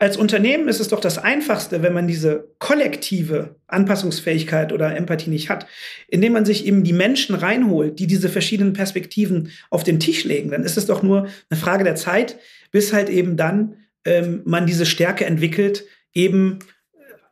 als 0.00 0.16
Unternehmen 0.16 0.66
ist 0.66 0.80
es 0.80 0.88
doch 0.88 0.98
das 0.98 1.18
Einfachste, 1.18 1.82
wenn 1.82 1.92
man 1.92 2.08
diese 2.08 2.48
kollektive 2.58 3.56
Anpassungsfähigkeit 3.66 4.72
oder 4.72 4.96
Empathie 4.96 5.28
nicht 5.28 5.50
hat, 5.50 5.66
indem 6.08 6.32
man 6.32 6.46
sich 6.46 6.66
eben 6.66 6.84
die 6.84 6.94
Menschen 6.94 7.34
reinholt, 7.34 7.98
die 7.98 8.06
diese 8.06 8.30
verschiedenen 8.30 8.72
Perspektiven 8.72 9.52
auf 9.68 9.84
den 9.84 10.00
Tisch 10.00 10.24
legen. 10.24 10.52
Dann 10.52 10.64
ist 10.64 10.78
es 10.78 10.86
doch 10.86 11.02
nur 11.02 11.28
eine 11.50 11.60
Frage 11.60 11.84
der 11.84 11.96
Zeit, 11.96 12.38
bis 12.72 12.94
halt 12.94 13.10
eben 13.10 13.36
dann 13.36 13.76
ähm, 14.06 14.40
man 14.46 14.66
diese 14.66 14.86
Stärke 14.86 15.26
entwickelt, 15.26 15.84
eben 16.14 16.60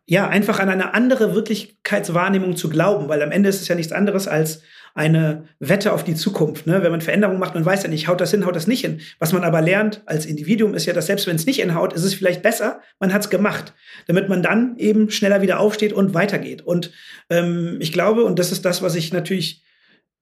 ja 0.05 0.29
einfach 0.29 0.59
an 0.59 0.69
eine 0.69 0.93
andere 0.93 1.35
Wirklichkeitswahrnehmung 1.35 2.55
zu 2.55 2.69
glauben, 2.69 3.09
weil 3.09 3.23
am 3.23 3.33
Ende 3.33 3.49
ist 3.49 3.63
es 3.63 3.69
ja 3.69 3.77
nichts 3.77 3.93
anderes 3.93 4.29
als 4.29 4.61
eine 4.99 5.45
Wette 5.61 5.93
auf 5.93 6.03
die 6.03 6.17
Zukunft. 6.17 6.67
Ne? 6.67 6.83
Wenn 6.83 6.91
man 6.91 7.01
Veränderungen 7.01 7.39
macht, 7.39 7.55
man 7.55 7.65
weiß 7.65 7.85
ja 7.85 7.89
nicht, 7.89 8.09
haut 8.09 8.21
das 8.21 8.33
hin, 8.33 8.45
haut 8.45 8.57
das 8.57 8.67
nicht 8.67 8.81
hin. 8.81 9.01
Was 9.21 9.33
man 9.33 9.45
aber 9.45 9.61
lernt 9.61 10.03
als 10.07 10.27
Individuum 10.27 10.75
ist 10.75 10.87
ja, 10.87 10.93
dass 10.93 11.07
selbst 11.07 11.29
wenn 11.29 11.37
es 11.37 11.47
nicht 11.47 11.61
hinhaut, 11.61 11.93
ist 11.93 12.03
es 12.03 12.15
vielleicht 12.15 12.43
besser, 12.43 12.81
man 12.99 13.13
hat 13.13 13.23
es 13.23 13.31
gemacht, 13.31 13.75
damit 14.09 14.29
man 14.29 14.43
dann 14.43 14.77
eben 14.77 15.09
schneller 15.11 15.41
wieder 15.41 15.61
aufsteht 15.61 15.93
und 15.93 16.15
weitergeht. 16.15 16.63
Und 16.63 16.91
ähm, 17.31 17.77
ich 17.79 17.93
glaube, 17.93 18.25
und 18.25 18.41
das 18.41 18.51
ist 18.51 18.65
das, 18.65 18.83
was 18.83 18.97
ich 18.97 19.13
natürlich 19.13 19.63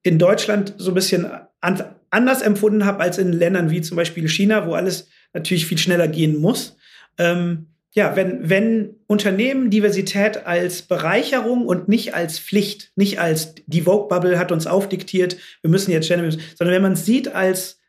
in 0.03 0.19
Deutschland 0.19 0.75
so 0.77 0.91
ein 0.91 0.95
bisschen 0.95 1.27
an, 1.63 1.83
anders 2.11 2.43
empfunden 2.43 2.85
habe 2.85 3.01
als 3.01 3.17
in 3.17 3.33
Ländern 3.33 3.71
wie 3.71 3.81
zum 3.81 3.97
Beispiel 3.97 4.29
China, 4.29 4.67
wo 4.67 4.75
alles 4.75 5.09
natürlich 5.33 5.65
viel 5.65 5.79
schneller 5.79 6.07
gehen 6.07 6.37
muss. 6.37 6.77
Ähm, 7.17 7.69
ja, 7.97 8.15
wenn, 8.15 8.49
wenn 8.49 8.97
Unternehmen 9.07 9.71
Diversität 9.71 10.47
als 10.47 10.83
Bereicherung 10.83 11.67
und 11.67 11.89
nicht 11.89 12.15
als 12.15 12.39
Pflicht, 12.39 12.93
nicht 12.95 13.19
als 13.21 13.55
die 13.67 13.83
Vogue-Bubble 13.83 14.39
hat 14.39 14.53
uns 14.53 14.67
aufdiktiert, 14.67 15.39
wir 15.63 15.71
müssen 15.71 15.91
jetzt 15.91 16.07
Gender, 16.07 16.31
sondern 16.31 16.75
wenn 16.75 16.83
man 16.83 16.93
es 16.93 17.07
sieht 17.07 17.35
als 17.35 17.81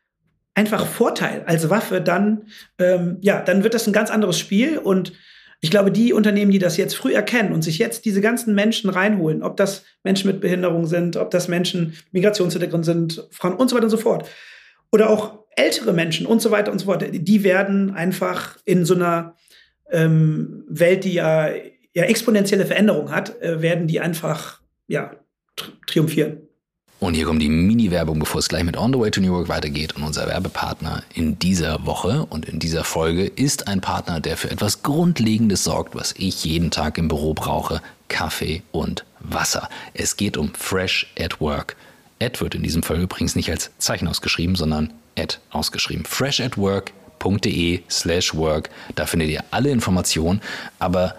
einfach 0.54 0.86
Vorteil, 0.86 1.44
als 1.44 1.68
Waffe, 1.68 2.00
dann, 2.00 2.46
ähm, 2.78 3.18
ja, 3.20 3.42
dann 3.42 3.62
wird 3.62 3.74
das 3.74 3.86
ein 3.86 3.92
ganz 3.92 4.10
anderes 4.10 4.38
Spiel. 4.38 4.78
Und 4.78 5.12
ich 5.60 5.70
glaube, 5.70 5.92
die 5.92 6.14
Unternehmen, 6.14 6.52
die 6.52 6.58
das 6.58 6.78
jetzt 6.78 6.96
früh 6.96 7.12
erkennen 7.12 7.52
und 7.52 7.60
sich 7.60 7.76
jetzt 7.76 8.06
diese 8.06 8.22
ganzen 8.22 8.54
Menschen 8.54 8.88
reinholen, 8.88 9.42
ob 9.42 9.58
das 9.58 9.84
Menschen 10.04 10.30
mit 10.30 10.40
Behinderung 10.40 10.86
sind, 10.86 11.16
ob 11.18 11.30
das 11.30 11.48
Menschen 11.48 11.98
Migrationshintergrund 12.12 12.86
sind, 12.86 13.28
Frauen 13.30 13.56
und 13.56 13.68
so 13.68 13.76
weiter 13.76 13.84
und 13.84 13.90
so 13.90 13.98
fort, 13.98 14.26
oder 14.90 15.10
auch 15.10 15.40
ältere 15.54 15.92
Menschen 15.92 16.24
und 16.24 16.40
so 16.40 16.50
weiter 16.50 16.72
und 16.72 16.78
so 16.78 16.86
fort, 16.86 17.04
die 17.12 17.44
werden 17.44 17.90
einfach 17.90 18.56
in 18.64 18.86
so 18.86 18.94
einer 18.94 19.34
ähm, 19.90 20.64
Welt, 20.68 21.04
die 21.04 21.14
ja, 21.14 21.48
ja 21.94 22.04
exponentielle 22.04 22.66
Veränderung 22.66 23.10
hat, 23.10 23.40
äh, 23.42 23.62
werden 23.62 23.86
die 23.86 24.00
einfach 24.00 24.60
ja, 24.86 25.12
tri 25.56 25.72
triumphieren. 25.86 26.38
Und 27.00 27.14
hier 27.14 27.26
kommt 27.26 27.40
die 27.40 27.48
Mini-Werbung, 27.48 28.18
bevor 28.18 28.40
es 28.40 28.48
gleich 28.48 28.64
mit 28.64 28.76
On 28.76 28.92
the 28.92 28.98
Way 28.98 29.12
to 29.12 29.20
New 29.20 29.28
York 29.28 29.48
weitergeht. 29.48 29.94
Und 29.94 30.02
unser 30.02 30.26
Werbepartner 30.26 31.04
in 31.14 31.38
dieser 31.38 31.86
Woche 31.86 32.26
und 32.28 32.46
in 32.46 32.58
dieser 32.58 32.82
Folge 32.82 33.26
ist 33.26 33.68
ein 33.68 33.80
Partner, 33.80 34.18
der 34.18 34.36
für 34.36 34.50
etwas 34.50 34.82
Grundlegendes 34.82 35.62
sorgt, 35.62 35.94
was 35.94 36.12
ich 36.18 36.44
jeden 36.44 36.72
Tag 36.72 36.98
im 36.98 37.06
Büro 37.06 37.34
brauche. 37.34 37.80
Kaffee 38.08 38.62
und 38.72 39.04
Wasser. 39.20 39.68
Es 39.94 40.16
geht 40.16 40.36
um 40.36 40.52
Fresh 40.54 41.12
at 41.18 41.40
Work. 41.40 41.76
Ad 42.20 42.40
wird 42.40 42.56
in 42.56 42.64
diesem 42.64 42.82
Fall 42.82 43.00
übrigens 43.00 43.36
nicht 43.36 43.50
als 43.50 43.70
Zeichen 43.78 44.08
ausgeschrieben, 44.08 44.56
sondern 44.56 44.92
Ad 45.16 45.36
ausgeschrieben. 45.50 46.04
Fresh 46.04 46.40
at 46.40 46.58
Work 46.58 46.92
www.ftf.de 47.18 47.80
slash 47.88 48.34
work. 48.34 48.70
Da 48.94 49.06
findet 49.06 49.30
ihr 49.30 49.44
alle 49.50 49.70
Informationen. 49.70 50.40
Aber 50.78 51.14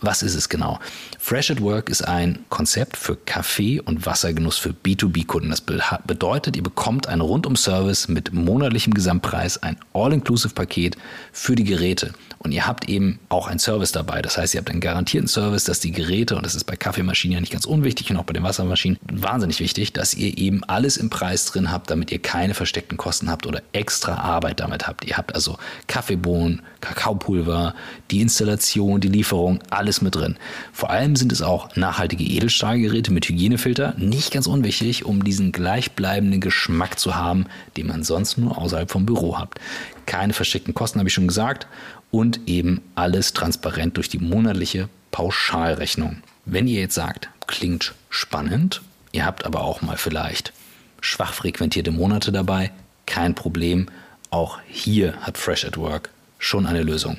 was 0.00 0.22
ist 0.22 0.34
es 0.34 0.48
genau? 0.48 0.78
Fresh 1.18 1.50
at 1.50 1.60
Work 1.60 1.90
ist 1.90 2.02
ein 2.02 2.44
Konzept 2.48 2.96
für 2.96 3.16
Kaffee- 3.16 3.80
und 3.80 4.06
Wassergenuss 4.06 4.56
für 4.56 4.70
B2B-Kunden. 4.70 5.50
Das 5.50 5.60
bedeutet, 5.60 6.56
ihr 6.56 6.62
bekommt 6.62 7.06
einen 7.06 7.20
Rundum-Service 7.20 8.08
mit 8.08 8.32
monatlichem 8.32 8.94
Gesamtpreis, 8.94 9.62
ein 9.62 9.76
All-Inclusive-Paket 9.92 10.96
für 11.32 11.54
die 11.54 11.64
Geräte. 11.64 12.14
Und 12.42 12.52
ihr 12.52 12.66
habt 12.66 12.88
eben 12.88 13.18
auch 13.28 13.48
einen 13.48 13.58
Service 13.58 13.92
dabei. 13.92 14.22
Das 14.22 14.38
heißt, 14.38 14.54
ihr 14.54 14.60
habt 14.60 14.70
einen 14.70 14.80
garantierten 14.80 15.28
Service, 15.28 15.64
dass 15.64 15.78
die 15.78 15.92
Geräte, 15.92 16.36
und 16.36 16.46
das 16.46 16.54
ist 16.54 16.64
bei 16.64 16.74
Kaffeemaschinen 16.74 17.34
ja 17.34 17.40
nicht 17.40 17.52
ganz 17.52 17.66
unwichtig 17.66 18.10
und 18.10 18.16
auch 18.16 18.24
bei 18.24 18.32
den 18.32 18.42
Wassermaschinen 18.42 18.98
wahnsinnig 19.12 19.60
wichtig, 19.60 19.92
dass 19.92 20.14
ihr 20.14 20.38
eben 20.38 20.64
alles 20.64 20.96
im 20.96 21.10
Preis 21.10 21.44
drin 21.44 21.70
habt, 21.70 21.90
damit 21.90 22.10
ihr 22.10 22.18
keine 22.18 22.54
versteckten 22.54 22.96
Kosten 22.96 23.30
habt 23.30 23.46
oder 23.46 23.62
extra 23.72 24.14
Arbeit 24.14 24.60
damit 24.60 24.88
habt. 24.88 25.04
Ihr 25.04 25.18
habt 25.18 25.34
also 25.34 25.58
Kaffeebohnen, 25.86 26.62
Kakaopulver, 26.80 27.74
die 28.10 28.22
Installation, 28.22 29.02
die 29.02 29.08
Lieferung, 29.08 29.60
alles 29.68 30.00
mit 30.00 30.14
drin. 30.14 30.38
Vor 30.72 30.88
allem 30.88 31.16
sind 31.16 31.32
es 31.32 31.42
auch 31.42 31.76
nachhaltige 31.76 32.24
Edelstahlgeräte 32.24 33.12
mit 33.12 33.28
Hygienefilter, 33.28 33.92
nicht 33.98 34.32
ganz 34.32 34.46
unwichtig, 34.46 35.04
um 35.04 35.24
diesen 35.24 35.52
gleichbleibenden 35.52 36.40
Geschmack 36.40 36.98
zu 36.98 37.16
haben, 37.16 37.44
den 37.76 37.86
man 37.86 38.02
sonst 38.02 38.38
nur 38.38 38.56
außerhalb 38.56 38.90
vom 38.90 39.04
Büro 39.04 39.38
habt. 39.38 39.60
Keine 40.06 40.32
versteckten 40.32 40.72
Kosten, 40.72 41.00
habe 41.00 41.10
ich 41.10 41.14
schon 41.14 41.28
gesagt 41.28 41.66
und 42.10 42.40
eben 42.46 42.82
alles 42.94 43.32
transparent 43.32 43.96
durch 43.96 44.08
die 44.08 44.18
monatliche 44.18 44.88
Pauschalrechnung. 45.10 46.22
Wenn 46.44 46.66
ihr 46.66 46.80
jetzt 46.80 46.94
sagt, 46.94 47.28
klingt 47.46 47.94
spannend, 48.08 48.82
ihr 49.12 49.24
habt 49.24 49.44
aber 49.44 49.62
auch 49.62 49.82
mal 49.82 49.96
vielleicht 49.96 50.52
schwach 51.00 51.32
frequentierte 51.32 51.90
Monate 51.90 52.32
dabei, 52.32 52.70
kein 53.06 53.34
Problem. 53.34 53.88
Auch 54.30 54.58
hier 54.68 55.14
hat 55.22 55.38
Fresh 55.38 55.64
at 55.64 55.76
Work 55.76 56.10
schon 56.38 56.66
eine 56.66 56.82
Lösung. 56.82 57.18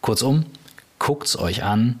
Kurzum, 0.00 0.46
guckt 0.98 1.26
es 1.26 1.38
euch 1.38 1.64
an, 1.64 2.00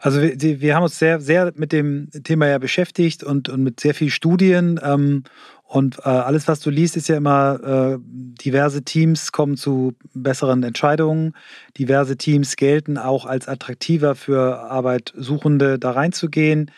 Also 0.00 0.22
wir, 0.22 0.60
wir, 0.60 0.76
haben 0.76 0.84
uns 0.84 0.98
sehr, 0.98 1.20
sehr 1.20 1.52
mit 1.56 1.72
dem 1.72 2.08
Thema 2.22 2.46
ja 2.46 2.58
beschäftigt 2.58 3.24
und, 3.24 3.48
und 3.48 3.62
mit 3.64 3.80
sehr 3.80 3.94
vielen 3.94 4.12
Studien. 4.12 4.80
Ähm, 4.82 5.24
und 5.64 5.98
äh, 5.98 6.08
alles, 6.08 6.46
was 6.46 6.60
du 6.60 6.70
liest, 6.70 6.96
ist 6.96 7.08
ja 7.08 7.16
immer, 7.16 7.60
äh, 7.62 7.98
diverse 8.00 8.84
Teams 8.84 9.32
kommen 9.32 9.56
zu 9.56 9.94
besseren 10.14 10.62
Entscheidungen. 10.62 11.34
Diverse 11.76 12.16
Teams 12.16 12.56
gelten 12.56 12.96
auch 12.96 13.26
als 13.26 13.48
attraktiver 13.48 14.14
für 14.14 14.60
Arbeitssuchende, 14.70 15.80
da 15.80 15.90
reinzugehen. 15.90 16.70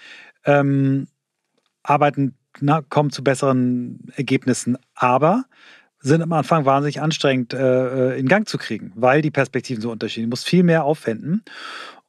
Ähm, 0.44 1.06
arbeiten, 1.83 2.35
na, 2.59 2.80
kommen 2.80 3.11
zu 3.11 3.22
besseren 3.22 4.00
Ergebnissen. 4.16 4.78
Aber 4.94 5.44
sind 6.00 6.22
am 6.22 6.33
Anfang 6.33 6.64
wahnsinnig 6.64 7.02
anstrengend 7.02 7.52
äh, 7.52 8.14
äh 8.14 8.18
in 8.18 8.26
Gang 8.26 8.48
zu 8.48 8.56
kriegen, 8.56 8.92
weil 8.96 9.20
die 9.20 9.30
Perspektiven 9.30 9.83
so 9.83 9.90
unterschiedlich 9.90 10.22
sind. 10.22 10.30
Du 10.30 10.33
musst 10.33 10.48
viel 10.48 10.62
mehr 10.62 10.85
aufwenden. 10.85 11.44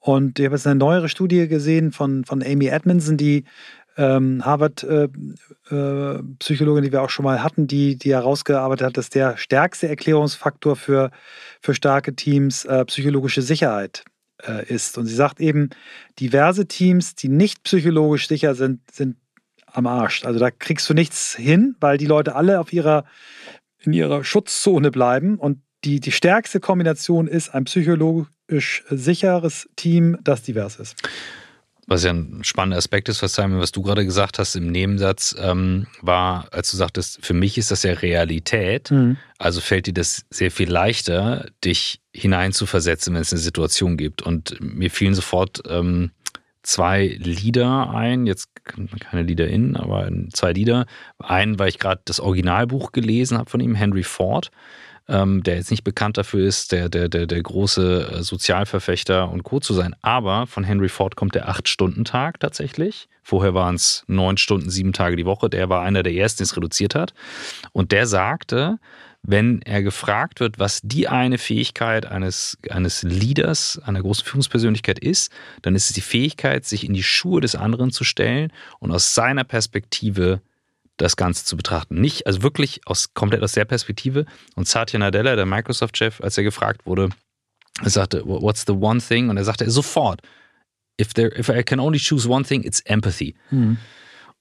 Und 0.02 0.40
ich 0.40 0.46
habe 0.46 0.56
jetzt 0.56 0.68
eine 0.68 0.80
neuere 0.80 1.10
Studie 1.10 1.48
gesehen 1.48 1.92
von, 1.92 2.26
von 2.26 2.44
Amy 2.44 2.68
Edmondson, 2.68 3.18
die 3.18 3.44
ähm, 3.98 4.44
Harvard-Psychologin, 4.44 5.38
äh, 5.70 6.80
äh, 6.80 6.88
die 6.88 6.92
wir 6.92 7.04
auch 7.04 7.12
schon 7.12 7.24
mal 7.24 7.44
hatten, 7.44 7.68
die, 7.68 7.98
die 7.98 8.14
herausgearbeitet 8.14 8.88
hat, 8.88 8.98
dass 8.98 9.10
der 9.10 9.38
stärkste 9.38 9.88
Erklärungsfaktor 9.88 10.76
für, 10.76 11.12
für 11.62 11.76
starke 11.76 12.16
Teams 12.16 12.66
äh, 12.66 12.84
psychologische 12.86 13.44
Sicherheit 13.44 14.04
äh, 14.44 14.66
ist. 14.66 14.98
Und 14.98 15.06
sie 15.06 15.14
sagt 15.14 15.40
eben, 15.40 15.70
diverse 16.20 16.68
Teams, 16.68 17.14
die 17.16 17.30
nicht 17.30 17.62
psychologisch 17.64 18.28
sicher 18.28 18.56
sind, 18.56 18.80
sind 18.92 19.18
am 19.68 19.86
Arsch. 19.86 20.26
Also 20.26 20.40
da 20.40 20.50
kriegst 20.52 20.90
du 20.90 20.96
nichts 20.96 21.36
hin, 21.36 21.76
weil 21.80 21.98
die 21.98 22.08
Leute 22.08 22.36
alle 22.36 22.60
auf 22.60 22.74
ihrer, 22.74 23.06
in 23.80 23.94
ihrer 23.94 24.24
Schutzzone 24.24 24.90
bleiben. 24.90 25.38
Und 25.38 25.60
die, 25.84 26.00
die 26.00 26.12
stärkste 26.12 26.60
Kombination 26.60 27.28
ist 27.28 27.54
ein 27.54 27.66
psychologisch 28.52 28.84
sicheres 28.90 29.70
Team, 29.76 30.18
das 30.24 30.44
divers 30.44 30.78
ist. 30.78 30.96
Was 31.88 32.04
ja 32.04 32.12
ein 32.12 32.44
spannender 32.44 32.78
Aspekt 32.78 33.10
ist, 33.10 33.22
was, 33.22 33.34
Simon, 33.34 33.60
was 33.60 33.72
du 33.72 33.82
gerade 33.82 34.06
gesagt 34.06 34.40
hast 34.40 34.56
im 34.56 34.72
Nebensatz, 34.72 35.36
ähm, 35.40 35.88
war, 36.02 36.48
als 36.52 36.72
du 36.72 36.78
sagtest, 36.78 37.26
für 37.26 37.34
mich 37.34 37.58
ist 37.58 37.72
das 37.72 37.84
ja 37.84 37.94
Realität. 37.94 38.92
Mhm. 38.92 39.18
Also 39.40 39.62
fällt 39.62 39.88
dir 39.88 39.94
das 39.94 40.26
sehr 40.30 40.52
viel 40.52 40.70
leichter, 40.70 41.50
dich 41.66 42.00
hineinzuversetzen, 42.14 43.14
wenn 43.14 43.22
es 43.22 43.34
eine 43.34 43.42
Situation 43.42 43.98
gibt. 43.98 44.22
Und 44.22 44.58
mir 44.62 44.92
fielen 44.92 45.16
sofort 45.16 45.64
ähm, 45.68 46.12
zwei 46.62 47.08
Lieder 47.08 47.90
ein, 47.90 48.26
jetzt 48.26 48.50
keine 48.64 49.24
Lieder 49.24 49.48
in, 49.48 49.76
aber 49.76 50.10
zwei 50.34 50.54
Lieder. 50.54 50.86
Einen, 51.20 51.58
weil 51.58 51.70
ich 51.70 51.80
gerade 51.80 52.02
das 52.06 52.20
Originalbuch 52.20 52.92
gelesen 52.92 53.38
habe 53.38 53.50
von 53.50 53.60
ihm, 53.60 53.76
Henry 53.76 54.04
Ford 54.04 54.52
ähm, 55.12 55.44
der 55.44 55.58
jetzt 55.58 55.72
nicht 55.72 55.84
bekannt 55.84 56.18
dafür 56.18 56.48
ist, 56.48 56.72
der, 56.72 56.90
der, 56.90 57.10
der, 57.10 57.28
der 57.28 57.44
große 57.44 58.12
äh, 58.12 58.24
Sozialverfechter 58.24 59.30
und 59.30 59.44
Co. 59.44 59.60
zu 59.60 59.74
sein. 59.74 59.94
Aber 60.02 60.48
von 60.48 60.64
Henry 60.64 60.90
Ford 60.90 61.16
kommt 61.16 61.36
der 61.36 61.50
Acht-Stunden-Tag 61.50 62.40
tatsächlich. 62.40 63.10
Vorher 63.22 63.54
waren 63.54 63.76
es 63.76 64.04
neun 64.08 64.38
Stunden, 64.38 64.70
sieben 64.70 64.94
Tage 64.94 65.18
die 65.18 65.26
Woche. 65.26 65.50
Der 65.50 65.70
war 65.70 65.82
einer 65.82 66.02
der 66.02 66.14
ersten, 66.14 66.40
der 66.40 66.46
es 66.46 66.56
reduziert 66.56 66.96
hat. 66.96 67.14
Und 67.74 67.92
der 67.92 68.08
sagte, 68.08 68.80
wenn 69.24 69.62
er 69.62 69.84
gefragt 69.84 70.40
wird, 70.40 70.58
was 70.58 70.82
die 70.82 71.08
eine 71.08 71.38
Fähigkeit 71.38 72.06
eines, 72.06 72.58
eines 72.70 73.04
Leaders, 73.04 73.80
einer 73.84 74.02
großen 74.02 74.26
Führungspersönlichkeit 74.26 74.98
ist, 74.98 75.32
dann 75.62 75.76
ist 75.76 75.90
es 75.90 75.94
die 75.94 76.02
Fähigkeit, 76.02 76.66
sich 76.66 76.86
in 76.86 76.94
die 76.94 77.04
Schuhe 77.04 77.42
des 77.42 77.56
anderen 77.56 77.92
zu 77.92 78.04
stellen 78.04 78.52
und 78.80 78.92
aus 78.92 79.14
seiner 79.14 79.44
Perspektive 79.44 80.42
das 80.98 81.16
Ganze 81.16 81.46
zu 81.46 81.58
betrachten. 81.58 82.00
Nicht, 82.00 82.28
also 82.28 82.44
wirklich 82.44 82.82
aus, 82.86 83.14
komplett 83.14 83.44
aus 83.44 83.54
der 83.54 83.66
Perspektive. 83.66 84.26
Und 84.56 84.68
Satya 84.68 85.00
Nadella, 85.00 85.36
der 85.36 85.46
Microsoft-Chef, 85.46 86.22
als 86.22 86.38
er 86.38 86.44
gefragt 86.44 86.86
wurde, 86.86 87.10
er 87.82 87.90
sagte, 87.90 88.24
what's 88.26 88.66
the 88.68 88.74
one 88.74 89.00
thing? 89.00 89.30
Und 89.30 89.38
er 89.38 89.44
sagte 89.44 89.70
sofort, 89.70 90.22
if, 91.00 91.14
there, 91.14 91.32
if 91.38 91.50
I 91.50 91.64
can 91.64 91.80
only 91.80 92.00
choose 92.00 92.28
one 92.28 92.44
thing, 92.44 92.64
it's 92.64 92.82
empathy. 92.82 93.36
Mhm. 93.50 93.78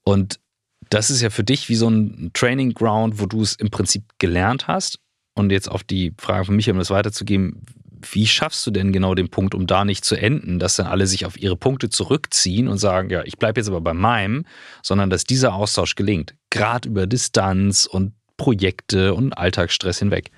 Und 0.02 0.40
das 0.88 1.10
ist 1.10 1.20
ja 1.20 1.30
für 1.30 1.44
dich 1.44 1.68
wie 1.68 1.76
so 1.76 1.88
ein 1.88 2.30
Training 2.34 2.74
Ground, 2.74 3.20
wo 3.20 3.26
du 3.26 3.42
es 3.42 3.54
im 3.54 3.70
Prinzip 3.70 4.04
gelernt 4.18 4.66
hast. 4.66 4.98
Und 5.34 5.52
jetzt 5.52 5.70
auf 5.70 5.84
die 5.84 6.12
Frage 6.18 6.46
von 6.46 6.56
mich, 6.56 6.68
um 6.68 6.78
das 6.78 6.90
weiterzugeben, 6.90 7.62
wie 8.10 8.26
schaffst 8.26 8.66
du 8.66 8.70
denn 8.70 8.92
genau 8.92 9.14
den 9.14 9.28
Punkt, 9.28 9.54
um 9.54 9.66
da 9.66 9.84
nicht 9.84 10.04
zu 10.04 10.16
enden, 10.16 10.58
dass 10.58 10.76
dann 10.76 10.86
alle 10.86 11.06
sich 11.06 11.26
auf 11.26 11.40
ihre 11.40 11.56
Punkte 11.56 11.88
zurückziehen 11.88 12.68
und 12.68 12.78
sagen, 12.78 13.10
ja, 13.10 13.22
ich 13.24 13.38
bleibe 13.38 13.60
jetzt 13.60 13.68
aber 13.68 13.80
bei 13.80 13.94
meinem, 13.94 14.44
sondern 14.82 15.10
dass 15.10 15.24
dieser 15.24 15.54
Austausch 15.54 15.94
gelingt, 15.94 16.34
gerade 16.50 16.88
über 16.88 17.06
Distanz 17.06 17.86
und 17.86 18.12
Projekte 18.36 19.14
und 19.14 19.34
Alltagsstress 19.34 19.98
hinweg? 19.98 20.30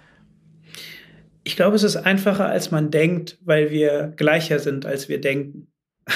Ich 1.45 1.57
glaube, 1.57 1.77
es 1.77 1.83
ist 1.83 1.97
einfacher, 1.97 2.47
als 2.47 2.71
man 2.71 2.91
denkt, 2.91 3.39
weil 3.45 3.71
wir 3.71 4.13
gleicher 4.17 4.59
sind, 4.59 4.87
als 4.87 5.09
wir 5.09 5.21
denken. 5.21 5.69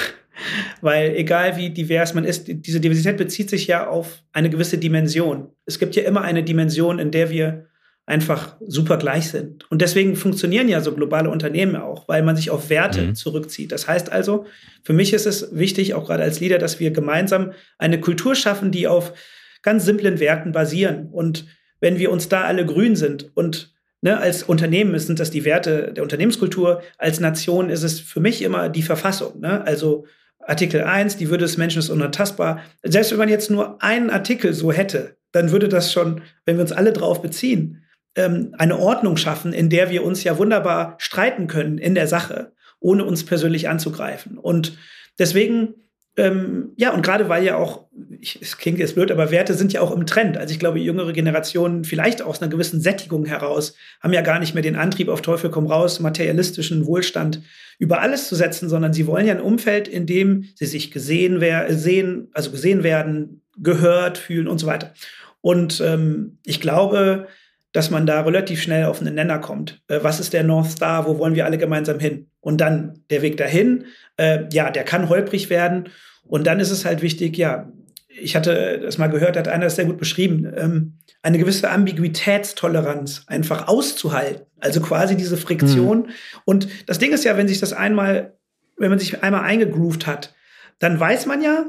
Weil 0.81 1.15
egal 1.15 1.57
wie 1.57 1.71
divers 1.71 2.13
man 2.13 2.23
ist, 2.23 2.45
diese 2.47 2.79
Diversität 2.79 3.17
bezieht 3.17 3.49
sich 3.49 3.65
ja 3.65 3.87
auf 3.87 4.23
eine 4.33 4.51
gewisse 4.51 4.77
Dimension. 4.77 5.49
Es 5.65 5.79
gibt 5.79 5.95
ja 5.95 6.03
immer 6.03 6.21
eine 6.21 6.43
Dimension, 6.43 6.99
in 6.99 7.09
der 7.09 7.31
wir 7.31 7.65
einfach 8.07 8.55
super 8.65 8.97
gleich 8.97 9.29
sind. 9.29 9.69
Und 9.69 9.81
deswegen 9.81 10.15
funktionieren 10.15 10.69
ja 10.69 10.79
so 10.79 10.93
globale 10.93 11.29
Unternehmen 11.29 11.75
auch, 11.75 12.07
weil 12.07 12.23
man 12.23 12.37
sich 12.37 12.49
auf 12.49 12.69
Werte 12.69 13.01
mhm. 13.01 13.15
zurückzieht. 13.15 13.73
Das 13.73 13.87
heißt 13.87 14.11
also, 14.11 14.45
für 14.81 14.93
mich 14.93 15.13
ist 15.13 15.27
es 15.27 15.49
wichtig, 15.51 15.93
auch 15.93 16.07
gerade 16.07 16.23
als 16.23 16.39
Leader, 16.39 16.57
dass 16.57 16.79
wir 16.79 16.91
gemeinsam 16.91 17.51
eine 17.77 17.99
Kultur 17.99 18.33
schaffen, 18.33 18.71
die 18.71 18.87
auf 18.87 19.13
ganz 19.61 19.83
simplen 19.83 20.21
Werten 20.21 20.53
basieren. 20.53 21.09
Und 21.11 21.47
wenn 21.81 21.99
wir 21.99 22.09
uns 22.09 22.29
da 22.29 22.45
alle 22.45 22.65
grün 22.65 22.95
sind 22.95 23.29
und 23.35 23.73
ne, 24.01 24.17
als 24.17 24.41
Unternehmen 24.41 24.97
sind 24.97 25.19
das 25.19 25.29
die 25.29 25.43
Werte 25.43 25.91
der 25.93 26.03
Unternehmenskultur, 26.03 26.81
als 26.97 27.19
Nation 27.19 27.69
ist 27.69 27.83
es 27.83 27.99
für 27.99 28.21
mich 28.21 28.41
immer 28.41 28.69
die 28.69 28.83
Verfassung. 28.83 29.41
Ne? 29.41 29.61
Also 29.65 30.05
Artikel 30.39 30.81
1, 30.81 31.17
die 31.17 31.29
Würde 31.29 31.43
des 31.43 31.57
Menschen 31.57 31.79
ist 31.79 31.89
unantastbar. 31.89 32.61
Selbst 32.83 33.11
wenn 33.11 33.17
man 33.17 33.27
jetzt 33.27 33.51
nur 33.51 33.83
einen 33.83 34.09
Artikel 34.09 34.53
so 34.53 34.71
hätte, 34.71 35.17
dann 35.33 35.51
würde 35.51 35.67
das 35.67 35.91
schon, 35.91 36.21
wenn 36.45 36.55
wir 36.55 36.61
uns 36.61 36.71
alle 36.71 36.93
drauf 36.93 37.21
beziehen, 37.21 37.83
ähm, 38.17 38.53
eine 38.57 38.77
Ordnung 38.77 39.15
schaffen, 39.17 39.53
in 39.53 39.69
der 39.69 39.89
wir 39.89 40.03
uns 40.03 40.23
ja 40.23 40.37
wunderbar 40.37 40.95
streiten 40.97 41.47
können 41.47 41.77
in 41.77 41.95
der 41.95 42.07
Sache, 42.07 42.51
ohne 42.79 43.05
uns 43.05 43.25
persönlich 43.25 43.69
anzugreifen. 43.69 44.37
Und 44.37 44.77
deswegen 45.17 45.75
ähm, 46.17 46.71
ja, 46.77 46.93
und 46.93 47.03
gerade 47.03 47.29
weil 47.29 47.43
ja 47.43 47.57
auch, 47.57 47.85
ich, 48.19 48.41
es 48.41 48.57
klingt 48.57 48.79
jetzt 48.79 48.95
blöd, 48.95 49.11
aber 49.11 49.29
Werte 49.29 49.53
sind 49.53 49.71
ja 49.71 49.81
auch 49.81 49.95
im 49.95 50.07
Trend. 50.07 50.35
Also 50.35 50.51
ich 50.51 50.57
glaube, 50.57 50.79
jüngere 50.79 51.13
Generationen, 51.13 51.83
vielleicht 51.83 52.23
aus 52.23 52.41
einer 52.41 52.49
gewissen 52.49 52.81
Sättigung 52.81 53.25
heraus, 53.25 53.75
haben 54.01 54.13
ja 54.13 54.21
gar 54.21 54.39
nicht 54.39 54.55
mehr 54.55 54.63
den 54.63 54.75
Antrieb 54.75 55.09
auf 55.09 55.21
Teufel 55.21 55.51
komm 55.51 55.67
raus, 55.67 55.99
materialistischen 55.99 56.87
Wohlstand 56.87 57.43
über 57.77 58.01
alles 58.01 58.27
zu 58.27 58.33
setzen, 58.33 58.67
sondern 58.67 58.93
sie 58.93 59.05
wollen 59.05 59.27
ja 59.27 59.35
ein 59.35 59.41
Umfeld, 59.41 59.87
in 59.87 60.07
dem 60.07 60.45
sie 60.55 60.65
sich 60.65 60.89
gesehen, 60.89 61.39
wer 61.39 61.71
sehen, 61.75 62.29
also 62.33 62.49
gesehen 62.49 62.81
werden, 62.81 63.43
gehört, 63.55 64.17
fühlen 64.17 64.47
und 64.47 64.57
so 64.57 64.65
weiter. 64.65 64.95
Und 65.41 65.81
ähm, 65.85 66.39
ich 66.43 66.59
glaube, 66.59 67.27
dass 67.77 67.91
man 67.91 68.07
da 68.07 68.21
relativ 68.21 68.59
schnell 68.59 68.85
auf 68.85 69.01
einen 69.01 69.13
Nenner 69.13 69.37
kommt. 69.37 69.83
Äh, 69.87 69.99
was 70.01 70.19
ist 70.19 70.33
der 70.33 70.43
North 70.43 70.71
Star? 70.71 71.05
Wo 71.05 71.19
wollen 71.19 71.35
wir 71.35 71.45
alle 71.45 71.59
gemeinsam 71.59 71.99
hin? 71.99 72.27
Und 72.41 72.59
dann 72.59 73.03
der 73.11 73.21
Weg 73.21 73.37
dahin, 73.37 73.85
äh, 74.17 74.45
ja, 74.51 74.71
der 74.71 74.83
kann 74.83 75.09
holprig 75.09 75.51
werden. 75.51 75.89
Und 76.23 76.47
dann 76.47 76.59
ist 76.59 76.71
es 76.71 76.85
halt 76.85 77.03
wichtig, 77.03 77.37
ja, 77.37 77.71
ich 78.09 78.35
hatte 78.35 78.79
das 78.81 78.97
mal 78.97 79.11
gehört, 79.11 79.37
hat 79.37 79.47
einer 79.47 79.65
das 79.65 79.75
sehr 79.75 79.85
gut 79.85 79.99
beschrieben, 79.99 80.51
ähm, 80.57 80.97
eine 81.21 81.37
gewisse 81.37 81.69
Ambiguitätstoleranz 81.69 83.25
einfach 83.27 83.67
auszuhalten. 83.67 84.47
Also 84.59 84.81
quasi 84.81 85.15
diese 85.15 85.37
Friktion. 85.37 85.99
Mhm. 85.99 86.11
Und 86.45 86.67
das 86.87 86.97
Ding 86.97 87.13
ist 87.13 87.25
ja, 87.25 87.37
wenn 87.37 87.47
sich 87.47 87.59
das 87.59 87.73
einmal, 87.73 88.33
wenn 88.77 88.89
man 88.89 88.97
sich 88.97 89.21
einmal 89.21 89.43
eingegroovt 89.43 90.07
hat, 90.07 90.33
dann 90.79 90.99
weiß 90.99 91.27
man 91.27 91.43
ja, 91.43 91.65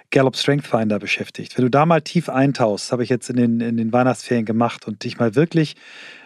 Gallup 0.10 0.36
Strength 0.36 0.68
Finder 0.68 1.00
beschäftigt. 1.00 1.58
Wenn 1.58 1.64
du 1.64 1.72
da 1.72 1.86
mal 1.86 2.02
tief 2.02 2.28
eintauchst, 2.28 2.92
habe 2.92 3.04
ich 3.04 3.10
jetzt 3.10 3.30
in 3.30 3.38
den, 3.38 3.62
in 3.62 3.78
den 3.78 3.94
Weihnachtsferien 3.94 4.46
gemacht 4.46 4.86
und 4.86 5.06
dich 5.06 5.18
mal 5.18 5.36
wirklich 5.36 5.78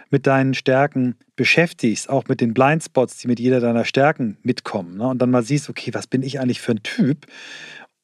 mit 0.09 0.27
deinen 0.27 0.53
Stärken 0.53 1.15
beschäftigst, 1.35 2.09
auch 2.09 2.25
mit 2.27 2.41
den 2.41 2.53
Blindspots, 2.53 3.17
die 3.17 3.27
mit 3.27 3.39
jeder 3.39 3.59
deiner 3.59 3.85
Stärken 3.85 4.37
mitkommen, 4.43 4.97
ne? 4.97 5.07
und 5.07 5.21
dann 5.21 5.31
mal 5.31 5.43
siehst, 5.43 5.69
okay, 5.69 5.93
was 5.93 6.07
bin 6.07 6.23
ich 6.23 6.39
eigentlich 6.39 6.61
für 6.61 6.73
ein 6.73 6.83
Typ? 6.83 7.25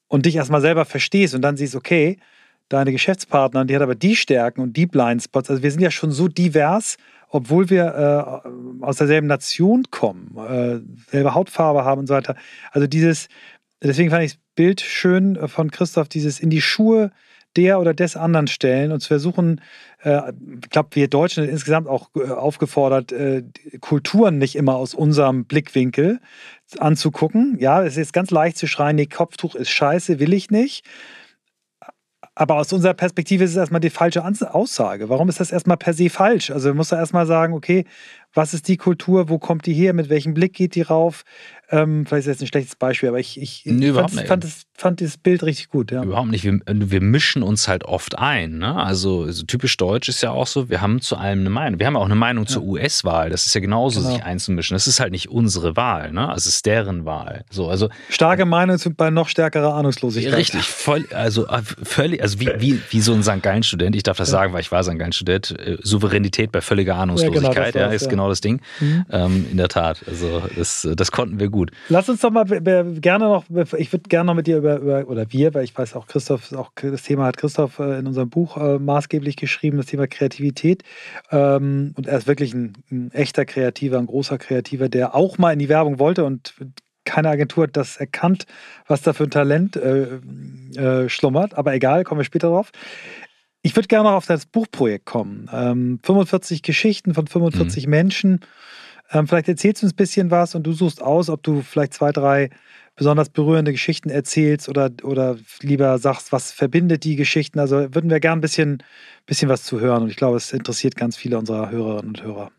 Und 0.08 0.26
dich 0.26 0.36
erstmal 0.36 0.60
selber 0.60 0.84
verstehst 0.84 1.34
und 1.34 1.40
dann 1.40 1.56
siehst, 1.56 1.74
okay, 1.74 2.18
deine 2.68 2.92
Geschäftspartnerin, 2.92 3.66
die 3.66 3.74
hat 3.74 3.82
aber 3.82 3.94
die 3.94 4.16
Stärken 4.16 4.60
und 4.60 4.76
die 4.76 4.86
Blindspots. 4.86 5.50
Also 5.50 5.62
wir 5.62 5.70
sind 5.70 5.80
ja 5.80 5.90
schon 5.90 6.10
so 6.10 6.28
divers, 6.28 6.96
obwohl 7.28 7.70
wir 7.70 8.44
äh, 8.44 8.84
aus 8.84 8.96
derselben 8.96 9.26
Nation 9.26 9.84
kommen, 9.90 10.36
äh, 10.36 10.80
selbe 11.10 11.34
Hautfarbe 11.34 11.84
haben 11.84 12.00
und 12.00 12.06
so 12.06 12.14
weiter. 12.14 12.36
Also 12.72 12.86
dieses, 12.86 13.28
deswegen 13.82 14.10
fand 14.10 14.24
ich 14.24 14.32
das 14.32 14.40
Bild 14.54 14.80
schön 14.82 15.48
von 15.48 15.70
Christoph, 15.70 16.08
dieses 16.08 16.40
in 16.40 16.50
die 16.50 16.60
Schuhe 16.60 17.10
der 17.56 17.80
oder 17.80 17.94
des 17.94 18.16
anderen 18.16 18.46
stellen 18.46 18.92
und 18.92 19.00
zu 19.00 19.08
versuchen, 19.08 19.60
äh, 20.02 20.32
ich 20.62 20.70
glaube, 20.70 20.90
wir 20.92 21.08
Deutschen 21.08 21.44
sind 21.44 21.52
insgesamt 21.52 21.88
auch 21.88 22.10
äh, 22.16 22.30
aufgefordert, 22.30 23.12
äh, 23.12 23.44
Kulturen 23.80 24.38
nicht 24.38 24.56
immer 24.56 24.76
aus 24.76 24.94
unserem 24.94 25.44
Blickwinkel 25.44 26.20
anzugucken. 26.78 27.56
Ja, 27.58 27.82
es 27.84 27.96
ist 27.96 28.12
ganz 28.12 28.30
leicht 28.30 28.56
zu 28.56 28.66
schreien, 28.66 28.96
nee, 28.96 29.06
Kopftuch 29.06 29.54
ist 29.54 29.70
scheiße, 29.70 30.18
will 30.18 30.32
ich 30.32 30.50
nicht. 30.50 30.84
Aber 32.34 32.56
aus 32.56 32.72
unserer 32.72 32.94
Perspektive 32.94 33.44
ist 33.44 33.50
es 33.50 33.56
erstmal 33.56 33.82
die 33.82 33.90
falsche 33.90 34.24
Aussage. 34.24 35.10
Warum 35.10 35.28
ist 35.28 35.38
das 35.38 35.52
erstmal 35.52 35.76
per 35.76 35.92
se 35.92 36.08
falsch? 36.08 36.50
Also 36.50 36.68
man 36.68 36.78
muss 36.78 36.88
da 36.88 36.96
erstmal 36.96 37.26
sagen, 37.26 37.52
okay, 37.52 37.84
was 38.32 38.54
ist 38.54 38.68
die 38.68 38.78
Kultur, 38.78 39.28
wo 39.28 39.38
kommt 39.38 39.66
die 39.66 39.74
her, 39.74 39.92
mit 39.92 40.08
welchem 40.08 40.32
Blick 40.32 40.54
geht 40.54 40.74
die 40.74 40.80
rauf? 40.80 41.24
Ähm, 41.70 42.06
vielleicht 42.06 42.20
ist 42.20 42.28
das 42.28 42.34
jetzt 42.36 42.42
ein 42.42 42.46
schlechtes 42.46 42.76
Beispiel, 42.76 43.10
aber 43.10 43.18
ich, 43.18 43.38
ich 43.38 43.66
nee, 43.66 43.92
fand, 43.92 44.12
fand, 44.12 44.44
das, 44.44 44.62
fand 44.74 45.00
dieses 45.00 45.16
Bild 45.16 45.42
richtig 45.42 45.70
gut. 45.70 45.90
Ja. 45.90 46.02
Überhaupt 46.02 46.30
nicht. 46.30 46.44
Wir, 46.44 46.60
wir 46.66 47.00
mischen 47.00 47.42
uns 47.42 47.68
halt 47.68 47.84
oft 47.84 48.18
ein. 48.18 48.58
Ne? 48.58 48.76
Also 48.76 49.30
so 49.30 49.44
typisch 49.44 49.76
deutsch 49.76 50.08
ist 50.08 50.22
ja 50.22 50.30
auch 50.30 50.46
so, 50.46 50.68
wir 50.68 50.80
haben 50.80 51.00
zu 51.00 51.16
allem 51.16 51.40
eine 51.40 51.50
Meinung. 51.50 51.80
Wir 51.80 51.86
haben 51.86 51.96
auch 51.96 52.04
eine 52.04 52.14
Meinung 52.14 52.44
ja. 52.44 52.50
zur 52.50 52.64
US-Wahl. 52.64 53.30
Das 53.30 53.46
ist 53.46 53.54
ja 53.54 53.60
genauso, 53.60 54.00
genau. 54.00 54.12
sich 54.12 54.24
einzumischen. 54.24 54.74
Das 54.74 54.86
ist 54.86 55.00
halt 55.00 55.12
nicht 55.12 55.30
unsere 55.30 55.76
Wahl. 55.76 56.12
Ne? 56.12 56.28
Also 56.28 56.48
es 56.48 56.56
ist 56.56 56.66
deren 56.66 57.04
Wahl. 57.04 57.44
So, 57.50 57.68
also, 57.68 57.88
Starke 58.10 58.44
Meinung 58.44 58.76
sind 58.78 58.96
bei 58.96 59.10
noch 59.10 59.28
stärkerer 59.28 59.74
Ahnungslosigkeit. 59.74 60.34
Richtig. 60.34 60.62
Voll, 60.62 61.06
also 61.14 61.46
äh, 61.46 61.62
völlig, 61.82 62.22
also 62.22 62.40
wie, 62.40 62.50
wie, 62.58 62.80
wie 62.90 63.00
so 63.00 63.12
ein 63.12 63.22
St. 63.22 63.42
Gallen-Student, 63.42 63.96
ich 63.96 64.02
darf 64.02 64.16
das 64.16 64.28
ja. 64.28 64.32
sagen, 64.32 64.52
weil 64.52 64.60
ich 64.60 64.72
war 64.72 64.82
St. 64.82 64.98
Gallen-Student, 64.98 65.58
äh, 65.58 65.76
Souveränität 65.82 66.52
bei 66.52 66.60
völliger 66.60 66.96
Ahnungslosigkeit, 66.96 67.56
ja, 67.56 67.70
genau, 67.70 67.86
ja 67.86 67.92
ist 67.92 68.10
genau 68.10 68.28
das 68.28 68.40
Ding. 68.40 68.60
Mhm. 68.80 69.06
Ähm, 69.10 69.46
in 69.50 69.56
der 69.56 69.68
Tat. 69.68 70.02
Also 70.06 70.42
das, 70.56 70.86
das 70.96 71.12
konnten 71.12 71.38
wir 71.38 71.48
gut. 71.48 71.62
gut. 71.62 71.70
Lass 71.88 72.08
uns 72.08 72.20
doch 72.20 72.30
mal 72.30 72.44
gerne 72.44 73.24
noch, 73.26 73.44
ich 73.78 73.92
würde 73.92 74.08
gerne 74.08 74.26
noch 74.26 74.34
mit 74.34 74.46
dir 74.46 74.58
über, 74.62 74.78
über, 74.78 75.08
oder 75.08 75.32
wir, 75.32 75.52
weil 75.54 75.64
ich 75.64 75.76
weiß 75.76 75.94
auch, 75.96 76.06
Christoph, 76.06 76.52
auch 76.52 76.70
das 76.80 77.02
Thema 77.02 77.26
hat 77.26 77.36
Christoph 77.36 77.78
äh, 77.80 77.98
in 77.98 78.06
unserem 78.06 78.30
Buch 78.30 78.56
äh, 78.56 78.78
maßgeblich 78.78 79.36
geschrieben, 79.36 79.76
das 79.76 79.86
Thema 79.86 80.06
Kreativität. 80.06 80.84
Ähm, 81.30 81.92
und 81.96 82.06
er 82.06 82.18
ist 82.18 82.28
wirklich 82.28 82.54
ein, 82.54 82.74
ein 82.90 83.10
echter 83.12 83.44
Kreativer, 83.44 83.98
ein 83.98 84.06
großer 84.06 84.38
Kreativer, 84.38 84.88
der 84.88 85.14
auch 85.14 85.38
mal 85.38 85.52
in 85.52 85.58
die 85.58 85.68
Werbung 85.68 85.98
wollte 85.98 86.24
und 86.24 86.54
keine 87.04 87.30
Agentur 87.30 87.64
hat 87.64 87.76
das 87.76 87.96
erkannt, 87.96 88.46
was 88.86 89.02
da 89.02 89.12
für 89.12 89.24
ein 89.24 89.30
Talent 89.30 89.74
äh, 89.74 90.20
äh, 90.76 91.08
schlummert. 91.08 91.54
Aber 91.58 91.74
egal, 91.74 92.04
kommen 92.04 92.20
wir 92.20 92.24
später 92.24 92.48
drauf. 92.48 92.70
Ich 93.62 93.74
würde 93.74 93.88
gerne 93.88 94.08
noch 94.08 94.16
auf 94.16 94.26
das 94.26 94.46
Buchprojekt 94.46 95.04
kommen. 95.04 95.50
Ähm, 95.52 95.98
45 96.04 96.62
Geschichten 96.62 97.14
von 97.14 97.26
45 97.26 97.86
mhm. 97.86 97.90
Menschen. 97.90 98.40
Ähm, 99.12 99.26
vielleicht 99.26 99.48
erzählst 99.48 99.82
du 99.82 99.86
uns 99.86 99.94
ein 99.94 99.96
bisschen 99.96 100.30
was 100.30 100.54
und 100.54 100.64
du 100.64 100.72
suchst 100.72 101.02
aus, 101.02 101.28
ob 101.28 101.42
du 101.42 101.62
vielleicht 101.62 101.94
zwei, 101.94 102.12
drei 102.12 102.50
besonders 103.02 103.30
berührende 103.30 103.72
Geschichten 103.72 104.10
erzählst 104.10 104.68
oder, 104.68 104.92
oder 105.02 105.36
lieber 105.60 105.98
sagst, 105.98 106.30
was 106.30 106.52
verbindet 106.52 107.02
die 107.02 107.16
Geschichten. 107.16 107.58
Also 107.58 107.92
würden 107.92 108.10
wir 108.10 108.20
gerne 108.20 108.38
ein 108.38 108.40
bisschen, 108.40 108.80
bisschen 109.26 109.48
was 109.48 109.64
zu 109.64 109.80
hören 109.80 110.04
und 110.04 110.08
ich 110.08 110.14
glaube, 110.14 110.36
es 110.36 110.52
interessiert 110.52 110.94
ganz 110.94 111.16
viele 111.16 111.36
unserer 111.36 111.72
Hörerinnen 111.72 112.10
und 112.10 112.22
Hörer. 112.22 112.52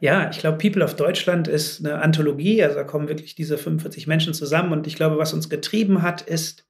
Ja, 0.00 0.30
ich 0.30 0.38
glaube, 0.38 0.56
People 0.56 0.82
of 0.82 0.96
Deutschland 0.96 1.46
ist 1.46 1.84
eine 1.84 2.00
Anthologie, 2.00 2.62
also 2.62 2.74
da 2.74 2.84
kommen 2.84 3.08
wirklich 3.08 3.34
diese 3.34 3.58
45 3.58 4.06
Menschen 4.06 4.32
zusammen 4.32 4.72
und 4.72 4.86
ich 4.86 4.96
glaube, 4.96 5.18
was 5.18 5.34
uns 5.34 5.50
getrieben 5.50 6.00
hat, 6.00 6.22
ist, 6.22 6.64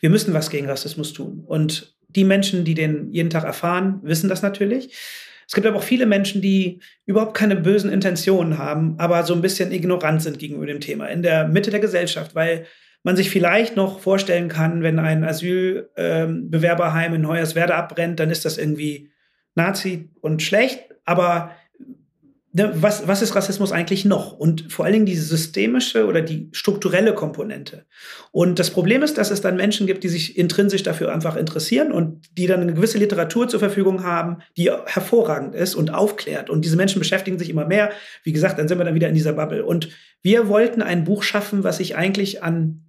wir 0.00 0.10
müssen 0.10 0.34
was 0.34 0.50
gegen 0.50 0.68
Rassismus 0.68 1.14
tun. 1.14 1.44
Und 1.46 1.96
die 2.08 2.24
Menschen, 2.24 2.66
die 2.66 2.74
den 2.74 3.10
jeden 3.10 3.30
Tag 3.30 3.44
erfahren, 3.44 4.00
wissen 4.02 4.28
das 4.28 4.42
natürlich. 4.42 4.94
Es 5.46 5.54
gibt 5.54 5.66
aber 5.66 5.76
auch 5.76 5.82
viele 5.82 6.06
Menschen, 6.06 6.42
die 6.42 6.80
überhaupt 7.06 7.34
keine 7.34 7.56
bösen 7.56 7.92
Intentionen 7.92 8.58
haben, 8.58 8.94
aber 8.98 9.22
so 9.24 9.34
ein 9.34 9.42
bisschen 9.42 9.72
ignorant 9.72 10.22
sind 10.22 10.38
gegenüber 10.38 10.66
dem 10.66 10.80
Thema 10.80 11.06
in 11.06 11.22
der 11.22 11.48
Mitte 11.48 11.70
der 11.70 11.80
Gesellschaft, 11.80 12.34
weil 12.34 12.66
man 13.02 13.16
sich 13.16 13.30
vielleicht 13.30 13.76
noch 13.76 14.00
vorstellen 14.00 14.48
kann, 14.48 14.82
wenn 14.82 14.98
ein 14.98 15.24
Asylbewerberheim 15.24 17.12
ähm, 17.12 17.20
in 17.20 17.28
Hoyerswerda 17.28 17.76
abbrennt, 17.76 18.18
dann 18.18 18.30
ist 18.30 18.44
das 18.44 18.56
irgendwie 18.58 19.10
Nazi 19.54 20.08
und 20.20 20.42
schlecht. 20.42 20.80
Aber 21.04 21.54
was, 22.56 23.08
was 23.08 23.20
ist 23.20 23.34
Rassismus 23.34 23.72
eigentlich 23.72 24.04
noch? 24.04 24.32
Und 24.32 24.72
vor 24.72 24.84
allen 24.84 24.92
Dingen 24.92 25.06
die 25.06 25.16
systemische 25.16 26.06
oder 26.06 26.20
die 26.20 26.50
strukturelle 26.52 27.12
Komponente. 27.12 27.84
Und 28.30 28.60
das 28.60 28.70
Problem 28.70 29.02
ist, 29.02 29.18
dass 29.18 29.32
es 29.32 29.40
dann 29.40 29.56
Menschen 29.56 29.88
gibt, 29.88 30.04
die 30.04 30.08
sich 30.08 30.38
intrinsisch 30.38 30.84
dafür 30.84 31.12
einfach 31.12 31.34
interessieren 31.34 31.90
und 31.90 32.28
die 32.38 32.46
dann 32.46 32.60
eine 32.60 32.72
gewisse 32.72 32.98
Literatur 32.98 33.48
zur 33.48 33.58
Verfügung 33.58 34.04
haben, 34.04 34.38
die 34.56 34.70
hervorragend 34.70 35.56
ist 35.56 35.74
und 35.74 35.92
aufklärt. 35.92 36.48
Und 36.48 36.64
diese 36.64 36.76
Menschen 36.76 37.00
beschäftigen 37.00 37.40
sich 37.40 37.50
immer 37.50 37.66
mehr. 37.66 37.90
Wie 38.22 38.32
gesagt, 38.32 38.56
dann 38.56 38.68
sind 38.68 38.78
wir 38.78 38.84
dann 38.84 38.94
wieder 38.94 39.08
in 39.08 39.14
dieser 39.14 39.32
Bubble. 39.32 39.64
Und 39.64 39.88
wir 40.22 40.46
wollten 40.46 40.80
ein 40.80 41.02
Buch 41.02 41.24
schaffen, 41.24 41.64
was 41.64 41.78
sich 41.78 41.96
eigentlich 41.96 42.44
an 42.44 42.84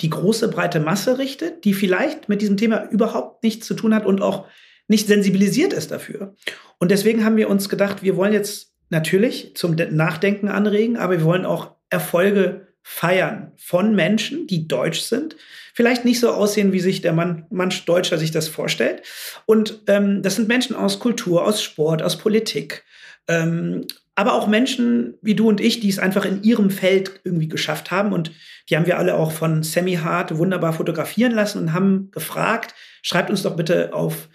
die 0.00 0.10
große 0.10 0.48
breite 0.48 0.80
Masse 0.80 1.18
richtet, 1.18 1.64
die 1.64 1.74
vielleicht 1.74 2.28
mit 2.28 2.42
diesem 2.42 2.56
Thema 2.56 2.90
überhaupt 2.90 3.44
nichts 3.44 3.68
zu 3.68 3.74
tun 3.74 3.94
hat 3.94 4.04
und 4.04 4.20
auch 4.20 4.46
nicht 4.88 5.06
sensibilisiert 5.06 5.72
ist 5.72 5.92
dafür. 5.92 6.34
Und 6.78 6.90
deswegen 6.90 7.24
haben 7.24 7.36
wir 7.36 7.48
uns 7.48 7.68
gedacht, 7.68 8.02
wir 8.02 8.16
wollen 8.16 8.32
jetzt 8.32 8.75
natürlich 8.88 9.56
zum 9.56 9.74
Nachdenken 9.74 10.48
anregen, 10.48 10.96
aber 10.96 11.18
wir 11.18 11.24
wollen 11.24 11.46
auch 11.46 11.72
Erfolge 11.90 12.68
feiern 12.82 13.50
von 13.56 13.96
Menschen, 13.96 14.46
die 14.46 14.68
deutsch 14.68 15.00
sind, 15.00 15.36
vielleicht 15.74 16.04
nicht 16.04 16.20
so 16.20 16.30
aussehen, 16.30 16.72
wie 16.72 16.78
sich 16.78 17.00
der 17.00 17.12
Mann, 17.12 17.44
manch 17.50 17.84
Deutscher 17.84 18.16
sich 18.16 18.30
das 18.30 18.46
vorstellt. 18.46 19.02
Und 19.44 19.82
ähm, 19.88 20.22
das 20.22 20.36
sind 20.36 20.46
Menschen 20.46 20.76
aus 20.76 21.00
Kultur, 21.00 21.44
aus 21.44 21.62
Sport, 21.62 22.00
aus 22.00 22.16
Politik, 22.16 22.84
ähm, 23.26 23.86
aber 24.14 24.34
auch 24.34 24.46
Menschen 24.46 25.14
wie 25.20 25.34
du 25.34 25.48
und 25.48 25.60
ich, 25.60 25.80
die 25.80 25.88
es 25.88 25.98
einfach 25.98 26.24
in 26.24 26.44
ihrem 26.44 26.70
Feld 26.70 27.20
irgendwie 27.24 27.48
geschafft 27.48 27.90
haben. 27.90 28.12
Und 28.12 28.30
die 28.70 28.76
haben 28.76 28.86
wir 28.86 28.98
alle 28.98 29.16
auch 29.16 29.32
von 29.32 29.64
Sammy 29.64 29.96
Hart 29.96 30.38
wunderbar 30.38 30.72
fotografieren 30.72 31.32
lassen 31.32 31.58
und 31.58 31.72
haben 31.72 32.10
gefragt, 32.12 32.74
schreibt 33.02 33.30
uns 33.30 33.42
doch 33.42 33.56
bitte 33.56 33.92
auf 33.92 34.28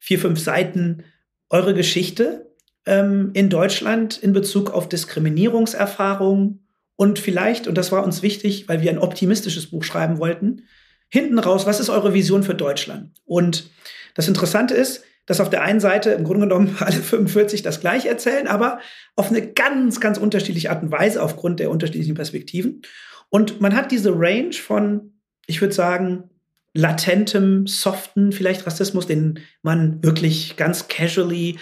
vier, 0.00 0.18
fünf 0.18 0.40
Seiten 0.40 1.04
eure 1.50 1.74
Geschichte 1.74 2.47
ähm, 2.88 3.30
in 3.34 3.50
Deutschland 3.50 4.18
in 4.18 4.32
Bezug 4.32 4.70
auf 4.70 4.88
Diskriminierungserfahrungen 4.88 6.66
und 6.96 7.18
vielleicht, 7.18 7.68
und 7.68 7.76
das 7.76 7.92
war 7.92 8.02
uns 8.02 8.22
wichtig, 8.22 8.68
weil 8.68 8.82
wir 8.82 8.90
ein 8.90 8.98
optimistisches 8.98 9.70
Buch 9.70 9.84
schreiben 9.84 10.18
wollten, 10.18 10.62
hinten 11.08 11.38
raus, 11.38 11.66
was 11.66 11.80
ist 11.80 11.90
eure 11.90 12.14
Vision 12.14 12.42
für 12.42 12.54
Deutschland? 12.54 13.12
Und 13.24 13.70
das 14.14 14.26
Interessante 14.26 14.74
ist, 14.74 15.04
dass 15.26 15.40
auf 15.40 15.50
der 15.50 15.62
einen 15.62 15.80
Seite 15.80 16.10
im 16.10 16.24
Grunde 16.24 16.48
genommen 16.48 16.76
alle 16.80 16.96
45 16.96 17.62
das 17.62 17.80
gleich 17.80 18.06
erzählen, 18.06 18.48
aber 18.48 18.80
auf 19.14 19.28
eine 19.28 19.46
ganz, 19.46 20.00
ganz 20.00 20.18
unterschiedliche 20.18 20.70
Art 20.70 20.82
und 20.82 20.90
Weise 20.90 21.22
aufgrund 21.22 21.60
der 21.60 21.70
unterschiedlichen 21.70 22.14
Perspektiven. 22.14 22.82
Und 23.28 23.60
man 23.60 23.76
hat 23.76 23.92
diese 23.92 24.12
Range 24.14 24.54
von, 24.54 25.12
ich 25.46 25.60
würde 25.60 25.74
sagen, 25.74 26.30
latentem, 26.72 27.66
soften, 27.66 28.32
vielleicht 28.32 28.66
Rassismus, 28.66 29.06
den 29.06 29.40
man 29.62 30.02
wirklich 30.02 30.56
ganz 30.56 30.88
casually 30.88 31.58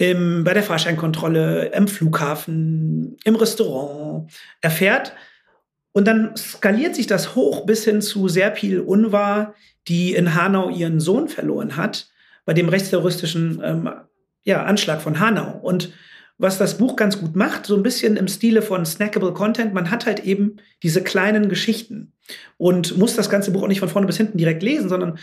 im, 0.00 0.44
bei 0.44 0.54
der 0.54 0.62
Fahrscheinkontrolle, 0.62 1.72
im 1.74 1.86
Flughafen, 1.86 3.18
im 3.22 3.36
Restaurant 3.36 4.32
erfährt. 4.62 5.12
Und 5.92 6.08
dann 6.08 6.34
skaliert 6.38 6.94
sich 6.94 7.06
das 7.06 7.34
hoch 7.34 7.66
bis 7.66 7.84
hin 7.84 8.00
zu 8.00 8.26
Serpil 8.26 8.80
Unvar, 8.80 9.54
die 9.88 10.14
in 10.14 10.34
Hanau 10.34 10.70
ihren 10.70 11.00
Sohn 11.00 11.28
verloren 11.28 11.76
hat, 11.76 12.08
bei 12.46 12.54
dem 12.54 12.70
rechtsterroristischen 12.70 13.60
ähm, 13.62 13.90
ja, 14.42 14.64
Anschlag 14.64 15.02
von 15.02 15.20
Hanau. 15.20 15.58
Und 15.58 15.92
was 16.38 16.56
das 16.56 16.78
Buch 16.78 16.96
ganz 16.96 17.18
gut 17.18 17.36
macht, 17.36 17.66
so 17.66 17.76
ein 17.76 17.82
bisschen 17.82 18.16
im 18.16 18.26
Stile 18.26 18.62
von 18.62 18.86
Snackable 18.86 19.34
Content, 19.34 19.74
man 19.74 19.90
hat 19.90 20.06
halt 20.06 20.20
eben 20.20 20.56
diese 20.82 21.02
kleinen 21.02 21.50
Geschichten 21.50 22.14
und 22.56 22.96
muss 22.96 23.16
das 23.16 23.28
ganze 23.28 23.50
Buch 23.50 23.64
auch 23.64 23.68
nicht 23.68 23.80
von 23.80 23.90
vorne 23.90 24.06
bis 24.06 24.16
hinten 24.16 24.38
direkt 24.38 24.62
lesen, 24.62 24.88
sondern 24.88 25.18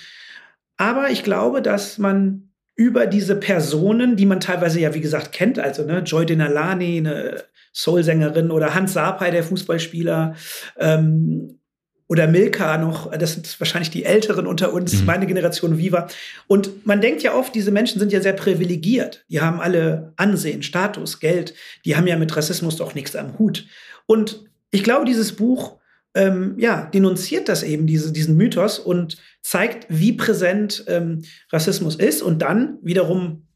aber 0.79 1.09
ich 1.09 1.23
glaube, 1.23 1.63
dass 1.63 1.97
man 1.97 2.46
über 2.77 3.07
diese 3.07 3.35
Personen, 3.35 4.15
die 4.15 4.25
man 4.25 4.39
teilweise 4.39 4.79
ja, 4.79 4.93
wie 4.93 5.01
gesagt, 5.01 5.33
kennt, 5.33 5.59
also 5.59 5.83
ne, 5.83 5.99
Joy 5.99 6.25
Denalani, 6.25 6.99
eine 6.99 7.43
Soul-Sängerin 7.73 8.51
oder 8.51 8.73
Hans 8.73 8.93
Sapai, 8.93 9.31
der 9.31 9.43
Fußballspieler, 9.43 10.35
ähm, 10.79 11.59
oder 12.07 12.27
Milka 12.27 12.77
noch, 12.77 13.11
das 13.11 13.33
sind 13.33 13.59
wahrscheinlich 13.59 13.89
die 13.89 14.05
Älteren 14.05 14.47
unter 14.47 14.71
uns, 14.71 14.99
mhm. 14.99 15.05
meine 15.05 15.27
Generation 15.27 15.77
Viva. 15.77 16.07
Und 16.47 16.85
man 16.85 17.01
denkt 17.01 17.21
ja 17.21 17.33
oft, 17.33 17.53
diese 17.53 17.71
Menschen 17.71 17.99
sind 17.99 18.13
ja 18.13 18.21
sehr 18.21 18.33
privilegiert. 18.33 19.25
Die 19.29 19.41
haben 19.41 19.59
alle 19.59 20.13
Ansehen, 20.15 20.63
Status, 20.63 21.19
Geld. 21.19 21.53
Die 21.83 21.97
haben 21.97 22.07
ja 22.07 22.15
mit 22.15 22.33
Rassismus 22.37 22.77
doch 22.77 22.95
nichts 22.95 23.15
am 23.15 23.37
Hut. 23.37 23.65
Und 24.05 24.45
ich 24.71 24.83
glaube, 24.83 25.05
dieses 25.05 25.33
Buch 25.33 25.76
ähm, 26.17 26.55
ja, 26.57 26.85
denunziert 26.85 27.47
das 27.47 27.61
eben, 27.61 27.85
diese, 27.85 28.11
diesen 28.11 28.35
Mythos 28.35 28.79
und 28.79 29.17
zeigt, 29.43 29.85
wie 29.87 30.13
präsent 30.13 30.83
ähm, 30.87 31.23
Rassismus 31.51 31.95
ist 31.95 32.23
und 32.23 32.41
dann 32.41 32.79
wiederum 32.81 33.47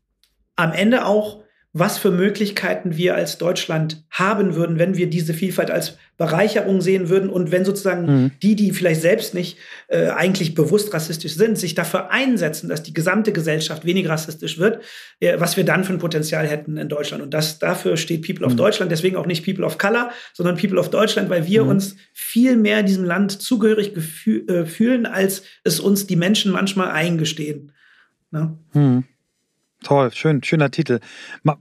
am 0.55 0.72
Ende 0.72 1.05
auch 1.05 1.43
was 1.74 1.97
für 1.97 2.11
Möglichkeiten 2.11 2.97
wir 2.97 3.15
als 3.15 3.38
Deutschland 3.38 4.03
haben 4.09 4.55
würden, 4.55 4.78
wenn 4.78 4.97
wir 4.97 5.09
diese 5.09 5.34
Vielfalt 5.34 5.72
als 5.72 5.97
Bereicherung 6.17 6.82
sehen 6.82 7.07
würden 7.07 7.30
und 7.30 7.51
wenn 7.51 7.63
sozusagen 7.63 8.05
mhm. 8.05 8.32
die, 8.43 8.55
die 8.57 8.72
vielleicht 8.72 9.01
selbst 9.01 9.34
nicht 9.34 9.57
äh, 9.88 10.09
eigentlich 10.09 10.53
bewusst 10.53 10.93
rassistisch 10.93 11.34
sind, 11.36 11.57
sich 11.57 11.74
dafür 11.74 12.11
einsetzen, 12.11 12.67
dass 12.67 12.84
die 12.84 12.93
gesamte 12.93 13.32
Gesellschaft 13.32 13.86
weniger 13.86 14.09
rassistisch 14.09 14.59
wird, 14.59 14.84
äh, 15.22 15.39
was 15.39 15.55
wir 15.55 15.63
dann 15.63 15.86
für 15.86 15.93
ein 15.93 15.99
Potenzial 15.99 16.45
hätten 16.45 16.76
in 16.76 16.89
Deutschland. 16.89 17.24
Und 17.24 17.34
das 17.34 17.57
dafür 17.57 17.95
steht 17.95 18.28
People 18.28 18.45
of 18.45 18.53
mhm. 18.53 18.57
Deutschland, 18.57 18.91
deswegen 18.91 19.15
auch 19.15 19.26
nicht 19.26 19.45
People 19.45 19.65
of 19.65 19.78
Color, 19.78 20.11
sondern 20.34 20.57
People 20.57 20.78
of 20.78 20.89
Deutschland, 20.89 21.30
weil 21.30 21.47
wir 21.47 21.63
mhm. 21.63 21.69
uns 21.69 21.95
viel 22.13 22.57
mehr 22.57 22.84
diesem 22.84 23.05
Land 23.05 23.41
zugehörig 23.41 23.93
äh, 24.28 24.65
fühlen, 24.65 25.05
als 25.05 25.43
es 25.63 25.80
uns 25.80 26.05
die 26.05 26.17
Menschen 26.17 26.51
manchmal 26.51 26.91
eingestehen. 26.91 27.72
Ne? 28.32 28.57
Mhm. 28.74 29.05
Toll, 29.84 30.11
schön, 30.13 30.43
schöner 30.43 30.69
Titel. 30.69 30.99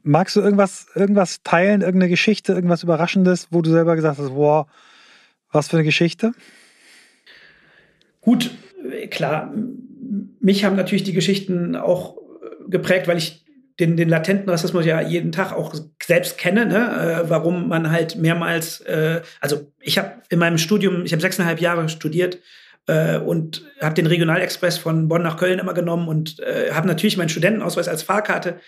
Magst 0.02 0.36
du 0.36 0.40
irgendwas, 0.40 0.86
irgendwas 0.94 1.42
teilen, 1.42 1.80
irgendeine 1.80 2.10
Geschichte, 2.10 2.52
irgendwas 2.52 2.82
Überraschendes, 2.82 3.48
wo 3.50 3.62
du 3.62 3.70
selber 3.70 3.96
gesagt 3.96 4.18
hast, 4.18 4.34
wow, 4.34 4.66
was 5.50 5.68
für 5.68 5.76
eine 5.76 5.84
Geschichte? 5.84 6.32
Gut, 8.20 8.50
klar. 9.10 9.54
Mich 10.40 10.64
haben 10.64 10.76
natürlich 10.76 11.04
die 11.04 11.14
Geschichten 11.14 11.76
auch 11.76 12.16
geprägt, 12.68 13.08
weil 13.08 13.16
ich 13.16 13.44
den, 13.80 13.96
den 13.96 14.10
latenten 14.10 14.50
Rassismus 14.50 14.84
ja 14.84 15.00
jeden 15.00 15.32
Tag 15.32 15.52
auch 15.52 15.74
selbst 16.02 16.36
kenne, 16.36 16.66
ne? 16.66 17.22
Äh, 17.24 17.30
warum 17.30 17.68
man 17.68 17.90
halt 17.90 18.16
mehrmals, 18.16 18.80
äh, 18.82 19.22
also 19.40 19.72
ich 19.80 19.96
habe 19.96 20.12
in 20.28 20.38
meinem 20.38 20.58
Studium, 20.58 21.04
ich 21.04 21.12
habe 21.12 21.22
sechseinhalb 21.22 21.60
Jahre 21.60 21.88
studiert 21.88 22.38
äh, 22.86 23.18
und 23.18 23.64
habe 23.80 23.94
den 23.94 24.06
Regionalexpress 24.06 24.78
von 24.78 25.08
Bonn 25.08 25.22
nach 25.22 25.36
Köln 25.36 25.58
immer 25.58 25.74
genommen 25.74 26.08
und 26.08 26.38
äh, 26.40 26.72
habe 26.72 26.86
natürlich 26.86 27.16
meinen 27.16 27.28
Studentenausweis 27.28 27.88
als 27.88 28.02
Fahrkarte 28.02 28.60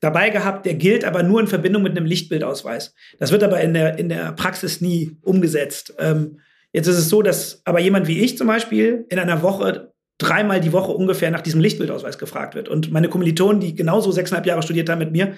dabei 0.00 0.30
gehabt. 0.30 0.66
Der 0.66 0.74
gilt 0.74 1.04
aber 1.04 1.22
nur 1.22 1.40
in 1.40 1.46
Verbindung 1.46 1.82
mit 1.82 1.96
einem 1.96 2.06
Lichtbildausweis. 2.06 2.94
Das 3.18 3.32
wird 3.32 3.42
aber 3.42 3.60
in 3.60 3.74
der, 3.74 3.98
in 3.98 4.08
der 4.08 4.32
Praxis 4.32 4.80
nie 4.80 5.16
umgesetzt. 5.22 5.94
Ähm, 5.98 6.40
jetzt 6.72 6.86
ist 6.86 6.98
es 6.98 7.08
so, 7.08 7.22
dass 7.22 7.62
aber 7.64 7.80
jemand 7.80 8.08
wie 8.08 8.20
ich 8.20 8.36
zum 8.36 8.46
Beispiel 8.46 9.06
in 9.08 9.18
einer 9.18 9.42
Woche 9.42 9.92
dreimal 10.18 10.60
die 10.60 10.72
Woche 10.72 10.92
ungefähr 10.92 11.30
nach 11.30 11.40
diesem 11.40 11.60
Lichtbildausweis 11.60 12.18
gefragt 12.18 12.54
wird. 12.54 12.68
Und 12.68 12.92
meine 12.92 13.08
Kommilitonen, 13.08 13.60
die 13.60 13.74
genauso 13.74 14.12
sechseinhalb 14.12 14.46
Jahre 14.46 14.62
studiert 14.62 14.88
haben 14.88 15.00
mit 15.00 15.12
mir, 15.12 15.34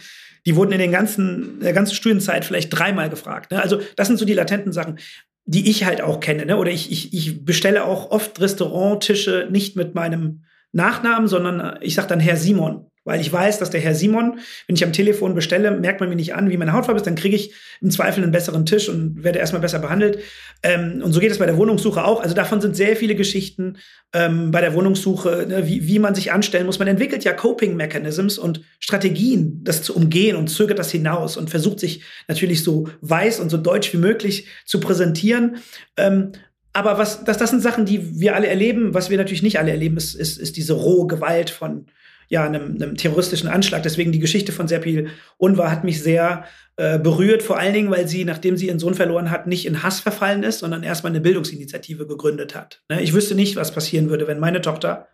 die 0.46 0.56
wurden 0.56 0.72
in 0.72 0.78
den 0.78 0.92
ganzen, 0.92 1.60
der 1.60 1.72
ganzen 1.72 1.94
Studienzeit 1.94 2.44
vielleicht 2.44 2.70
dreimal 2.70 3.08
gefragt. 3.08 3.50
Ne? 3.50 3.62
Also 3.62 3.80
das 3.96 4.08
sind 4.08 4.18
so 4.18 4.26
die 4.26 4.34
latenten 4.34 4.72
Sachen, 4.72 4.98
die 5.46 5.70
ich 5.70 5.84
halt 5.84 6.00
auch 6.00 6.20
kenne. 6.20 6.46
Ne? 6.46 6.56
Oder 6.56 6.70
ich, 6.70 6.90
ich, 6.90 7.12
ich 7.12 7.44
bestelle 7.44 7.84
auch 7.84 8.10
oft 8.10 8.40
Restauranttische 8.40 9.48
nicht 9.50 9.76
mit 9.76 9.94
meinem 9.94 10.44
Nachnamen, 10.72 11.28
sondern 11.28 11.78
ich 11.80 11.94
sage 11.94 12.08
dann 12.08 12.20
Herr 12.20 12.36
Simon. 12.36 12.86
Weil 13.04 13.20
ich 13.20 13.30
weiß, 13.30 13.58
dass 13.58 13.70
der 13.70 13.80
Herr 13.80 13.94
Simon, 13.94 14.38
wenn 14.66 14.76
ich 14.76 14.84
am 14.84 14.92
Telefon 14.92 15.34
bestelle, 15.34 15.70
merkt 15.70 16.00
man 16.00 16.08
mir 16.08 16.16
nicht 16.16 16.34
an, 16.34 16.50
wie 16.50 16.56
meine 16.56 16.72
Hautfarbe 16.72 16.98
ist, 16.98 17.06
dann 17.06 17.16
kriege 17.16 17.36
ich 17.36 17.52
im 17.82 17.90
Zweifel 17.90 18.22
einen 18.22 18.32
besseren 18.32 18.64
Tisch 18.64 18.88
und 18.88 19.22
werde 19.22 19.38
erstmal 19.38 19.60
besser 19.60 19.78
behandelt. 19.78 20.18
Ähm, 20.62 21.02
und 21.04 21.12
so 21.12 21.20
geht 21.20 21.30
es 21.30 21.38
bei 21.38 21.46
der 21.46 21.58
Wohnungssuche 21.58 22.02
auch. 22.02 22.22
Also 22.22 22.34
davon 22.34 22.62
sind 22.62 22.76
sehr 22.76 22.96
viele 22.96 23.14
Geschichten 23.14 23.76
ähm, 24.14 24.50
bei 24.50 24.62
der 24.62 24.72
Wohnungssuche, 24.72 25.44
ne, 25.46 25.66
wie, 25.66 25.86
wie 25.86 25.98
man 25.98 26.14
sich 26.14 26.32
anstellen 26.32 26.64
muss. 26.64 26.78
Man 26.78 26.88
entwickelt 26.88 27.24
ja 27.24 27.34
Coping-Mechanisms 27.34 28.38
und 28.38 28.62
Strategien, 28.80 29.60
das 29.64 29.82
zu 29.82 29.94
umgehen 29.94 30.36
und 30.36 30.48
zögert 30.48 30.78
das 30.78 30.90
hinaus 30.90 31.36
und 31.36 31.50
versucht 31.50 31.80
sich 31.80 32.02
natürlich 32.26 32.62
so 32.62 32.88
weiß 33.02 33.38
und 33.40 33.50
so 33.50 33.58
deutsch 33.58 33.92
wie 33.92 33.98
möglich 33.98 34.46
zu 34.64 34.80
präsentieren. 34.80 35.56
Ähm, 35.98 36.32
aber 36.72 36.98
was, 36.98 37.24
das, 37.24 37.38
das 37.38 37.50
sind 37.50 37.62
Sachen, 37.62 37.84
die 37.84 38.18
wir 38.20 38.34
alle 38.34 38.48
erleben. 38.48 38.94
Was 38.94 39.10
wir 39.10 39.18
natürlich 39.18 39.42
nicht 39.42 39.58
alle 39.58 39.70
erleben, 39.70 39.96
ist, 39.96 40.14
ist, 40.14 40.38
ist 40.38 40.56
diese 40.56 40.72
rohe 40.72 41.06
Gewalt 41.06 41.50
von, 41.50 41.86
ja, 42.28 42.44
einem, 42.44 42.76
einem 42.76 42.96
terroristischen 42.96 43.48
Anschlag. 43.48 43.82
Deswegen 43.82 44.12
die 44.12 44.18
Geschichte 44.18 44.52
von 44.52 44.68
Serpil 44.68 45.08
Unwahr 45.36 45.70
hat 45.70 45.84
mich 45.84 46.02
sehr 46.02 46.44
äh, 46.76 46.98
berührt, 46.98 47.42
vor 47.42 47.58
allen 47.58 47.74
Dingen, 47.74 47.90
weil 47.90 48.08
sie, 48.08 48.24
nachdem 48.24 48.56
sie 48.56 48.66
ihren 48.66 48.78
Sohn 48.78 48.94
verloren 48.94 49.30
hat, 49.30 49.46
nicht 49.46 49.66
in 49.66 49.82
Hass 49.82 50.00
verfallen 50.00 50.42
ist, 50.42 50.58
sondern 50.58 50.82
erstmal 50.82 51.12
eine 51.12 51.20
Bildungsinitiative 51.20 52.06
gegründet 52.06 52.54
hat. 52.54 52.82
Ne? 52.88 53.00
Ich 53.02 53.14
wüsste 53.14 53.34
nicht, 53.34 53.56
was 53.56 53.72
passieren 53.72 54.10
würde, 54.10 54.26
wenn 54.26 54.40
meine 54.40 54.60
Tochter 54.60 55.08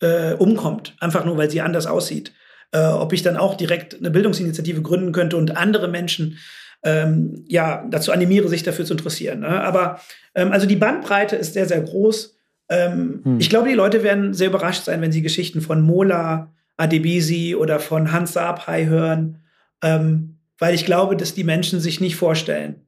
äh, 0.00 0.32
umkommt, 0.34 0.96
einfach 1.00 1.24
nur, 1.24 1.36
weil 1.36 1.50
sie 1.50 1.60
anders 1.60 1.86
aussieht. 1.86 2.32
Äh, 2.72 2.86
ob 2.86 3.12
ich 3.12 3.22
dann 3.22 3.36
auch 3.36 3.54
direkt 3.56 3.94
eine 3.94 4.10
Bildungsinitiative 4.10 4.82
gründen 4.82 5.12
könnte 5.12 5.36
und 5.36 5.56
andere 5.56 5.86
Menschen 5.86 6.38
ähm, 6.82 7.44
ja, 7.46 7.86
dazu 7.88 8.10
animiere, 8.10 8.48
sich 8.48 8.62
dafür 8.62 8.84
zu 8.84 8.94
interessieren. 8.94 9.40
Ne? 9.40 9.62
Aber 9.62 10.00
ähm, 10.34 10.52
also 10.52 10.66
die 10.66 10.76
Bandbreite 10.76 11.36
ist 11.36 11.54
sehr, 11.54 11.66
sehr 11.66 11.80
groß. 11.80 12.36
Ähm, 12.68 13.20
hm. 13.22 13.40
Ich 13.40 13.48
glaube, 13.48 13.68
die 13.68 13.74
Leute 13.74 14.02
werden 14.02 14.34
sehr 14.34 14.48
überrascht 14.48 14.84
sein, 14.84 15.00
wenn 15.00 15.12
sie 15.12 15.22
Geschichten 15.22 15.60
von 15.60 15.82
Mola, 15.82 16.53
Adebisi 16.76 17.54
oder 17.54 17.80
von 17.80 18.12
Hans 18.12 18.32
Saabhai 18.32 18.86
hören, 18.86 19.42
ähm, 19.82 20.38
weil 20.58 20.74
ich 20.74 20.86
glaube, 20.86 21.16
dass 21.16 21.34
die 21.34 21.44
Menschen 21.44 21.80
sich 21.80 22.00
nicht 22.00 22.16
vorstellen, 22.16 22.86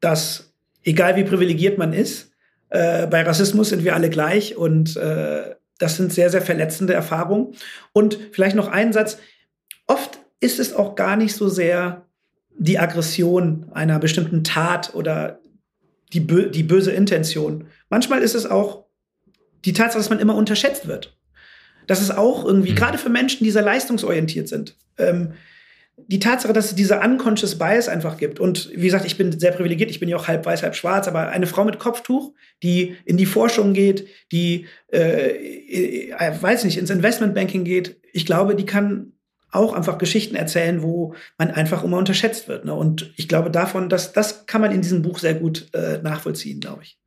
dass 0.00 0.52
egal 0.82 1.16
wie 1.16 1.24
privilegiert 1.24 1.78
man 1.78 1.92
ist, 1.92 2.32
äh, 2.70 3.06
bei 3.06 3.22
Rassismus 3.22 3.70
sind 3.70 3.84
wir 3.84 3.94
alle 3.94 4.10
gleich 4.10 4.56
und 4.56 4.96
äh, 4.96 5.54
das 5.78 5.96
sind 5.96 6.12
sehr, 6.12 6.30
sehr 6.30 6.42
verletzende 6.42 6.92
Erfahrungen. 6.92 7.54
Und 7.92 8.18
vielleicht 8.32 8.54
noch 8.54 8.68
ein 8.68 8.92
Satz. 8.92 9.18
Oft 9.86 10.20
ist 10.38 10.60
es 10.60 10.74
auch 10.74 10.94
gar 10.94 11.16
nicht 11.16 11.34
so 11.34 11.48
sehr 11.48 12.06
die 12.56 12.78
Aggression 12.78 13.66
einer 13.72 13.98
bestimmten 13.98 14.44
Tat 14.44 14.94
oder 14.94 15.40
die, 16.12 16.20
bö 16.20 16.50
die 16.50 16.62
böse 16.62 16.92
Intention. 16.92 17.66
Manchmal 17.88 18.22
ist 18.22 18.34
es 18.34 18.46
auch 18.46 18.84
die 19.64 19.72
Tatsache, 19.72 19.98
dass 19.98 20.10
man 20.10 20.18
immer 20.18 20.34
unterschätzt 20.34 20.86
wird. 20.86 21.16
Das 21.90 22.00
ist 22.00 22.16
auch 22.16 22.44
irgendwie, 22.44 22.70
mhm. 22.70 22.76
gerade 22.76 22.98
für 22.98 23.08
Menschen, 23.08 23.42
die 23.42 23.50
sehr 23.50 23.62
leistungsorientiert 23.62 24.46
sind, 24.46 24.76
ähm, 24.96 25.32
die 26.06 26.20
Tatsache, 26.20 26.52
dass 26.52 26.66
es 26.66 26.76
diese 26.76 27.00
unconscious 27.00 27.58
Bias 27.58 27.88
einfach 27.88 28.16
gibt. 28.16 28.38
Und 28.38 28.70
wie 28.72 28.84
gesagt, 28.84 29.04
ich 29.06 29.18
bin 29.18 29.36
sehr 29.40 29.50
privilegiert, 29.50 29.90
ich 29.90 29.98
bin 29.98 30.08
ja 30.08 30.16
auch 30.16 30.28
halb 30.28 30.46
weiß, 30.46 30.62
halb 30.62 30.76
schwarz, 30.76 31.08
aber 31.08 31.30
eine 31.30 31.48
Frau 31.48 31.64
mit 31.64 31.80
Kopftuch, 31.80 32.32
die 32.62 32.94
in 33.06 33.16
die 33.16 33.26
Forschung 33.26 33.72
geht, 33.72 34.06
die, 34.30 34.66
äh, 34.92 36.10
äh, 36.12 36.32
weiß 36.40 36.62
nicht, 36.62 36.78
ins 36.78 36.90
Investmentbanking 36.90 37.64
geht, 37.64 38.00
ich 38.12 38.24
glaube, 38.24 38.54
die 38.54 38.66
kann 38.66 39.14
auch 39.50 39.72
einfach 39.72 39.98
Geschichten 39.98 40.36
erzählen, 40.36 40.84
wo 40.84 41.16
man 41.38 41.50
einfach 41.50 41.82
immer 41.82 41.98
unterschätzt 41.98 42.46
wird. 42.46 42.66
Ne? 42.66 42.72
Und 42.72 43.12
ich 43.16 43.26
glaube 43.26 43.50
davon, 43.50 43.88
dass 43.88 44.12
das 44.12 44.46
kann 44.46 44.60
man 44.60 44.70
in 44.70 44.80
diesem 44.80 45.02
Buch 45.02 45.18
sehr 45.18 45.34
gut 45.34 45.66
äh, 45.74 45.98
nachvollziehen, 45.98 46.60
glaube 46.60 46.84
ich. 46.84 47.00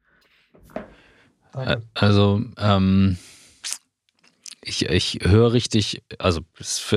Also 1.93 2.41
ähm, 2.57 3.17
ich, 4.65 4.89
ich 4.89 5.19
höre 5.23 5.53
richtig, 5.53 6.03
also 6.19 6.41
es 6.59 6.95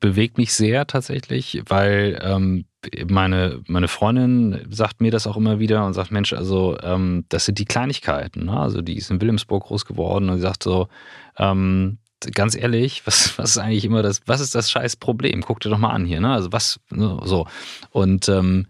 bewegt 0.00 0.38
mich 0.38 0.52
sehr 0.52 0.86
tatsächlich, 0.86 1.62
weil 1.66 2.20
ähm, 2.22 2.64
meine, 3.08 3.62
meine 3.66 3.88
Freundin 3.88 4.66
sagt 4.70 5.00
mir 5.00 5.10
das 5.10 5.26
auch 5.26 5.36
immer 5.36 5.58
wieder 5.58 5.84
und 5.86 5.94
sagt, 5.94 6.10
Mensch, 6.10 6.32
also 6.32 6.78
ähm, 6.82 7.24
das 7.28 7.44
sind 7.44 7.58
die 7.58 7.64
Kleinigkeiten. 7.64 8.46
Ne? 8.46 8.58
Also 8.58 8.82
die 8.82 8.96
ist 8.96 9.10
in 9.10 9.20
Wilhelmsburg 9.20 9.64
groß 9.64 9.84
geworden 9.84 10.30
und 10.30 10.36
sie 10.36 10.42
sagt 10.42 10.62
so, 10.62 10.88
ähm, 11.36 11.98
ganz 12.34 12.56
ehrlich, 12.56 13.02
was, 13.06 13.38
was 13.38 13.50
ist 13.50 13.58
eigentlich 13.58 13.84
immer 13.84 14.02
das, 14.02 14.22
was 14.26 14.40
ist 14.40 14.54
das 14.54 14.70
scheiß 14.70 14.96
Problem? 14.96 15.42
Guck 15.42 15.60
dir 15.60 15.70
doch 15.70 15.78
mal 15.78 15.90
an 15.90 16.04
hier, 16.04 16.20
ne? 16.20 16.32
Also 16.32 16.52
was, 16.52 16.80
ne, 16.90 17.20
so. 17.24 17.46
Und 17.90 18.28
ähm, 18.28 18.66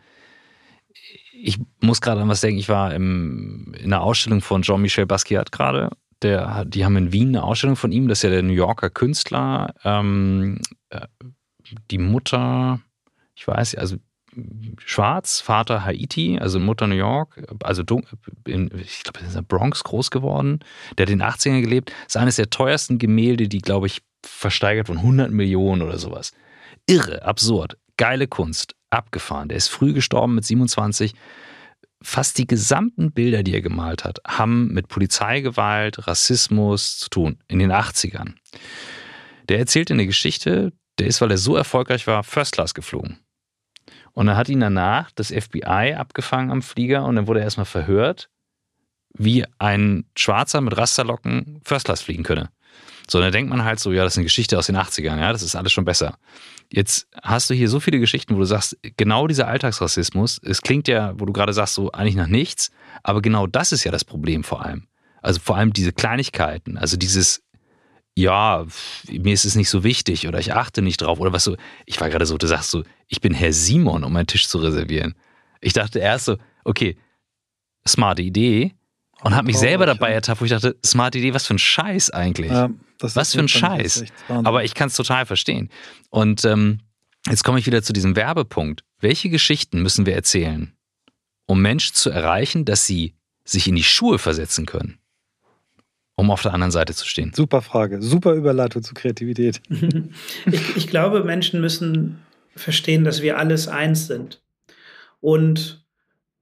ich 1.32 1.58
muss 1.80 2.00
gerade 2.00 2.20
an 2.20 2.28
was 2.28 2.42
denken, 2.42 2.58
ich 2.58 2.68
war 2.68 2.92
im, 2.92 3.74
in 3.78 3.92
einer 3.92 4.02
Ausstellung 4.02 4.42
von 4.42 4.62
Jean-Michel 4.62 5.06
Basquiat 5.06 5.52
gerade. 5.52 5.90
Der, 6.22 6.64
die 6.66 6.84
haben 6.84 6.96
in 6.96 7.12
Wien 7.12 7.28
eine 7.28 7.42
Ausstellung 7.42 7.76
von 7.76 7.92
ihm, 7.92 8.08
das 8.08 8.18
ist 8.18 8.22
ja 8.24 8.30
der 8.30 8.42
New 8.42 8.52
Yorker 8.52 8.90
Künstler. 8.90 9.74
Ähm, 9.84 10.60
äh, 10.90 11.06
die 11.90 11.98
Mutter, 11.98 12.80
ich 13.34 13.46
weiß, 13.46 13.74
also 13.76 13.96
schwarz, 14.84 15.40
Vater 15.40 15.84
Haiti, 15.84 16.38
also 16.38 16.60
Mutter 16.60 16.86
New 16.86 16.94
York, 16.94 17.42
also 17.62 17.82
in, 18.46 18.70
ich 18.78 19.02
glaube, 19.02 19.20
in 19.26 19.32
der 19.32 19.42
Bronx 19.42 19.82
groß 19.84 20.10
geworden, 20.10 20.60
der 20.96 21.04
hat 21.04 21.10
in 21.10 21.18
den 21.18 21.28
80ern 21.28 21.60
gelebt. 21.60 21.92
Ist 22.06 22.16
eines 22.16 22.36
der 22.36 22.50
teuersten 22.50 22.98
Gemälde, 22.98 23.48
die, 23.48 23.58
glaube 23.58 23.86
ich, 23.86 24.02
versteigert 24.24 24.86
von 24.86 24.98
100 24.98 25.30
Millionen 25.30 25.82
oder 25.82 25.98
sowas. 25.98 26.32
Irre, 26.86 27.24
absurd, 27.24 27.76
geile 27.96 28.28
Kunst, 28.28 28.74
abgefahren. 28.90 29.48
Der 29.48 29.56
ist 29.56 29.68
früh 29.68 29.92
gestorben 29.92 30.34
mit 30.34 30.44
27. 30.44 31.14
Fast 32.02 32.38
die 32.38 32.46
gesamten 32.46 33.12
Bilder, 33.12 33.42
die 33.42 33.54
er 33.54 33.60
gemalt 33.60 34.04
hat, 34.04 34.20
haben 34.26 34.72
mit 34.72 34.88
Polizeigewalt, 34.88 36.06
Rassismus 36.06 36.98
zu 36.98 37.10
tun, 37.10 37.38
in 37.48 37.58
den 37.58 37.72
80ern. 37.72 38.34
Der 39.48 39.58
erzählt 39.58 39.90
eine 39.90 40.06
Geschichte, 40.06 40.72
der 40.98 41.06
ist, 41.08 41.20
weil 41.20 41.30
er 41.30 41.38
so 41.38 41.56
erfolgreich 41.56 42.06
war, 42.06 42.24
First 42.24 42.52
Class 42.52 42.74
geflogen. 42.74 43.18
Und 44.12 44.26
dann 44.26 44.36
hat 44.36 44.48
ihn 44.48 44.60
danach 44.60 45.10
das 45.12 45.28
FBI 45.28 45.94
abgefangen 45.96 46.50
am 46.50 46.62
Flieger 46.62 47.04
und 47.04 47.16
dann 47.16 47.26
wurde 47.26 47.40
er 47.40 47.44
erstmal 47.44 47.66
verhört, 47.66 48.30
wie 49.14 49.44
ein 49.58 50.04
Schwarzer 50.16 50.60
mit 50.60 50.76
Rasterlocken 50.76 51.60
First 51.64 51.86
Class 51.86 52.02
fliegen 52.02 52.22
könne. 52.22 52.50
So, 53.10 53.20
dann 53.20 53.32
denkt 53.32 53.50
man 53.50 53.64
halt 53.64 53.80
so, 53.80 53.92
ja, 53.92 54.04
das 54.04 54.14
ist 54.14 54.18
eine 54.18 54.24
Geschichte 54.24 54.56
aus 54.56 54.66
den 54.66 54.76
80ern, 54.76 55.18
ja, 55.18 55.32
das 55.32 55.42
ist 55.42 55.56
alles 55.56 55.72
schon 55.72 55.84
besser. 55.84 56.16
Jetzt 56.72 57.08
hast 57.22 57.50
du 57.50 57.54
hier 57.54 57.68
so 57.68 57.80
viele 57.80 57.98
Geschichten, 57.98 58.36
wo 58.36 58.38
du 58.38 58.44
sagst, 58.44 58.78
genau 58.96 59.26
dieser 59.26 59.48
Alltagsrassismus, 59.48 60.40
es 60.44 60.62
klingt 60.62 60.86
ja, 60.86 61.14
wo 61.18 61.24
du 61.24 61.32
gerade 61.32 61.52
sagst, 61.52 61.74
so 61.74 61.90
eigentlich 61.90 62.14
nach 62.14 62.28
nichts, 62.28 62.70
aber 63.02 63.20
genau 63.20 63.46
das 63.46 63.72
ist 63.72 63.82
ja 63.84 63.90
das 63.90 64.04
Problem 64.04 64.44
vor 64.44 64.64
allem. 64.64 64.86
Also 65.22 65.40
vor 65.40 65.56
allem 65.56 65.72
diese 65.72 65.92
Kleinigkeiten, 65.92 66.78
also 66.78 66.96
dieses 66.96 67.42
ja, 68.16 68.66
mir 69.08 69.32
ist 69.32 69.44
es 69.44 69.54
nicht 69.54 69.70
so 69.70 69.84
wichtig 69.84 70.26
oder 70.28 70.38
ich 70.38 70.52
achte 70.52 70.82
nicht 70.82 71.00
drauf 71.00 71.20
oder 71.20 71.32
was 71.32 71.44
so. 71.44 71.56
Ich 71.86 72.00
war 72.00 72.10
gerade 72.10 72.26
so, 72.26 72.36
du 72.36 72.46
sagst 72.46 72.70
so, 72.70 72.82
ich 73.08 73.20
bin 73.20 73.32
Herr 73.32 73.52
Simon, 73.52 74.04
um 74.04 74.14
einen 74.16 74.26
Tisch 74.26 74.48
zu 74.48 74.58
reservieren. 74.58 75.14
Ich 75.60 75.72
dachte 75.72 76.00
erst 76.00 76.26
so, 76.26 76.36
okay, 76.64 76.96
smarte 77.86 78.22
Idee 78.22 78.74
und 79.22 79.34
habe 79.34 79.46
mich 79.46 79.58
selber 79.58 79.86
dabei 79.86 80.12
ertappt, 80.12 80.40
wo 80.40 80.44
ich 80.44 80.50
dachte, 80.50 80.76
smarte 80.84 81.18
Idee, 81.18 81.34
was 81.34 81.46
für 81.46 81.54
ein 81.54 81.58
Scheiß 81.58 82.10
eigentlich. 82.10 82.50
Ja, 83.00 83.16
was 83.16 83.32
für 83.34 83.40
ein 83.40 83.48
Scheiß. 83.48 84.04
Aber 84.28 84.64
ich 84.64 84.74
kann 84.74 84.88
es 84.88 84.96
total 84.96 85.26
verstehen. 85.26 85.70
Und 86.10 86.44
ähm, 86.44 86.80
jetzt 87.28 87.44
komme 87.44 87.58
ich 87.58 87.66
wieder 87.66 87.82
zu 87.82 87.92
diesem 87.92 88.16
Werbepunkt. 88.16 88.84
Welche 89.00 89.30
Geschichten 89.30 89.82
müssen 89.82 90.06
wir 90.06 90.14
erzählen, 90.14 90.72
um 91.46 91.62
Menschen 91.62 91.94
zu 91.94 92.10
erreichen, 92.10 92.64
dass 92.64 92.86
sie 92.86 93.14
sich 93.44 93.66
in 93.66 93.76
die 93.76 93.84
Schuhe 93.84 94.18
versetzen 94.18 94.66
können? 94.66 95.00
um 96.20 96.30
auf 96.30 96.42
der 96.42 96.52
anderen 96.52 96.70
Seite 96.70 96.94
zu 96.94 97.06
stehen? 97.06 97.32
Super 97.34 97.62
Frage, 97.62 98.02
super 98.02 98.34
Überleitung 98.34 98.82
zu 98.82 98.92
Kreativität. 98.92 99.62
ich, 100.52 100.76
ich 100.76 100.86
glaube, 100.86 101.24
Menschen 101.24 101.62
müssen 101.62 102.18
verstehen, 102.54 103.04
dass 103.04 103.22
wir 103.22 103.38
alles 103.38 103.68
eins 103.68 104.06
sind. 104.06 104.42
Und 105.20 105.86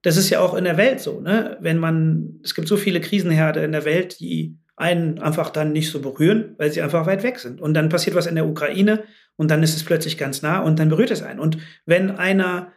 das 0.03 0.17
ist 0.17 0.31
ja 0.31 0.41
auch 0.41 0.55
in 0.55 0.65
der 0.65 0.77
Welt 0.77 1.01
so, 1.01 1.21
ne? 1.21 1.57
Wenn 1.61 1.79
man, 1.79 2.41
es 2.43 2.55
gibt 2.55 2.67
so 2.67 2.77
viele 2.77 3.01
Krisenherde 3.01 3.63
in 3.63 3.71
der 3.71 3.85
Welt, 3.85 4.19
die 4.21 4.57
einen 4.79 5.19
einfach 5.19 5.51
dann 5.51 5.73
nicht 5.73 5.91
so 5.91 6.01
berühren, 6.01 6.55
weil 6.57 6.73
sie 6.73 6.83
einfach 6.83 7.07
weit 7.07 7.23
weg 7.23 7.39
sind. 7.39 7.61
Und 7.61 7.75
dann 7.75 7.89
passiert 7.89 8.15
was 8.17 8.27
in 8.27 8.37
der 8.37 8.47
Ukraine 8.47 9.05
und 9.37 9.51
dann 9.51 9.63
ist 9.63 9.77
es 9.77 9.85
plötzlich 9.85 10.17
ganz 10.17 10.43
nah 10.43 10.61
und 10.61 10.79
dann 10.79 10.89
berührt 10.89 11.11
es 11.11 11.23
einen. 11.23 11.41
Und 11.41 11.59
wenn 11.85 12.13
einer 12.13 12.73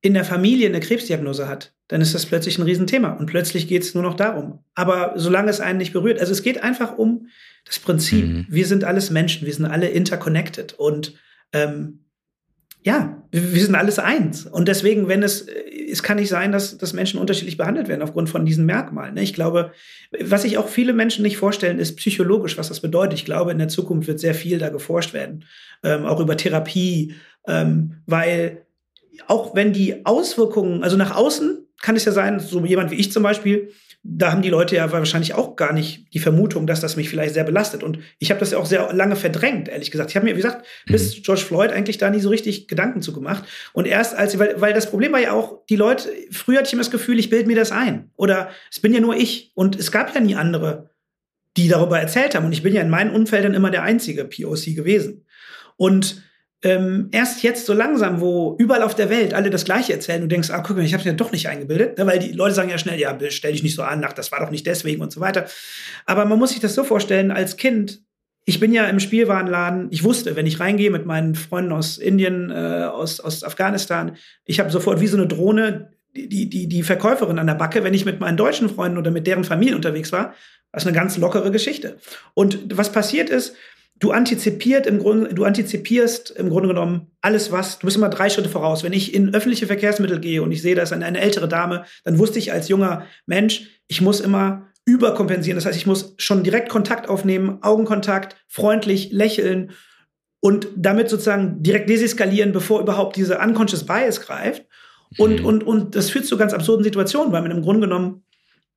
in 0.00 0.14
der 0.14 0.24
Familie 0.24 0.66
eine 0.66 0.80
Krebsdiagnose 0.80 1.48
hat, 1.48 1.74
dann 1.88 2.00
ist 2.00 2.14
das 2.14 2.26
plötzlich 2.26 2.58
ein 2.58 2.62
Riesenthema 2.62 3.12
und 3.12 3.26
plötzlich 3.26 3.68
geht 3.68 3.82
es 3.82 3.94
nur 3.94 4.02
noch 4.02 4.14
darum. 4.14 4.60
Aber 4.74 5.12
solange 5.16 5.50
es 5.50 5.60
einen 5.60 5.78
nicht 5.78 5.92
berührt, 5.92 6.18
also 6.18 6.32
es 6.32 6.42
geht 6.42 6.62
einfach 6.62 6.96
um 6.96 7.28
das 7.66 7.78
Prinzip, 7.78 8.24
mhm. 8.24 8.46
wir 8.48 8.66
sind 8.66 8.82
alles 8.82 9.10
Menschen, 9.10 9.46
wir 9.46 9.54
sind 9.54 9.66
alle 9.66 9.88
interconnected 9.88 10.72
und 10.72 11.14
ähm, 11.52 12.06
ja, 12.84 13.22
wir 13.30 13.64
sind 13.64 13.74
alles 13.74 13.98
eins. 13.98 14.46
Und 14.46 14.66
deswegen, 14.66 15.06
wenn 15.08 15.22
es, 15.22 15.46
es 15.90 16.02
kann 16.02 16.16
nicht 16.16 16.28
sein, 16.28 16.50
dass, 16.50 16.76
dass 16.78 16.92
Menschen 16.92 17.20
unterschiedlich 17.20 17.56
behandelt 17.56 17.88
werden 17.88 18.02
aufgrund 18.02 18.28
von 18.28 18.44
diesen 18.44 18.66
Merkmalen. 18.66 19.14
Ne? 19.14 19.22
Ich 19.22 19.34
glaube, 19.34 19.72
was 20.20 20.42
sich 20.42 20.58
auch 20.58 20.68
viele 20.68 20.92
Menschen 20.92 21.22
nicht 21.22 21.36
vorstellen, 21.36 21.78
ist 21.78 21.96
psychologisch, 21.96 22.58
was 22.58 22.68
das 22.68 22.80
bedeutet. 22.80 23.14
Ich 23.14 23.24
glaube, 23.24 23.52
in 23.52 23.58
der 23.58 23.68
Zukunft 23.68 24.08
wird 24.08 24.18
sehr 24.18 24.34
viel 24.34 24.58
da 24.58 24.68
geforscht 24.68 25.14
werden, 25.14 25.44
ähm, 25.84 26.04
auch 26.06 26.18
über 26.18 26.36
Therapie, 26.36 27.14
ähm, 27.46 28.02
weil 28.06 28.66
auch 29.28 29.54
wenn 29.54 29.72
die 29.72 30.04
Auswirkungen, 30.04 30.82
also 30.82 30.96
nach 30.96 31.14
außen 31.14 31.58
kann 31.80 31.96
es 31.96 32.04
ja 32.04 32.12
sein, 32.12 32.40
so 32.40 32.64
jemand 32.64 32.90
wie 32.90 32.96
ich 32.96 33.12
zum 33.12 33.22
Beispiel, 33.22 33.70
da 34.04 34.32
haben 34.32 34.42
die 34.42 34.50
Leute 34.50 34.74
ja 34.74 34.90
wahrscheinlich 34.90 35.34
auch 35.34 35.54
gar 35.54 35.72
nicht 35.72 36.12
die 36.12 36.18
Vermutung, 36.18 36.66
dass 36.66 36.80
das 36.80 36.96
mich 36.96 37.08
vielleicht 37.08 37.34
sehr 37.34 37.44
belastet. 37.44 37.84
Und 37.84 38.00
ich 38.18 38.30
habe 38.30 38.40
das 38.40 38.50
ja 38.50 38.58
auch 38.58 38.66
sehr 38.66 38.92
lange 38.92 39.14
verdrängt, 39.14 39.68
ehrlich 39.68 39.92
gesagt. 39.92 40.10
Ich 40.10 40.16
habe 40.16 40.26
mir, 40.26 40.32
wie 40.32 40.42
gesagt, 40.42 40.66
mhm. 40.86 40.92
bis 40.92 41.22
George 41.22 41.42
Floyd 41.42 41.70
eigentlich 41.70 41.98
da 41.98 42.10
nie 42.10 42.18
so 42.18 42.28
richtig 42.28 42.66
Gedanken 42.66 43.00
zu 43.00 43.12
gemacht. 43.12 43.44
Und 43.72 43.86
erst 43.86 44.16
als, 44.16 44.36
weil, 44.40 44.60
weil 44.60 44.72
das 44.72 44.90
Problem 44.90 45.12
war 45.12 45.20
ja 45.20 45.32
auch, 45.32 45.64
die 45.66 45.76
Leute, 45.76 46.08
früher 46.32 46.58
hatte 46.58 46.66
ich 46.66 46.72
immer 46.72 46.82
das 46.82 46.90
Gefühl, 46.90 47.20
ich 47.20 47.30
bilde 47.30 47.46
mir 47.46 47.56
das 47.56 47.70
ein. 47.70 48.10
Oder 48.16 48.50
es 48.70 48.80
bin 48.80 48.92
ja 48.92 49.00
nur 49.00 49.14
ich. 49.14 49.52
Und 49.54 49.78
es 49.78 49.92
gab 49.92 50.12
ja 50.12 50.20
nie 50.20 50.34
andere, 50.34 50.90
die 51.56 51.68
darüber 51.68 52.00
erzählt 52.00 52.34
haben. 52.34 52.46
Und 52.46 52.52
ich 52.52 52.64
bin 52.64 52.74
ja 52.74 52.82
in 52.82 52.90
meinen 52.90 53.14
Umfeldern 53.14 53.54
immer 53.54 53.70
der 53.70 53.84
einzige 53.84 54.24
POC 54.24 54.74
gewesen. 54.74 55.26
Und 55.76 56.22
ähm, 56.62 57.08
erst 57.10 57.42
jetzt 57.42 57.66
so 57.66 57.72
langsam, 57.72 58.20
wo 58.20 58.56
überall 58.58 58.82
auf 58.82 58.94
der 58.94 59.10
Welt 59.10 59.34
alle 59.34 59.50
das 59.50 59.64
Gleiche 59.64 59.92
erzählen, 59.92 60.20
du 60.20 60.28
denkst, 60.28 60.50
ah, 60.50 60.62
guck 60.64 60.76
mal, 60.76 60.84
ich 60.84 60.92
habe 60.92 61.00
es 61.00 61.06
ja 61.06 61.12
doch 61.12 61.32
nicht 61.32 61.48
eingebildet, 61.48 61.98
ne? 61.98 62.06
weil 62.06 62.20
die 62.20 62.32
Leute 62.32 62.54
sagen 62.54 62.70
ja 62.70 62.78
schnell, 62.78 63.00
ja, 63.00 63.16
stell 63.30 63.52
dich 63.52 63.62
nicht 63.62 63.74
so 63.74 63.82
an, 63.82 64.04
ach, 64.04 64.12
das 64.12 64.30
war 64.30 64.40
doch 64.40 64.50
nicht 64.50 64.66
deswegen 64.66 65.02
und 65.02 65.12
so 65.12 65.20
weiter. 65.20 65.46
Aber 66.06 66.24
man 66.24 66.38
muss 66.38 66.50
sich 66.50 66.60
das 66.60 66.74
so 66.74 66.84
vorstellen, 66.84 67.32
als 67.32 67.56
Kind, 67.56 68.02
ich 68.44 68.60
bin 68.60 68.72
ja 68.72 68.86
im 68.86 69.00
Spielwarenladen, 69.00 69.88
ich 69.90 70.04
wusste, 70.04 70.36
wenn 70.36 70.46
ich 70.46 70.60
reingehe 70.60 70.90
mit 70.90 71.04
meinen 71.04 71.34
Freunden 71.34 71.72
aus 71.72 71.98
Indien, 71.98 72.50
äh, 72.50 72.84
aus, 72.84 73.18
aus 73.18 73.42
Afghanistan, 73.42 74.16
ich 74.44 74.60
habe 74.60 74.70
sofort 74.70 75.00
wie 75.00 75.08
so 75.08 75.16
eine 75.16 75.26
Drohne 75.26 75.90
die, 76.14 76.48
die, 76.48 76.68
die 76.68 76.82
Verkäuferin 76.82 77.38
an 77.38 77.46
der 77.46 77.54
Backe, 77.54 77.84
wenn 77.84 77.94
ich 77.94 78.04
mit 78.04 78.20
meinen 78.20 78.36
deutschen 78.36 78.68
Freunden 78.68 78.98
oder 78.98 79.10
mit 79.10 79.26
deren 79.26 79.44
Familie 79.44 79.76
unterwegs 79.76 80.12
war. 80.12 80.34
Das 80.70 80.82
ist 80.82 80.86
eine 80.86 80.96
ganz 80.96 81.16
lockere 81.16 81.50
Geschichte. 81.50 81.98
Und 82.34 82.76
was 82.76 82.92
passiert 82.92 83.30
ist, 83.30 83.56
du 84.02 84.10
antizipiert 84.10 84.88
im 84.88 84.98
Grunde, 84.98 85.32
du 85.32 85.44
antizipierst 85.44 86.32
im 86.32 86.50
Grunde 86.50 86.68
genommen 86.68 87.12
alles, 87.20 87.52
was, 87.52 87.78
du 87.78 87.86
bist 87.86 87.96
immer 87.96 88.08
drei 88.08 88.28
Schritte 88.28 88.48
voraus. 88.48 88.82
Wenn 88.82 88.92
ich 88.92 89.14
in 89.14 89.32
öffentliche 89.32 89.68
Verkehrsmittel 89.68 90.18
gehe 90.18 90.42
und 90.42 90.50
ich 90.50 90.60
sehe, 90.60 90.74
da 90.74 90.82
ist 90.82 90.92
eine, 90.92 91.06
eine 91.06 91.20
ältere 91.20 91.46
Dame, 91.46 91.84
dann 92.02 92.18
wusste 92.18 92.40
ich 92.40 92.52
als 92.52 92.68
junger 92.68 93.06
Mensch, 93.26 93.80
ich 93.86 94.00
muss 94.00 94.18
immer 94.18 94.66
überkompensieren. 94.84 95.56
Das 95.56 95.66
heißt, 95.66 95.78
ich 95.78 95.86
muss 95.86 96.16
schon 96.18 96.42
direkt 96.42 96.68
Kontakt 96.68 97.08
aufnehmen, 97.08 97.62
Augenkontakt, 97.62 98.34
freundlich 98.48 99.12
lächeln 99.12 99.70
und 100.40 100.66
damit 100.76 101.08
sozusagen 101.08 101.62
direkt 101.62 101.88
deseskalieren, 101.88 102.50
bevor 102.50 102.80
überhaupt 102.80 103.14
diese 103.14 103.38
unconscious 103.38 103.86
bias 103.86 104.20
greift. 104.20 104.66
Und, 105.16 105.40
mhm. 105.40 105.46
und, 105.46 105.64
und 105.64 105.94
das 105.94 106.10
führt 106.10 106.26
zu 106.26 106.36
ganz 106.36 106.52
absurden 106.52 106.82
Situationen, 106.82 107.32
weil 107.32 107.42
man 107.42 107.52
im 107.52 107.62
Grunde 107.62 107.82
genommen 107.82 108.24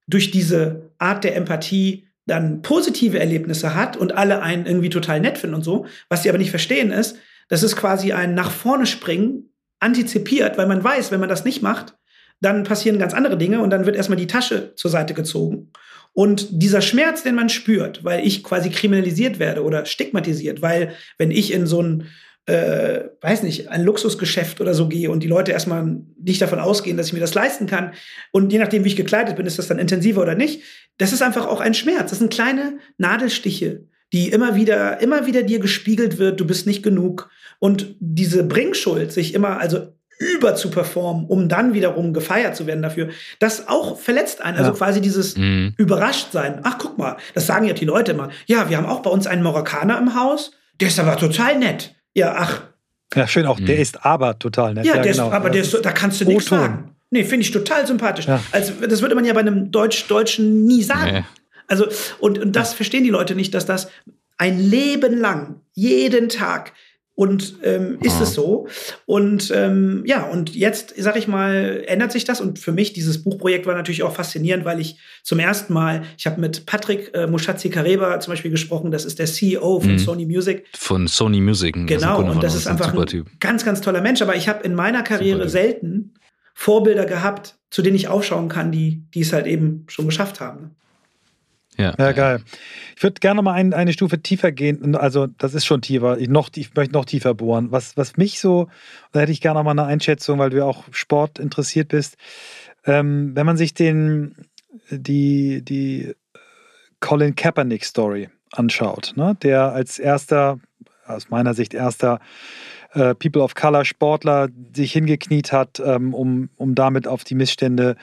durch 0.05 0.29
diese 0.29 0.91
Art 0.99 1.23
der 1.23 1.35
Empathie 1.35 2.05
dann 2.25 2.61
positive 2.61 3.19
Erlebnisse 3.19 3.75
hat 3.75 3.97
und 3.97 4.13
alle 4.13 4.41
einen 4.41 4.65
irgendwie 4.65 4.89
total 4.89 5.19
nett 5.19 5.37
finden 5.37 5.55
und 5.55 5.63
so. 5.63 5.85
Was 6.09 6.23
sie 6.23 6.29
aber 6.29 6.37
nicht 6.37 6.49
verstehen 6.49 6.91
ist, 6.91 7.17
das 7.49 7.63
ist 7.63 7.75
quasi 7.75 8.13
ein 8.13 8.33
nach 8.33 8.51
vorne 8.51 8.85
springen, 8.85 9.51
antizipiert, 9.79 10.57
weil 10.57 10.67
man 10.67 10.83
weiß, 10.83 11.11
wenn 11.11 11.19
man 11.19 11.29
das 11.29 11.45
nicht 11.45 11.61
macht, 11.61 11.95
dann 12.41 12.63
passieren 12.63 12.99
ganz 12.99 13.13
andere 13.13 13.37
Dinge 13.37 13.61
und 13.61 13.69
dann 13.69 13.85
wird 13.85 13.95
erstmal 13.95 14.17
die 14.17 14.27
Tasche 14.27 14.73
zur 14.75 14.91
Seite 14.91 15.13
gezogen. 15.13 15.71
Und 16.13 16.47
dieser 16.49 16.81
Schmerz, 16.81 17.23
den 17.23 17.35
man 17.35 17.49
spürt, 17.49 18.03
weil 18.03 18.25
ich 18.25 18.43
quasi 18.43 18.69
kriminalisiert 18.69 19.37
werde 19.37 19.63
oder 19.63 19.85
stigmatisiert, 19.85 20.61
weil 20.61 20.93
wenn 21.17 21.29
ich 21.29 21.51
in 21.53 21.67
so 21.67 21.81
ein 21.81 22.07
äh, 22.45 23.05
weiß 23.21 23.43
nicht, 23.43 23.69
ein 23.69 23.83
Luxusgeschäft 23.83 24.61
oder 24.61 24.73
so 24.73 24.87
gehe 24.87 25.09
und 25.09 25.21
die 25.21 25.27
Leute 25.27 25.51
erstmal 25.51 25.97
nicht 26.21 26.41
davon 26.41 26.59
ausgehen, 26.59 26.95
dass 26.95 27.07
ich 27.07 27.13
mir 27.13 27.19
das 27.19 27.33
leisten 27.33 27.65
kann. 27.65 27.93
Und 28.31 28.53
je 28.53 28.59
nachdem, 28.59 28.83
wie 28.83 28.89
ich 28.89 28.95
gekleidet 28.95 29.35
bin, 29.35 29.45
ist 29.45 29.57
das 29.57 29.67
dann 29.67 29.79
intensiver 29.79 30.21
oder 30.21 30.35
nicht. 30.35 30.61
Das 30.97 31.11
ist 31.11 31.23
einfach 31.23 31.47
auch 31.47 31.59
ein 31.59 31.73
Schmerz. 31.73 32.11
Das 32.11 32.19
sind 32.19 32.31
kleine 32.31 32.77
Nadelstiche, 32.97 33.85
die 34.13 34.29
immer 34.29 34.55
wieder, 34.55 35.01
immer 35.01 35.25
wieder 35.25 35.41
dir 35.41 35.59
gespiegelt 35.59 36.19
wird, 36.19 36.39
du 36.39 36.45
bist 36.45 36.67
nicht 36.67 36.83
genug. 36.83 37.29
Und 37.57 37.95
diese 37.99 38.43
Bringschuld, 38.43 39.11
sich 39.11 39.33
immer, 39.33 39.59
also 39.59 39.95
über 40.19 40.55
zu 40.55 40.69
performen, 40.69 41.25
um 41.25 41.49
dann 41.49 41.73
wiederum 41.73 42.13
gefeiert 42.13 42.55
zu 42.55 42.67
werden 42.67 42.81
dafür, 42.81 43.09
das 43.39 43.67
auch 43.67 43.99
verletzt 43.99 44.41
einen. 44.41 44.57
Also 44.57 44.71
ja. 44.71 44.77
quasi 44.77 45.01
dieses 45.01 45.35
mhm. 45.35 45.73
überrascht 45.77 46.31
sein. 46.31 46.59
Ach, 46.63 46.77
guck 46.77 46.97
mal, 46.97 47.17
das 47.33 47.47
sagen 47.47 47.65
ja 47.65 47.73
die 47.73 47.85
Leute 47.85 48.11
immer. 48.11 48.29
Ja, 48.45 48.69
wir 48.69 48.77
haben 48.77 48.85
auch 48.85 49.01
bei 49.01 49.09
uns 49.09 49.27
einen 49.27 49.43
Marokkaner 49.43 49.97
im 49.97 50.15
Haus, 50.15 50.51
der 50.79 50.89
ist 50.89 50.99
aber 50.99 51.17
total 51.17 51.57
nett. 51.57 51.94
Ja, 52.15 52.33
ach. 52.37 52.63
Ja, 53.13 53.27
schön 53.27 53.45
auch. 53.45 53.59
Der 53.59 53.75
hm. 53.75 53.81
ist 53.81 54.05
aber 54.05 54.39
total 54.39 54.73
nett. 54.73 54.85
Ja, 54.85 54.95
ja 54.95 55.01
der 55.01 55.11
genau. 55.11 55.27
ist, 55.27 55.33
aber 55.33 55.49
der 55.49 55.61
ist, 55.61 55.73
da 55.85 55.91
kannst 55.91 56.21
du 56.21 56.25
nichts 56.25 56.45
sagen. 56.45 56.95
Nee, 57.11 57.23
finde 57.23 57.45
ich 57.45 57.51
total 57.51 57.85
sympathisch. 57.85 58.27
Ja. 58.27 58.41
Also, 58.51 58.73
das 58.87 59.01
würde 59.01 59.15
man 59.15 59.25
ja 59.25 59.33
bei 59.33 59.41
einem 59.41 59.71
Deutsch-Deutschen 59.71 60.65
nie 60.65 60.83
sagen. 60.83 61.11
Nee. 61.13 61.23
Also, 61.67 61.87
und, 62.19 62.39
und 62.39 62.55
das 62.55 62.73
verstehen 62.73 63.03
die 63.03 63.09
Leute 63.09 63.35
nicht, 63.35 63.53
dass 63.53 63.65
das 63.65 63.89
ein 64.37 64.59
Leben 64.59 65.17
lang, 65.17 65.61
jeden 65.73 66.29
Tag 66.29 66.73
und 67.15 67.55
ähm, 67.63 67.97
ist 68.01 68.19
es 68.19 68.33
so. 68.33 68.67
Und 69.05 69.51
ähm, 69.55 70.03
ja, 70.05 70.23
und 70.23 70.53
jetzt, 70.53 70.93
sag 70.97 71.15
ich 71.15 71.29
mal, 71.29 71.83
ändert 71.87 72.11
sich 72.11 72.25
das. 72.25 72.41
Und 72.41 72.59
für 72.59 72.73
mich, 72.73 72.91
dieses 72.91 73.23
Buchprojekt 73.23 73.65
war 73.65 73.73
natürlich 73.73 74.03
auch 74.03 74.13
faszinierend, 74.13 74.65
weil 74.65 74.81
ich 74.81 74.97
zum 75.23 75.39
ersten 75.39 75.73
Mal, 75.73 76.03
ich 76.17 76.25
habe 76.25 76.41
mit 76.41 76.65
Patrick 76.65 77.11
äh, 77.13 77.25
Mushatzi 77.25 77.69
Kareba 77.69 78.19
zum 78.19 78.33
Beispiel 78.33 78.51
gesprochen, 78.51 78.91
das 78.91 79.05
ist 79.05 79.17
der 79.17 79.27
CEO 79.27 79.79
von 79.79 79.93
mhm. 79.93 79.99
Sony 79.99 80.25
Music. 80.25 80.65
Von 80.77 81.07
Sony 81.07 81.39
Music. 81.39 81.75
Genau, 81.87 82.21
und 82.21 82.43
das 82.43 82.53
ist 82.53 82.67
einfach 82.67 82.93
ein, 82.93 82.99
ein 82.99 83.25
ganz, 83.39 83.63
ganz 83.63 83.79
toller 83.79 84.01
Mensch. 84.01 84.21
Aber 84.21 84.35
ich 84.35 84.49
habe 84.49 84.63
in 84.63 84.75
meiner 84.75 85.01
Karriere 85.01 85.47
selten 85.47 86.13
Vorbilder 86.53 87.05
gehabt, 87.05 87.55
zu 87.69 87.81
denen 87.81 87.95
ich 87.95 88.09
aufschauen 88.09 88.49
kann, 88.49 88.71
die, 88.73 89.03
die 89.13 89.21
es 89.21 89.31
halt 89.31 89.47
eben 89.47 89.85
schon 89.87 90.05
geschafft 90.05 90.41
haben. 90.41 90.75
Ja, 91.77 91.93
ja, 91.97 92.11
geil. 92.13 92.41
Ich 92.95 93.03
würde 93.03 93.19
gerne 93.19 93.41
mal 93.41 93.53
ein, 93.53 93.73
eine 93.73 93.91
Stufe 93.91 94.21
tiefer 94.21 94.51
gehen. 94.51 94.95
Also, 94.95 95.27
das 95.27 95.53
ist 95.53 95.65
schon 95.65 95.81
tiefer. 95.81 96.17
Ich, 96.17 96.29
noch, 96.29 96.49
ich 96.55 96.73
möchte 96.73 96.93
noch 96.93 97.05
tiefer 97.05 97.33
bohren. 97.33 97.71
Was, 97.71 97.97
was 97.97 98.17
mich 98.17 98.39
so, 98.39 98.69
da 99.11 99.21
hätte 99.21 99.31
ich 99.31 99.41
gerne 99.41 99.61
mal 99.63 99.71
eine 99.71 99.83
Einschätzung, 99.83 100.39
weil 100.39 100.49
du 100.49 100.57
ja 100.57 100.65
auch 100.65 100.85
Sport 100.91 101.39
interessiert 101.39 101.89
bist. 101.89 102.15
Ähm, 102.85 103.35
wenn 103.35 103.45
man 103.45 103.57
sich 103.57 103.73
den, 103.73 104.35
die, 104.89 105.63
die 105.63 106.13
Colin 106.99 107.35
Kaepernick 107.35 107.83
Story 107.83 108.29
anschaut, 108.51 109.13
ne? 109.15 109.35
der 109.41 109.73
als 109.73 109.99
erster, 109.99 110.59
aus 111.05 111.29
meiner 111.29 111.53
Sicht 111.53 111.73
erster 111.73 112.19
äh, 112.95 113.13
People 113.13 113.41
of 113.41 113.55
Color 113.55 113.85
Sportler 113.85 114.49
sich 114.73 114.93
hingekniet 114.93 115.51
hat, 115.51 115.81
ähm, 115.85 116.13
um, 116.13 116.49
um 116.55 116.75
damit 116.75 117.07
auf 117.07 117.23
die 117.23 117.35
Missstände 117.35 117.97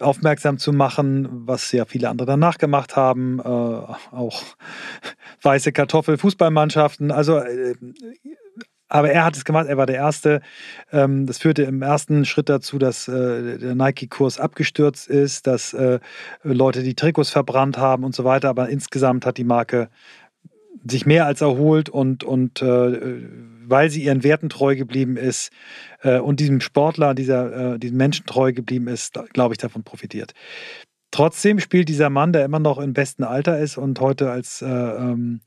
aufmerksam 0.00 0.58
zu 0.58 0.72
machen, 0.72 1.28
was 1.46 1.72
ja 1.72 1.84
viele 1.84 2.08
andere 2.08 2.26
danach 2.26 2.58
gemacht 2.58 2.96
haben, 2.96 3.40
äh, 3.40 3.42
auch 3.42 4.42
weiße 5.42 5.72
Kartoffel, 5.72 6.18
Fußballmannschaften, 6.18 7.10
also 7.10 7.38
äh, 7.38 7.74
aber 8.88 9.10
er 9.10 9.24
hat 9.24 9.36
es 9.36 9.44
gemacht, 9.44 9.66
er 9.66 9.76
war 9.76 9.86
der 9.86 9.96
Erste. 9.96 10.40
Ähm, 10.92 11.26
das 11.26 11.38
führte 11.38 11.64
im 11.64 11.82
ersten 11.82 12.24
Schritt 12.24 12.48
dazu, 12.48 12.78
dass 12.78 13.08
äh, 13.08 13.58
der 13.58 13.74
Nike-Kurs 13.74 14.38
abgestürzt 14.38 15.08
ist, 15.08 15.48
dass 15.48 15.74
äh, 15.74 15.98
Leute 16.44 16.84
die 16.84 16.94
Trikots 16.94 17.30
verbrannt 17.30 17.78
haben 17.78 18.04
und 18.04 18.14
so 18.14 18.22
weiter. 18.22 18.48
Aber 18.48 18.68
insgesamt 18.68 19.26
hat 19.26 19.38
die 19.38 19.44
Marke 19.44 19.88
sich 20.88 21.04
mehr 21.04 21.26
als 21.26 21.40
erholt 21.40 21.88
und, 21.88 22.22
und 22.22 22.62
äh, 22.62 23.26
weil 23.68 23.90
sie 23.90 24.04
ihren 24.04 24.24
Werten 24.24 24.48
treu 24.48 24.76
geblieben 24.76 25.16
ist 25.16 25.50
äh, 26.02 26.18
und 26.18 26.40
diesem 26.40 26.60
Sportler, 26.60 27.14
dieser, 27.14 27.74
äh, 27.74 27.78
diesem 27.78 27.96
Menschen 27.96 28.26
treu 28.26 28.52
geblieben 28.52 28.88
ist, 28.88 29.18
glaube 29.32 29.54
ich, 29.54 29.58
davon 29.58 29.84
profitiert. 29.84 30.32
Trotzdem 31.10 31.60
spielt 31.60 31.88
dieser 31.88 32.10
Mann, 32.10 32.32
der 32.32 32.44
immer 32.44 32.58
noch 32.58 32.78
im 32.78 32.92
besten 32.92 33.24
Alter 33.24 33.58
ist 33.58 33.78
und 33.78 34.00
heute 34.00 34.30
als 34.30 34.60
äh, 34.60 34.66
ähm, 34.66 35.40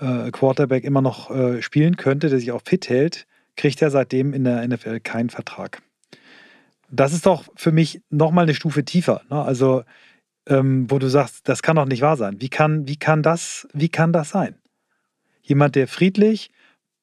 äh, 0.00 0.30
Quarterback 0.30 0.84
immer 0.84 1.02
noch 1.02 1.30
äh, 1.30 1.62
spielen 1.62 1.96
könnte, 1.96 2.28
der 2.28 2.38
sich 2.38 2.52
auch 2.52 2.62
fit 2.64 2.88
hält, 2.88 3.26
kriegt 3.56 3.82
er 3.82 3.90
seitdem 3.90 4.32
in 4.32 4.44
der 4.44 4.66
NFL 4.66 5.00
keinen 5.00 5.30
Vertrag. 5.30 5.82
Das 6.90 7.12
ist 7.12 7.26
doch 7.26 7.44
für 7.56 7.72
mich 7.72 8.02
nochmal 8.10 8.44
eine 8.44 8.54
Stufe 8.54 8.84
tiefer. 8.84 9.22
Ne? 9.30 9.42
Also, 9.42 9.82
ähm, 10.46 10.90
wo 10.90 10.98
du 10.98 11.08
sagst, 11.08 11.48
das 11.48 11.62
kann 11.62 11.76
doch 11.76 11.86
nicht 11.86 12.02
wahr 12.02 12.16
sein. 12.16 12.40
Wie 12.40 12.48
kann, 12.48 12.88
wie 12.88 12.96
kann, 12.96 13.22
das, 13.22 13.68
wie 13.72 13.88
kann 13.88 14.12
das 14.12 14.30
sein? 14.30 14.56
Jemand, 15.42 15.74
der 15.74 15.88
friedlich 15.88 16.50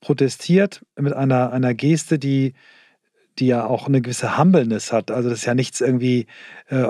protestiert 0.02 0.86
mit 0.97 1.14
einer, 1.14 1.52
einer 1.52 1.74
Geste, 1.74 2.20
die, 2.20 2.54
die 3.38 3.47
ja 3.47 3.66
auch 3.66 3.88
eine 3.88 4.02
gewisse 4.02 4.38
Humbleness 4.38 4.91
hat. 4.91 5.12
Also 5.12 5.30
das 5.30 5.39
ist 5.39 5.45
ja 5.45 5.56
nichts 5.56 5.82
irgendwie, 5.82 6.28
äh, 6.68 6.86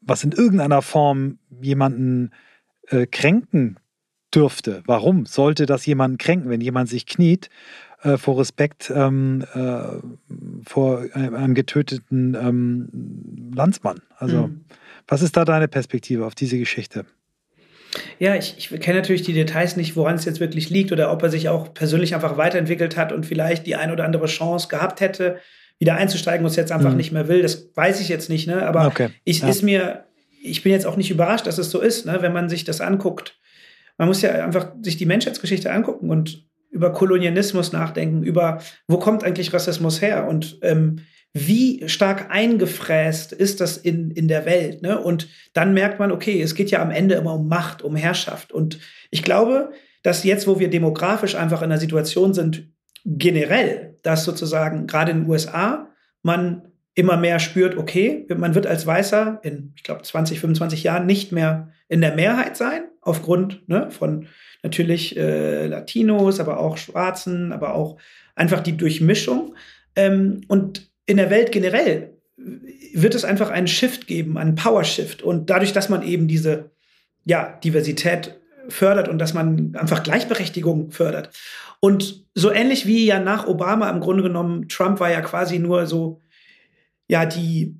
was 0.00 0.24
in 0.24 0.32
irgendeiner 0.32 0.82
Form 0.82 1.38
jemanden 1.60 2.30
äh, 2.88 3.06
kränken 3.06 3.78
dürfte. 4.34 4.82
Warum 4.86 5.26
sollte 5.26 5.66
das 5.66 5.86
jemanden 5.86 6.18
kränken, 6.18 6.50
wenn 6.50 6.60
jemand 6.60 6.88
sich 6.88 7.06
kniet 7.06 7.50
äh, 8.02 8.16
vor 8.16 8.38
Respekt 8.38 8.92
ähm, 8.94 9.44
äh, 9.54 9.82
vor 10.64 11.04
einem 11.14 11.54
getöteten 11.54 12.34
ähm, 12.34 13.52
Landsmann? 13.54 14.02
Also, 14.16 14.48
mhm. 14.48 14.64
was 15.06 15.22
ist 15.22 15.36
da 15.36 15.44
deine 15.44 15.68
Perspektive 15.68 16.26
auf 16.26 16.34
diese 16.34 16.58
Geschichte? 16.58 17.06
Ja, 18.18 18.34
ich, 18.34 18.56
ich 18.58 18.80
kenne 18.80 18.98
natürlich 18.98 19.22
die 19.22 19.32
Details 19.32 19.76
nicht, 19.76 19.96
woran 19.96 20.14
es 20.16 20.24
jetzt 20.24 20.40
wirklich 20.40 20.70
liegt 20.70 20.92
oder 20.92 21.12
ob 21.12 21.22
er 21.22 21.30
sich 21.30 21.48
auch 21.48 21.74
persönlich 21.74 22.14
einfach 22.14 22.36
weiterentwickelt 22.36 22.96
hat 22.96 23.12
und 23.12 23.26
vielleicht 23.26 23.66
die 23.66 23.76
ein 23.76 23.90
oder 23.90 24.04
andere 24.04 24.26
Chance 24.26 24.68
gehabt 24.68 25.00
hätte, 25.00 25.38
wieder 25.78 25.96
einzusteigen 25.96 26.44
und 26.44 26.50
es 26.50 26.56
jetzt 26.56 26.72
einfach 26.72 26.90
mhm. 26.90 26.96
nicht 26.96 27.12
mehr 27.12 27.28
will. 27.28 27.42
Das 27.42 27.70
weiß 27.74 28.00
ich 28.00 28.08
jetzt 28.08 28.28
nicht, 28.28 28.46
ne? 28.46 28.66
Aber 28.66 28.86
okay. 28.86 29.10
ich 29.24 29.40
ja. 29.40 29.48
ist 29.48 29.62
mir, 29.62 30.04
ich 30.42 30.62
bin 30.62 30.72
jetzt 30.72 30.86
auch 30.86 30.96
nicht 30.96 31.10
überrascht, 31.10 31.46
dass 31.46 31.58
es 31.58 31.70
so 31.70 31.80
ist, 31.80 32.06
ne? 32.06 32.18
wenn 32.20 32.32
man 32.32 32.48
sich 32.48 32.64
das 32.64 32.80
anguckt. 32.80 33.38
Man 33.96 34.08
muss 34.08 34.22
ja 34.22 34.44
einfach 34.44 34.72
sich 34.82 34.96
die 34.96 35.06
Menschheitsgeschichte 35.06 35.72
angucken 35.72 36.10
und 36.10 36.44
über 36.70 36.92
Kolonialismus 36.92 37.72
nachdenken, 37.72 38.24
über 38.24 38.60
wo 38.88 38.98
kommt 38.98 39.22
eigentlich 39.24 39.52
Rassismus 39.52 40.02
her 40.02 40.26
und 40.26 40.58
ähm, 40.62 41.00
wie 41.34 41.88
stark 41.88 42.30
eingefräst 42.30 43.32
ist 43.32 43.60
das 43.60 43.76
in, 43.76 44.12
in 44.12 44.28
der 44.28 44.46
Welt. 44.46 44.82
Ne? 44.82 45.00
Und 45.00 45.28
dann 45.52 45.74
merkt 45.74 45.98
man, 45.98 46.12
okay, 46.12 46.40
es 46.40 46.54
geht 46.54 46.70
ja 46.70 46.80
am 46.80 46.92
Ende 46.92 47.16
immer 47.16 47.34
um 47.34 47.48
Macht, 47.48 47.82
um 47.82 47.96
Herrschaft. 47.96 48.52
Und 48.52 48.78
ich 49.10 49.24
glaube, 49.24 49.72
dass 50.04 50.22
jetzt, 50.22 50.46
wo 50.46 50.60
wir 50.60 50.70
demografisch 50.70 51.34
einfach 51.34 51.60
in 51.60 51.72
einer 51.72 51.80
Situation 51.80 52.34
sind, 52.34 52.68
generell, 53.04 53.98
dass 54.02 54.24
sozusagen 54.24 54.86
gerade 54.86 55.10
in 55.10 55.22
den 55.22 55.30
USA 55.30 55.88
man 56.22 56.68
immer 56.94 57.16
mehr 57.16 57.40
spürt, 57.40 57.76
okay, 57.76 58.26
man 58.36 58.54
wird 58.54 58.68
als 58.68 58.86
Weißer 58.86 59.40
in, 59.42 59.72
ich 59.74 59.82
glaube, 59.82 60.02
20, 60.02 60.38
25 60.38 60.84
Jahren 60.84 61.06
nicht 61.06 61.32
mehr 61.32 61.72
in 61.88 62.00
der 62.00 62.14
Mehrheit 62.14 62.56
sein, 62.56 62.84
aufgrund 63.00 63.68
ne, 63.68 63.90
von 63.90 64.28
natürlich 64.62 65.16
äh, 65.16 65.66
Latinos, 65.66 66.38
aber 66.38 66.60
auch 66.60 66.76
Schwarzen, 66.76 67.52
aber 67.52 67.74
auch 67.74 67.98
einfach 68.36 68.60
die 68.60 68.76
Durchmischung. 68.76 69.56
Ähm, 69.96 70.42
und 70.46 70.93
in 71.06 71.16
der 71.16 71.30
Welt 71.30 71.52
generell 71.52 72.14
wird 72.36 73.14
es 73.14 73.24
einfach 73.24 73.50
einen 73.50 73.68
Shift 73.68 74.06
geben, 74.06 74.38
einen 74.38 74.54
Power-Shift. 74.54 75.22
Und 75.22 75.50
dadurch, 75.50 75.72
dass 75.72 75.88
man 75.88 76.02
eben 76.02 76.28
diese 76.28 76.70
ja, 77.24 77.58
Diversität 77.62 78.40
fördert 78.68 79.08
und 79.08 79.18
dass 79.18 79.34
man 79.34 79.74
einfach 79.76 80.02
Gleichberechtigung 80.02 80.90
fördert. 80.90 81.30
Und 81.80 82.24
so 82.34 82.50
ähnlich 82.50 82.86
wie 82.86 83.04
ja 83.04 83.18
nach 83.18 83.46
Obama 83.46 83.90
im 83.90 84.00
Grunde 84.00 84.22
genommen, 84.22 84.68
Trump 84.68 85.00
war 85.00 85.10
ja 85.10 85.20
quasi 85.20 85.58
nur 85.58 85.86
so, 85.86 86.20
ja, 87.08 87.26
die, 87.26 87.76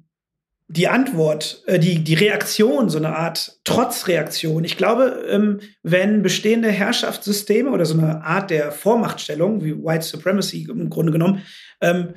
die 0.68 0.88
Antwort, 0.88 1.62
äh, 1.66 1.78
die, 1.78 2.04
die 2.04 2.14
Reaktion, 2.14 2.88
so 2.88 2.98
eine 2.98 3.16
Art 3.16 3.60
Trotzreaktion. 3.64 4.64
Ich 4.64 4.76
glaube, 4.76 5.24
ähm, 5.28 5.60
wenn 5.82 6.22
bestehende 6.22 6.70
Herrschaftssysteme 6.70 7.70
oder 7.70 7.86
so 7.86 7.96
eine 7.96 8.22
Art 8.22 8.50
der 8.50 8.72
Vormachtstellung, 8.72 9.64
wie 9.64 9.74
White 9.74 10.04
Supremacy 10.04 10.66
im 10.70 10.90
Grunde 10.90 11.12
genommen, 11.12 11.42
ähm, 11.80 12.14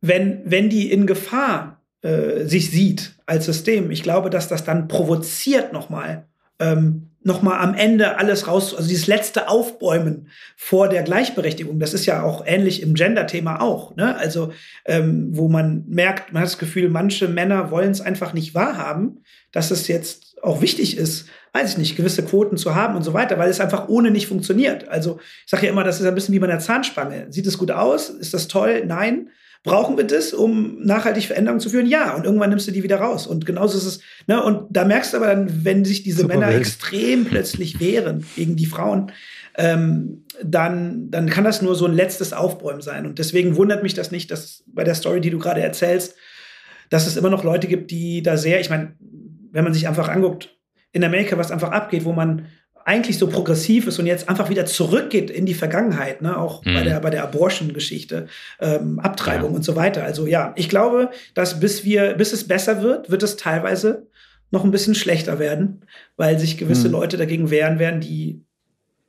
wenn, 0.00 0.42
wenn 0.44 0.68
die 0.68 0.90
in 0.90 1.06
Gefahr 1.06 1.82
äh, 2.02 2.44
sich 2.44 2.70
sieht 2.70 3.16
als 3.26 3.46
System, 3.46 3.90
ich 3.90 4.02
glaube, 4.02 4.30
dass 4.30 4.48
das 4.48 4.64
dann 4.64 4.88
provoziert 4.88 5.72
nochmal 5.72 6.28
ähm, 6.58 7.10
nochmal 7.22 7.60
am 7.60 7.74
Ende 7.74 8.18
alles 8.18 8.46
raus, 8.46 8.74
also 8.74 8.88
dieses 8.88 9.06
letzte 9.06 9.48
Aufbäumen 9.48 10.28
vor 10.56 10.88
der 10.88 11.02
Gleichberechtigung, 11.02 11.78
das 11.78 11.92
ist 11.92 12.06
ja 12.06 12.22
auch 12.22 12.44
ähnlich 12.46 12.82
im 12.82 12.94
Gender-Thema 12.94 13.60
auch, 13.60 13.96
ne? 13.96 14.16
Also, 14.16 14.52
ähm, 14.86 15.28
wo 15.32 15.48
man 15.48 15.84
merkt, 15.88 16.32
man 16.32 16.42
hat 16.42 16.48
das 16.48 16.58
Gefühl, 16.58 16.88
manche 16.88 17.28
Männer 17.28 17.70
wollen 17.70 17.90
es 17.90 18.00
einfach 18.00 18.32
nicht 18.32 18.54
wahrhaben, 18.54 19.22
dass 19.52 19.70
es 19.70 19.88
jetzt 19.88 20.36
auch 20.42 20.60
wichtig 20.60 20.96
ist, 20.96 21.28
weiß 21.52 21.72
ich 21.72 21.78
nicht, 21.78 21.96
gewisse 21.96 22.24
Quoten 22.24 22.56
zu 22.56 22.74
haben 22.74 22.94
und 22.94 23.02
so 23.02 23.14
weiter, 23.14 23.38
weil 23.38 23.50
es 23.50 23.60
einfach 23.60 23.88
ohne 23.88 24.10
nicht 24.10 24.28
funktioniert. 24.28 24.88
Also, 24.88 25.18
ich 25.44 25.50
sage 25.50 25.66
ja 25.66 25.72
immer, 25.72 25.84
das 25.84 26.00
ist 26.00 26.06
ein 26.06 26.14
bisschen 26.14 26.34
wie 26.34 26.38
bei 26.38 26.48
einer 26.48 26.60
Zahnspange. 26.60 27.26
Sieht 27.30 27.46
es 27.46 27.58
gut 27.58 27.72
aus? 27.72 28.10
Ist 28.10 28.34
das 28.34 28.48
toll? 28.48 28.84
Nein. 28.86 29.30
Brauchen 29.64 29.96
wir 29.96 30.04
das, 30.04 30.32
um 30.32 30.80
nachhaltig 30.82 31.26
Veränderungen 31.26 31.60
zu 31.60 31.70
führen? 31.70 31.86
Ja. 31.86 32.14
Und 32.14 32.24
irgendwann 32.24 32.50
nimmst 32.50 32.68
du 32.68 32.72
die 32.72 32.82
wieder 32.82 32.98
raus. 32.98 33.26
Und 33.26 33.44
genauso 33.44 33.76
ist 33.76 33.84
es. 33.84 34.00
Ne? 34.26 34.42
Und 34.42 34.66
da 34.70 34.84
merkst 34.84 35.12
du 35.12 35.16
aber 35.18 35.26
dann, 35.26 35.64
wenn 35.64 35.84
sich 35.84 36.02
diese 36.02 36.22
Super 36.22 36.34
Männer 36.34 36.48
Welt. 36.48 36.60
extrem 36.60 37.24
plötzlich 37.24 37.80
wehren 37.80 38.24
gegen 38.36 38.56
die 38.56 38.66
Frauen, 38.66 39.12
ähm, 39.56 40.24
dann, 40.42 41.10
dann 41.10 41.28
kann 41.28 41.44
das 41.44 41.62
nur 41.62 41.74
so 41.74 41.86
ein 41.86 41.92
letztes 41.92 42.32
Aufbäumen 42.32 42.80
sein. 42.80 43.06
Und 43.06 43.18
deswegen 43.18 43.56
wundert 43.56 43.82
mich 43.82 43.94
das 43.94 44.10
nicht, 44.10 44.30
dass 44.30 44.62
bei 44.66 44.84
der 44.84 44.94
Story, 44.94 45.20
die 45.20 45.30
du 45.30 45.38
gerade 45.38 45.60
erzählst, 45.60 46.14
dass 46.90 47.06
es 47.06 47.16
immer 47.16 47.30
noch 47.30 47.44
Leute 47.44 47.66
gibt, 47.66 47.90
die 47.90 48.22
da 48.22 48.36
sehr, 48.36 48.60
ich 48.60 48.70
meine, 48.70 48.94
wenn 49.50 49.64
man 49.64 49.74
sich 49.74 49.88
einfach 49.88 50.08
anguckt, 50.08 50.54
in 50.92 51.04
Amerika, 51.04 51.36
was 51.36 51.50
einfach 51.50 51.70
abgeht, 51.70 52.04
wo 52.04 52.12
man 52.12 52.46
eigentlich 52.88 53.18
so 53.18 53.26
progressiv 53.26 53.86
ist 53.86 53.98
und 53.98 54.06
jetzt 54.06 54.30
einfach 54.30 54.48
wieder 54.48 54.64
zurückgeht 54.64 55.30
in 55.30 55.44
die 55.44 55.52
Vergangenheit, 55.52 56.22
ne? 56.22 56.38
auch 56.38 56.64
mhm. 56.64 56.74
bei 56.74 56.82
der, 56.82 57.00
bei 57.00 57.10
der 57.10 57.22
Abortion-Geschichte, 57.22 58.28
ähm, 58.60 58.98
Abtreibung 58.98 59.50
ja. 59.50 59.56
und 59.56 59.62
so 59.62 59.76
weiter. 59.76 60.04
Also 60.04 60.26
ja, 60.26 60.54
ich 60.56 60.70
glaube, 60.70 61.10
dass 61.34 61.60
bis 61.60 61.84
wir, 61.84 62.14
bis 62.14 62.32
es 62.32 62.48
besser 62.48 62.80
wird, 62.80 63.10
wird 63.10 63.22
es 63.22 63.36
teilweise 63.36 64.06
noch 64.50 64.64
ein 64.64 64.70
bisschen 64.70 64.94
schlechter 64.94 65.38
werden, 65.38 65.82
weil 66.16 66.38
sich 66.38 66.56
gewisse 66.56 66.88
mhm. 66.88 66.92
Leute 66.92 67.18
dagegen 67.18 67.50
wehren 67.50 67.78
werden, 67.78 68.00
die 68.00 68.42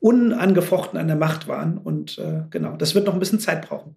unangefochten 0.02 1.00
an 1.00 1.08
der 1.08 1.16
Macht 1.16 1.48
waren. 1.48 1.78
Und 1.78 2.18
äh, 2.18 2.42
genau, 2.50 2.76
das 2.76 2.96
wird 2.96 3.06
noch 3.06 3.14
ein 3.14 3.20
bisschen 3.20 3.40
Zeit 3.40 3.66
brauchen. 3.66 3.96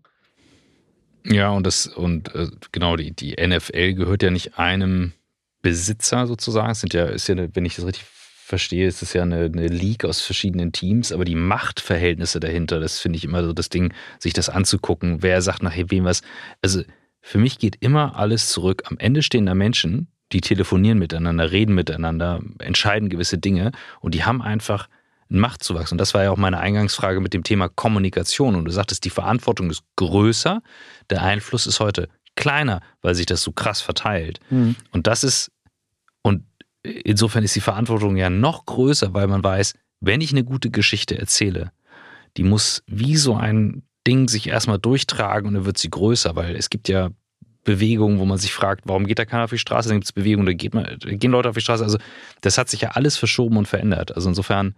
Ja, 1.24 1.50
und 1.50 1.66
das, 1.66 1.88
und 1.88 2.32
äh, 2.36 2.46
genau, 2.70 2.94
die, 2.94 3.10
die 3.10 3.34
NFL 3.34 3.94
gehört 3.94 4.22
ja 4.22 4.30
nicht 4.30 4.58
einem 4.58 5.12
Besitzer 5.60 6.28
sozusagen. 6.28 6.70
Es 6.70 6.80
sind 6.80 6.94
ja, 6.94 7.06
ist 7.06 7.26
ja, 7.26 7.34
wenn 7.52 7.64
ich 7.64 7.74
das 7.74 7.84
richtig 7.84 8.04
verstehe, 8.44 8.86
ist 8.86 9.02
es 9.02 9.12
ja 9.12 9.22
eine, 9.22 9.44
eine 9.44 9.68
League 9.68 10.04
aus 10.04 10.20
verschiedenen 10.20 10.72
Teams, 10.72 11.12
aber 11.12 11.24
die 11.24 11.34
Machtverhältnisse 11.34 12.40
dahinter, 12.40 12.80
das 12.80 12.98
finde 12.98 13.16
ich 13.16 13.24
immer 13.24 13.44
so 13.44 13.52
das 13.52 13.68
Ding, 13.68 13.94
sich 14.18 14.32
das 14.32 14.48
anzugucken. 14.48 15.22
Wer 15.22 15.40
sagt 15.42 15.62
nachher 15.62 15.90
wem 15.90 16.04
was? 16.04 16.22
Also 16.60 16.82
für 17.20 17.38
mich 17.38 17.58
geht 17.58 17.76
immer 17.80 18.16
alles 18.16 18.50
zurück. 18.50 18.82
Am 18.86 18.98
Ende 18.98 19.22
stehen 19.22 19.46
da 19.46 19.54
Menschen, 19.54 20.08
die 20.32 20.40
telefonieren 20.40 20.98
miteinander, 20.98 21.52
reden 21.52 21.74
miteinander, 21.74 22.40
entscheiden 22.58 23.08
gewisse 23.08 23.38
Dinge 23.38 23.70
und 24.00 24.14
die 24.14 24.24
haben 24.24 24.42
einfach 24.42 24.88
einen 25.30 25.40
Machtzuwachs. 25.40 25.92
Und 25.92 25.98
das 25.98 26.12
war 26.12 26.24
ja 26.24 26.30
auch 26.30 26.36
meine 26.36 26.58
Eingangsfrage 26.58 27.20
mit 27.20 27.32
dem 27.34 27.44
Thema 27.44 27.68
Kommunikation. 27.68 28.56
Und 28.56 28.64
du 28.64 28.70
sagtest, 28.70 29.04
die 29.04 29.10
Verantwortung 29.10 29.70
ist 29.70 29.82
größer, 29.96 30.62
der 31.10 31.22
Einfluss 31.22 31.66
ist 31.66 31.80
heute 31.80 32.08
kleiner, 32.34 32.80
weil 33.02 33.14
sich 33.14 33.26
das 33.26 33.42
so 33.42 33.52
krass 33.52 33.80
verteilt. 33.80 34.40
Mhm. 34.50 34.76
Und 34.90 35.06
das 35.06 35.22
ist, 35.24 35.50
insofern 36.82 37.44
ist 37.44 37.56
die 37.56 37.60
Verantwortung 37.60 38.16
ja 38.16 38.30
noch 38.30 38.66
größer, 38.66 39.14
weil 39.14 39.26
man 39.26 39.42
weiß, 39.42 39.74
wenn 40.00 40.20
ich 40.20 40.32
eine 40.32 40.44
gute 40.44 40.70
Geschichte 40.70 41.18
erzähle, 41.18 41.72
die 42.36 42.42
muss 42.42 42.82
wie 42.86 43.16
so 43.16 43.34
ein 43.36 43.82
Ding 44.06 44.28
sich 44.28 44.48
erstmal 44.48 44.78
durchtragen 44.78 45.48
und 45.48 45.54
dann 45.54 45.64
wird 45.64 45.78
sie 45.78 45.90
größer, 45.90 46.34
weil 46.34 46.56
es 46.56 46.70
gibt 46.70 46.88
ja 46.88 47.10
Bewegungen, 47.64 48.18
wo 48.18 48.24
man 48.24 48.38
sich 48.38 48.52
fragt, 48.52 48.82
warum 48.86 49.06
geht 49.06 49.20
da 49.20 49.24
keiner 49.24 49.44
auf 49.44 49.50
die 49.50 49.58
Straße? 49.58 49.88
Dann 49.88 49.98
gibt 49.98 50.06
es 50.06 50.12
Bewegungen, 50.12 50.46
da, 50.46 50.52
geht 50.52 50.74
man, 50.74 50.84
da 50.98 51.14
gehen 51.14 51.30
Leute 51.30 51.48
auf 51.48 51.54
die 51.54 51.60
Straße. 51.60 51.84
Also 51.84 51.98
das 52.40 52.58
hat 52.58 52.68
sich 52.68 52.80
ja 52.80 52.90
alles 52.90 53.16
verschoben 53.16 53.56
und 53.56 53.68
verändert. 53.68 54.16
Also 54.16 54.28
insofern, 54.28 54.74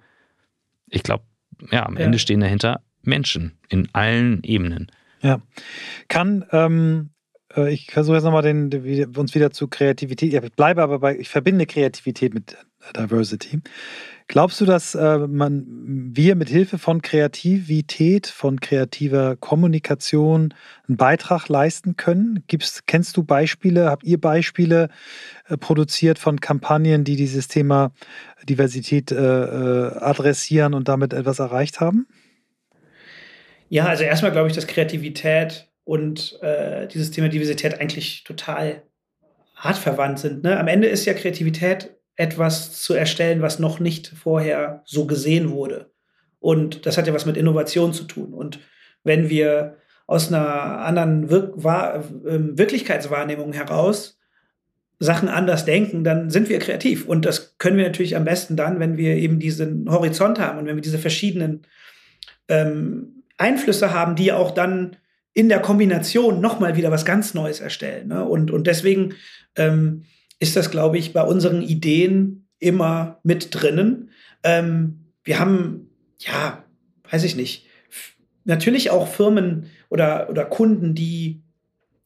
ich 0.90 1.02
glaube, 1.02 1.24
ja, 1.70 1.86
am 1.86 1.96
ja. 1.96 2.04
Ende 2.04 2.18
stehen 2.18 2.40
dahinter 2.40 2.82
Menschen 3.02 3.58
in 3.68 3.88
allen 3.94 4.42
Ebenen. 4.42 4.90
Ja. 5.22 5.40
Kann 6.08 6.44
ähm, 6.52 7.08
äh, 7.08 7.13
ich 7.56 7.90
versuche 7.90 8.16
jetzt 8.16 8.24
nochmal 8.24 8.42
den, 8.42 9.14
uns 9.16 9.34
wieder 9.34 9.50
zu 9.50 9.68
Kreativität. 9.68 10.32
ich 10.32 10.52
bleibe 10.52 10.82
aber 10.82 10.98
bei, 10.98 11.16
ich 11.16 11.28
verbinde 11.28 11.66
Kreativität 11.66 12.34
mit 12.34 12.56
Diversity. 12.96 13.60
Glaubst 14.26 14.60
du, 14.60 14.64
dass 14.64 14.94
äh, 14.94 15.18
man, 15.18 15.64
wir 15.66 16.34
mit 16.34 16.48
Hilfe 16.48 16.78
von 16.78 17.02
Kreativität, 17.02 18.26
von 18.26 18.58
kreativer 18.58 19.36
Kommunikation 19.36 20.54
einen 20.88 20.96
Beitrag 20.96 21.48
leisten 21.48 21.96
können? 21.96 22.42
Gibst, 22.46 22.86
kennst 22.86 23.16
du 23.16 23.22
Beispiele, 23.22 23.90
habt 23.90 24.04
ihr 24.04 24.18
Beispiele 24.18 24.88
äh, 25.46 25.58
produziert 25.58 26.18
von 26.18 26.40
Kampagnen, 26.40 27.04
die 27.04 27.16
dieses 27.16 27.48
Thema 27.48 27.92
Diversität 28.48 29.12
äh, 29.12 29.16
äh 29.16 29.98
adressieren 29.98 30.72
und 30.72 30.88
damit 30.88 31.12
etwas 31.12 31.38
erreicht 31.38 31.80
haben? 31.80 32.06
Ja, 33.68 33.86
also 33.86 34.04
erstmal 34.04 34.32
glaube 34.32 34.48
ich, 34.48 34.54
dass 34.54 34.66
Kreativität 34.66 35.68
und 35.84 36.40
äh, 36.42 36.88
dieses 36.88 37.10
Thema 37.10 37.28
Diversität 37.28 37.80
eigentlich 37.80 38.24
total 38.24 38.82
artverwandt 39.54 40.18
sind. 40.18 40.42
Ne? 40.42 40.58
Am 40.58 40.68
Ende 40.68 40.88
ist 40.88 41.04
ja 41.04 41.14
Kreativität 41.14 41.94
etwas 42.16 42.80
zu 42.82 42.94
erstellen, 42.94 43.42
was 43.42 43.58
noch 43.58 43.80
nicht 43.80 44.08
vorher 44.08 44.82
so 44.84 45.06
gesehen 45.06 45.50
wurde. 45.50 45.90
Und 46.38 46.86
das 46.86 46.98
hat 46.98 47.06
ja 47.06 47.14
was 47.14 47.26
mit 47.26 47.36
Innovation 47.36 47.92
zu 47.92 48.04
tun. 48.04 48.34
Und 48.34 48.60
wenn 49.02 49.30
wir 49.30 49.78
aus 50.06 50.28
einer 50.28 50.80
anderen 50.80 51.30
Wir 51.30 51.52
Wahr 51.54 52.04
ähm, 52.26 52.58
Wirklichkeitswahrnehmung 52.58 53.52
heraus 53.52 54.18
Sachen 54.98 55.28
anders 55.28 55.64
denken, 55.64 56.04
dann 56.04 56.30
sind 56.30 56.48
wir 56.48 56.58
kreativ. 56.58 57.06
Und 57.06 57.24
das 57.24 57.58
können 57.58 57.76
wir 57.76 57.84
natürlich 57.84 58.16
am 58.16 58.24
besten 58.24 58.56
dann, 58.56 58.80
wenn 58.80 58.96
wir 58.96 59.16
eben 59.16 59.38
diesen 59.38 59.90
Horizont 59.90 60.38
haben 60.38 60.58
und 60.58 60.66
wenn 60.66 60.76
wir 60.76 60.82
diese 60.82 60.98
verschiedenen 60.98 61.66
ähm, 62.48 63.24
Einflüsse 63.38 63.92
haben, 63.92 64.14
die 64.14 64.32
auch 64.32 64.50
dann 64.50 64.96
in 65.34 65.48
der 65.48 65.60
Kombination 65.60 66.40
nochmal 66.40 66.76
wieder 66.76 66.90
was 66.90 67.04
ganz 67.04 67.34
Neues 67.34 67.60
erstellen. 67.60 68.08
Ne? 68.08 68.24
Und, 68.24 68.50
und 68.50 68.66
deswegen 68.66 69.14
ähm, 69.56 70.04
ist 70.38 70.56
das, 70.56 70.70
glaube 70.70 70.96
ich, 70.96 71.12
bei 71.12 71.22
unseren 71.22 71.60
Ideen 71.60 72.46
immer 72.60 73.18
mit 73.24 73.48
drinnen. 73.50 74.10
Ähm, 74.42 75.10
wir 75.24 75.40
haben, 75.40 75.90
ja, 76.18 76.64
weiß 77.10 77.24
ich 77.24 77.36
nicht, 77.36 77.66
natürlich 78.44 78.90
auch 78.90 79.08
Firmen 79.08 79.66
oder, 79.90 80.30
oder 80.30 80.44
Kunden, 80.44 80.94
die 80.94 81.42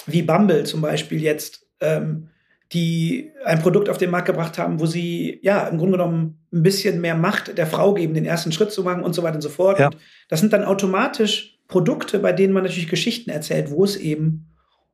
wie 0.06 0.22
Bumble 0.22 0.64
zum 0.64 0.80
Beispiel 0.80 1.20
jetzt 1.20 1.66
ähm, 1.80 2.28
die 2.72 3.32
ein 3.44 3.60
Produkt 3.60 3.88
auf 3.88 3.98
den 3.98 4.10
Markt 4.10 4.26
gebracht 4.26 4.58
haben, 4.58 4.78
wo 4.78 4.86
sie 4.86 5.40
ja 5.42 5.66
im 5.68 5.78
Grunde 5.78 5.98
genommen 5.98 6.38
ein 6.52 6.62
bisschen 6.62 7.00
mehr 7.00 7.14
Macht 7.14 7.56
der 7.56 7.66
Frau 7.66 7.94
geben, 7.94 8.14
den 8.14 8.26
ersten 8.26 8.52
Schritt 8.52 8.72
zu 8.72 8.82
machen 8.82 9.02
und 9.02 9.14
so 9.14 9.22
weiter 9.22 9.36
und 9.36 9.42
so 9.42 9.48
fort. 9.48 9.78
Ja. 9.78 9.86
Und 9.86 9.96
das 10.28 10.40
sind 10.40 10.52
dann 10.52 10.64
automatisch 10.64 11.57
Produkte, 11.68 12.18
bei 12.18 12.32
denen 12.32 12.52
man 12.52 12.64
natürlich 12.64 12.88
Geschichten 12.88 13.30
erzählt, 13.30 13.70
wo 13.70 13.84
es 13.84 13.96
eben 13.96 14.48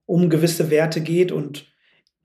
um 0.07 0.29
gewisse 0.29 0.71
Werte 0.71 1.01
geht. 1.01 1.33
Und 1.33 1.67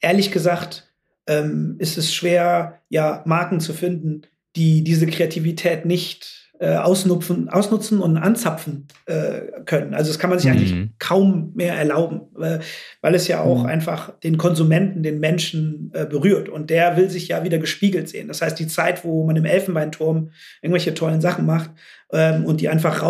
ehrlich 0.01 0.31
gesagt 0.31 0.91
ähm, 1.27 1.75
ist 1.79 1.97
es 1.97 2.13
schwer, 2.13 2.81
ja, 2.89 3.23
Marken 3.25 3.59
zu 3.59 3.73
finden, 3.73 4.23
die 4.55 4.83
diese 4.83 5.07
Kreativität 5.07 5.85
nicht 5.85 6.49
äh, 6.59 6.75
ausnutzen, 6.75 7.47
ausnutzen 7.47 8.01
und 8.01 8.17
anzapfen 8.17 8.87
äh, 9.05 9.61
können. 9.65 9.93
Also 9.93 10.09
das 10.09 10.19
kann 10.19 10.29
man 10.29 10.39
sich 10.39 10.51
mhm. 10.51 10.57
eigentlich 10.57 10.89
kaum 10.99 11.53
mehr 11.55 11.75
erlauben, 11.75 12.21
äh, 12.41 12.59
weil 13.01 13.15
es 13.15 13.29
ja 13.29 13.41
auch 13.41 13.63
mhm. 13.63 13.69
einfach 13.69 14.19
den 14.19 14.37
Konsumenten, 14.37 15.01
den 15.01 15.19
Menschen 15.19 15.91
äh, 15.93 16.05
berührt. 16.05 16.49
Und 16.49 16.69
der 16.69 16.97
will 16.97 17.09
sich 17.09 17.29
ja 17.29 17.45
wieder 17.45 17.59
gespiegelt 17.59 18.09
sehen. 18.09 18.27
Das 18.27 18.41
heißt, 18.41 18.59
die 18.59 18.67
Zeit, 18.67 19.05
wo 19.05 19.25
man 19.25 19.37
im 19.37 19.45
Elfenbeinturm 19.45 20.31
irgendwelche 20.61 20.93
tollen 20.93 21.21
Sachen 21.21 21.45
macht 21.45 21.69
ähm, 22.11 22.43
und 22.43 22.59
die 22.59 22.67
einfach 22.67 23.03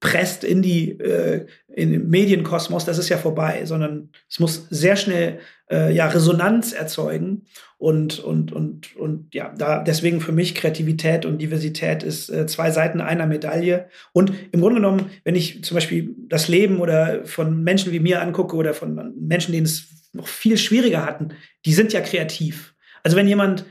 rauspresst 0.00 0.44
in 0.44 0.62
die 0.62 0.98
äh, 1.00 1.46
in 1.68 1.92
den 1.92 2.08
Medienkosmos, 2.08 2.84
das 2.84 2.98
ist 2.98 3.08
ja 3.08 3.16
vorbei, 3.16 3.64
sondern 3.64 4.10
es 4.28 4.40
muss 4.40 4.66
sehr 4.70 4.96
schnell 4.96 5.38
äh, 5.70 5.94
ja 5.94 6.08
Resonanz 6.08 6.72
erzeugen 6.72 7.46
und 7.78 8.18
und 8.18 8.52
und 8.52 8.96
und 8.96 9.34
ja, 9.34 9.54
da 9.56 9.82
deswegen 9.82 10.20
für 10.20 10.32
mich 10.32 10.54
Kreativität 10.54 11.24
und 11.24 11.38
Diversität 11.38 12.02
ist 12.02 12.28
äh, 12.28 12.46
zwei 12.46 12.70
Seiten 12.70 13.00
einer 13.00 13.26
Medaille 13.26 13.88
und 14.12 14.32
im 14.52 14.60
Grunde 14.60 14.76
genommen, 14.76 15.10
wenn 15.24 15.36
ich 15.36 15.62
zum 15.64 15.76
Beispiel 15.76 16.14
das 16.28 16.48
Leben 16.48 16.80
oder 16.80 17.24
von 17.24 17.62
Menschen 17.62 17.92
wie 17.92 18.00
mir 18.00 18.20
angucke 18.22 18.56
oder 18.56 18.74
von 18.74 19.14
Menschen, 19.20 19.52
denen 19.52 19.66
es 19.66 19.88
noch 20.12 20.26
viel 20.26 20.58
schwieriger 20.58 21.06
hatten, 21.06 21.28
die 21.64 21.72
sind 21.72 21.92
ja 21.92 22.00
kreativ. 22.00 22.74
Also 23.04 23.16
wenn 23.16 23.28
jemand 23.28 23.64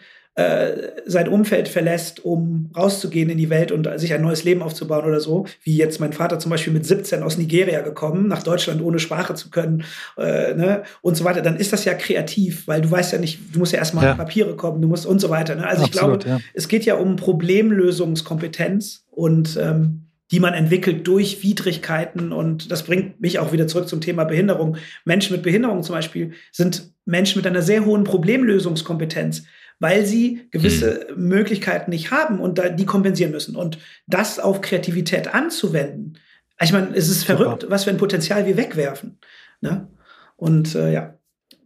sein 1.05 1.27
Umfeld 1.27 1.67
verlässt, 1.67 2.23
um 2.23 2.71
rauszugehen 2.75 3.29
in 3.29 3.37
die 3.37 3.49
Welt 3.49 3.71
und 3.71 3.89
sich 3.99 4.13
ein 4.13 4.21
neues 4.21 4.43
Leben 4.43 4.61
aufzubauen 4.61 5.05
oder 5.05 5.19
so, 5.19 5.45
wie 5.63 5.75
jetzt 5.75 5.99
mein 5.99 6.13
Vater 6.13 6.39
zum 6.39 6.51
Beispiel 6.51 6.73
mit 6.73 6.85
17 6.85 7.23
aus 7.23 7.37
Nigeria 7.37 7.81
gekommen, 7.81 8.27
nach 8.27 8.43
Deutschland 8.43 8.81
ohne 8.81 8.99
Sprache 8.99 9.33
zu 9.33 9.49
können 9.49 9.83
äh, 10.17 10.53
ne, 10.53 10.83
und 11.01 11.15
so 11.15 11.23
weiter, 11.23 11.41
dann 11.41 11.57
ist 11.57 11.73
das 11.73 11.85
ja 11.85 11.93
kreativ, 11.93 12.67
weil 12.67 12.81
du 12.81 12.91
weißt 12.91 13.13
ja 13.13 13.19
nicht, 13.19 13.39
du 13.53 13.59
musst 13.59 13.73
ja 13.73 13.79
erstmal 13.79 14.05
ja. 14.05 14.13
Papiere 14.13 14.55
kommen, 14.55 14.81
du 14.81 14.87
musst 14.87 15.05
und 15.05 15.19
so 15.19 15.29
weiter. 15.29 15.55
Ne? 15.55 15.67
Also 15.67 15.83
Absolut, 15.83 16.17
ich 16.17 16.25
glaube, 16.25 16.41
ja. 16.41 16.45
es 16.53 16.67
geht 16.67 16.85
ja 16.85 16.95
um 16.95 17.15
Problemlösungskompetenz 17.15 19.05
und 19.11 19.57
ähm, 19.61 20.05
die 20.31 20.39
man 20.39 20.53
entwickelt 20.53 21.07
durch 21.07 21.43
Widrigkeiten. 21.43 22.31
Und 22.31 22.71
das 22.71 22.83
bringt 22.83 23.19
mich 23.19 23.39
auch 23.39 23.51
wieder 23.51 23.67
zurück 23.67 23.87
zum 23.87 24.01
Thema 24.01 24.25
Behinderung. 24.25 24.77
Menschen 25.05 25.35
mit 25.35 25.43
Behinderung 25.43 25.83
zum 25.83 25.95
Beispiel 25.95 26.33
sind 26.51 26.93
Menschen 27.05 27.39
mit 27.39 27.47
einer 27.47 27.61
sehr 27.61 27.85
hohen 27.85 28.03
Problemlösungskompetenz 28.03 29.43
weil 29.79 30.05
sie 30.05 30.47
gewisse 30.51 31.07
mhm. 31.15 31.27
Möglichkeiten 31.27 31.91
nicht 31.91 32.11
haben 32.11 32.39
und 32.39 32.57
da, 32.57 32.69
die 32.69 32.85
kompensieren 32.85 33.31
müssen. 33.31 33.55
Und 33.55 33.79
das 34.07 34.39
auf 34.39 34.61
Kreativität 34.61 35.33
anzuwenden, 35.33 36.17
ich 36.61 36.73
meine, 36.73 36.93
es 36.93 37.07
ist 37.09 37.21
Super. 37.21 37.37
verrückt, 37.37 37.65
was 37.69 37.85
für 37.85 37.89
ein 37.89 37.97
Potenzial 37.97 38.45
wir 38.45 38.57
wegwerfen. 38.57 39.17
Ne? 39.61 39.87
Und 40.35 40.75
äh, 40.75 40.91
ja, 40.91 41.17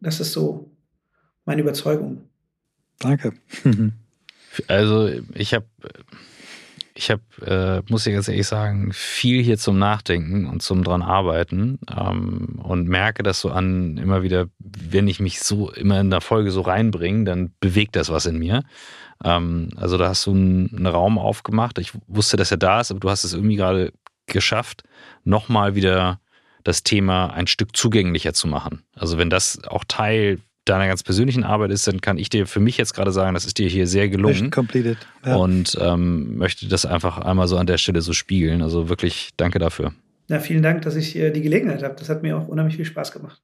das 0.01 0.19
ist 0.19 0.33
so 0.33 0.71
meine 1.45 1.61
Überzeugung. 1.61 2.29
Danke. 2.99 3.33
also 4.67 5.09
ich 5.33 5.53
habe 5.53 5.65
ich 6.95 7.09
habe, 7.09 7.21
äh, 7.45 7.91
muss 7.91 8.05
ich 8.05 8.13
ganz 8.13 8.27
ehrlich 8.27 8.47
sagen, 8.47 8.91
viel 8.93 9.41
hier 9.41 9.57
zum 9.57 9.79
Nachdenken 9.79 10.45
und 10.47 10.61
zum 10.61 10.83
dran 10.83 11.01
arbeiten 11.01 11.79
ähm, 11.95 12.59
und 12.61 12.87
merke 12.87 13.23
das 13.23 13.41
so 13.41 13.49
an 13.49 13.97
immer 13.97 14.21
wieder, 14.21 14.47
wenn 14.59 15.07
ich 15.07 15.19
mich 15.19 15.39
so 15.39 15.71
immer 15.71 15.99
in 15.99 16.11
der 16.11 16.21
Folge 16.21 16.51
so 16.51 16.61
reinbringe, 16.61 17.23
dann 17.23 17.53
bewegt 17.59 17.95
das 17.95 18.09
was 18.09 18.25
in 18.25 18.37
mir. 18.37 18.63
Ähm, 19.23 19.69
also 19.75 19.97
da 19.97 20.09
hast 20.09 20.25
du 20.27 20.31
einen, 20.31 20.75
einen, 20.75 20.87
Raum 20.87 21.17
aufgemacht. 21.17 21.79
Ich 21.79 21.93
wusste, 22.07 22.37
dass 22.37 22.51
er 22.51 22.57
da 22.57 22.81
ist, 22.81 22.91
aber 22.91 22.99
du 22.99 23.09
hast 23.09 23.23
es 23.23 23.33
irgendwie 23.33 23.55
gerade 23.55 23.91
geschafft, 24.27 24.83
nochmal 25.23 25.75
wieder 25.75 26.19
das 26.63 26.83
Thema 26.83 27.27
ein 27.33 27.47
Stück 27.47 27.75
zugänglicher 27.75 28.33
zu 28.33 28.47
machen. 28.47 28.83
Also 28.95 29.17
wenn 29.17 29.29
das 29.29 29.63
auch 29.65 29.83
Teil 29.87 30.39
deiner 30.65 30.87
ganz 30.87 31.03
persönlichen 31.03 31.43
Arbeit 31.43 31.71
ist, 31.71 31.87
dann 31.87 32.01
kann 32.01 32.17
ich 32.17 32.29
dir 32.29 32.47
für 32.47 32.59
mich 32.59 32.77
jetzt 32.77 32.93
gerade 32.93 33.11
sagen, 33.11 33.33
das 33.33 33.45
ist 33.45 33.57
dir 33.57 33.67
hier 33.67 33.87
sehr 33.87 34.09
gelungen. 34.09 34.49
Completed. 34.49 34.97
Ja. 35.25 35.35
Und 35.35 35.77
ähm, 35.81 36.37
möchte 36.37 36.67
das 36.67 36.85
einfach 36.85 37.17
einmal 37.17 37.47
so 37.47 37.57
an 37.57 37.67
der 37.67 37.77
Stelle 37.77 38.01
so 38.01 38.13
spiegeln. 38.13 38.61
Also 38.61 38.89
wirklich 38.89 39.31
danke 39.37 39.59
dafür. 39.59 39.93
Ja, 40.29 40.39
vielen 40.39 40.63
Dank, 40.63 40.83
dass 40.83 40.95
ich 40.95 41.15
äh, 41.15 41.31
die 41.31 41.41
Gelegenheit 41.41 41.83
habe. 41.83 41.95
Das 41.97 42.09
hat 42.09 42.23
mir 42.23 42.37
auch 42.37 42.47
unheimlich 42.47 42.77
viel 42.77 42.85
Spaß 42.85 43.11
gemacht. 43.11 43.41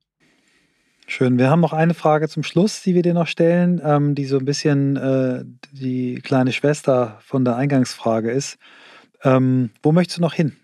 Schön. 1.08 1.40
Wir 1.40 1.50
haben 1.50 1.60
noch 1.60 1.74
eine 1.74 1.96
Frage 1.96 2.30
zum 2.30 2.44
Schluss, 2.44 2.84
die 2.84 2.94
wir 2.94 3.02
dir 3.02 3.16
noch 3.16 3.28
stellen, 3.28 3.82
ähm, 3.84 4.14
die 4.14 4.26
so 4.26 4.38
ein 4.38 4.46
bisschen 4.46 4.96
äh, 4.96 5.44
die 5.72 6.22
kleine 6.24 6.54
Schwester 6.54 7.20
von 7.26 7.44
der 7.44 7.56
Eingangsfrage 7.56 8.32
ist. 8.32 8.60
Ähm, 9.24 9.72
wo 9.82 9.92
möchtest 9.92 10.20
du 10.20 10.22
noch 10.22 10.34
hin? 10.34 10.56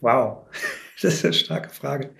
Wow, 0.00 0.46
das 1.02 1.14
ist 1.14 1.24
eine 1.24 1.34
starke 1.34 1.68
Frage. 1.68 2.10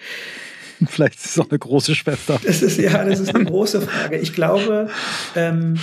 Vielleicht 0.89 1.16
ist 1.16 1.26
es 1.26 1.39
auch 1.39 1.51
eine 1.51 1.59
große 1.59 1.95
Schwester. 1.95 2.41
Das 2.45 2.62
ist 2.62 2.78
ja, 2.78 3.05
das 3.05 3.20
ist 3.20 3.35
eine 3.35 3.45
große 3.45 3.83
Frage. 3.83 4.18
Ich 4.18 4.33
glaube, 4.33 4.89
ähm, 5.37 5.78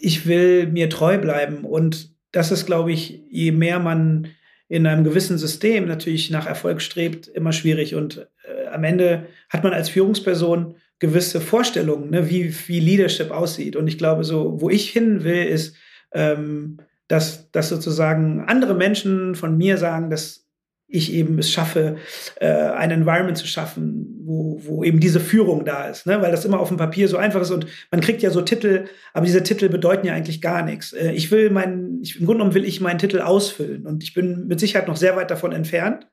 ich 0.00 0.26
will 0.26 0.66
mir 0.66 0.88
treu 0.90 1.18
bleiben 1.18 1.64
und 1.64 2.10
das 2.32 2.50
ist, 2.50 2.66
glaube 2.66 2.92
ich, 2.92 3.22
je 3.30 3.52
mehr 3.52 3.78
man 3.78 4.28
in 4.68 4.86
einem 4.86 5.04
gewissen 5.04 5.36
System 5.36 5.86
natürlich 5.86 6.30
nach 6.30 6.46
Erfolg 6.46 6.80
strebt, 6.80 7.28
immer 7.28 7.52
schwierig. 7.52 7.94
Und 7.94 8.26
äh, 8.44 8.68
am 8.68 8.84
Ende 8.84 9.26
hat 9.50 9.62
man 9.64 9.74
als 9.74 9.90
Führungsperson 9.90 10.76
gewisse 10.98 11.40
Vorstellungen, 11.40 12.10
ne, 12.10 12.30
wie, 12.30 12.54
wie 12.68 12.80
Leadership 12.80 13.30
aussieht. 13.30 13.76
Und 13.76 13.86
ich 13.86 13.98
glaube, 13.98 14.24
so, 14.24 14.60
wo 14.60 14.70
ich 14.70 14.88
hin 14.88 15.24
will, 15.24 15.44
ist, 15.44 15.76
ähm, 16.12 16.78
dass, 17.06 17.50
dass 17.50 17.68
sozusagen 17.68 18.44
andere 18.46 18.74
Menschen 18.74 19.34
von 19.34 19.58
mir 19.58 19.76
sagen, 19.76 20.08
dass 20.08 20.46
ich 20.92 21.12
eben 21.12 21.38
es 21.38 21.50
schaffe, 21.50 21.96
äh, 22.40 22.46
ein 22.46 22.90
Environment 22.90 23.36
zu 23.36 23.46
schaffen, 23.46 24.20
wo, 24.24 24.60
wo 24.62 24.84
eben 24.84 25.00
diese 25.00 25.20
Führung 25.20 25.64
da 25.64 25.88
ist, 25.88 26.06
ne? 26.06 26.20
weil 26.22 26.30
das 26.30 26.44
immer 26.44 26.60
auf 26.60 26.68
dem 26.68 26.76
Papier 26.76 27.08
so 27.08 27.16
einfach 27.16 27.40
ist 27.40 27.50
und 27.50 27.66
man 27.90 28.00
kriegt 28.00 28.22
ja 28.22 28.30
so 28.30 28.42
Titel, 28.42 28.84
aber 29.12 29.26
diese 29.26 29.42
Titel 29.42 29.68
bedeuten 29.68 30.06
ja 30.06 30.14
eigentlich 30.14 30.40
gar 30.40 30.62
nichts. 30.62 30.92
Äh, 30.92 31.12
ich 31.12 31.30
will 31.30 31.50
meinen, 31.50 32.00
ich, 32.02 32.20
im 32.20 32.26
Grunde 32.26 32.38
genommen 32.38 32.54
will 32.54 32.64
ich 32.64 32.80
meinen 32.80 32.98
Titel 32.98 33.20
ausfüllen 33.20 33.86
und 33.86 34.02
ich 34.02 34.14
bin 34.14 34.46
mit 34.46 34.60
Sicherheit 34.60 34.88
noch 34.88 34.96
sehr 34.96 35.16
weit 35.16 35.30
davon 35.30 35.52
entfernt, 35.52 36.06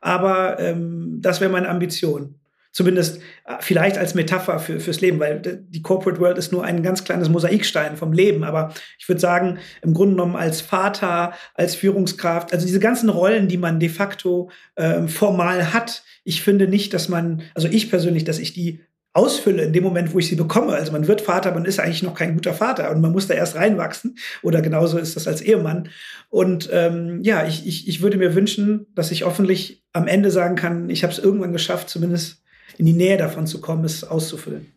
aber 0.00 0.58
ähm, 0.58 1.18
das 1.20 1.40
wäre 1.40 1.50
meine 1.50 1.68
Ambition. 1.68 2.34
Zumindest 2.74 3.20
äh, 3.46 3.54
vielleicht 3.60 3.96
als 3.98 4.14
Metapher 4.16 4.58
für, 4.58 4.80
fürs 4.80 5.00
Leben, 5.00 5.20
weil 5.20 5.40
die 5.40 5.80
Corporate 5.80 6.20
World 6.20 6.38
ist 6.38 6.50
nur 6.50 6.64
ein 6.64 6.82
ganz 6.82 7.04
kleines 7.04 7.28
Mosaikstein 7.28 7.96
vom 7.96 8.12
Leben. 8.12 8.42
Aber 8.42 8.74
ich 8.98 9.08
würde 9.08 9.20
sagen, 9.20 9.58
im 9.80 9.94
Grunde 9.94 10.16
genommen 10.16 10.34
als 10.34 10.60
Vater, 10.60 11.34
als 11.54 11.76
Führungskraft, 11.76 12.52
also 12.52 12.66
diese 12.66 12.80
ganzen 12.80 13.10
Rollen, 13.10 13.46
die 13.46 13.58
man 13.58 13.78
de 13.78 13.88
facto 13.88 14.50
äh, 14.74 15.06
formal 15.06 15.72
hat, 15.72 16.02
ich 16.24 16.42
finde 16.42 16.66
nicht, 16.66 16.92
dass 16.94 17.08
man, 17.08 17.42
also 17.54 17.68
ich 17.68 17.90
persönlich, 17.90 18.24
dass 18.24 18.40
ich 18.40 18.54
die 18.54 18.80
ausfülle 19.12 19.62
in 19.62 19.72
dem 19.72 19.84
Moment, 19.84 20.12
wo 20.12 20.18
ich 20.18 20.26
sie 20.26 20.34
bekomme. 20.34 20.72
Also 20.72 20.90
man 20.90 21.06
wird 21.06 21.20
Vater, 21.20 21.52
man 21.52 21.66
ist 21.66 21.78
eigentlich 21.78 22.02
noch 22.02 22.14
kein 22.14 22.34
guter 22.34 22.54
Vater 22.54 22.90
und 22.90 23.00
man 23.00 23.12
muss 23.12 23.28
da 23.28 23.34
erst 23.34 23.54
reinwachsen. 23.54 24.16
Oder 24.42 24.60
genauso 24.62 24.98
ist 24.98 25.14
das 25.14 25.28
als 25.28 25.40
Ehemann. 25.40 25.90
Und 26.28 26.68
ähm, 26.72 27.20
ja, 27.22 27.46
ich, 27.46 27.64
ich, 27.68 27.86
ich 27.86 28.02
würde 28.02 28.18
mir 28.18 28.34
wünschen, 28.34 28.86
dass 28.96 29.12
ich 29.12 29.22
hoffentlich 29.22 29.84
am 29.92 30.08
Ende 30.08 30.32
sagen 30.32 30.56
kann, 30.56 30.90
ich 30.90 31.04
habe 31.04 31.12
es 31.12 31.20
irgendwann 31.20 31.52
geschafft, 31.52 31.88
zumindest 31.88 32.43
in 32.78 32.86
die 32.86 32.92
Nähe 32.92 33.16
davon 33.16 33.46
zu 33.46 33.60
kommen, 33.60 33.84
es 33.84 34.04
auszufüllen. 34.04 34.72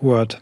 Word. 0.00 0.40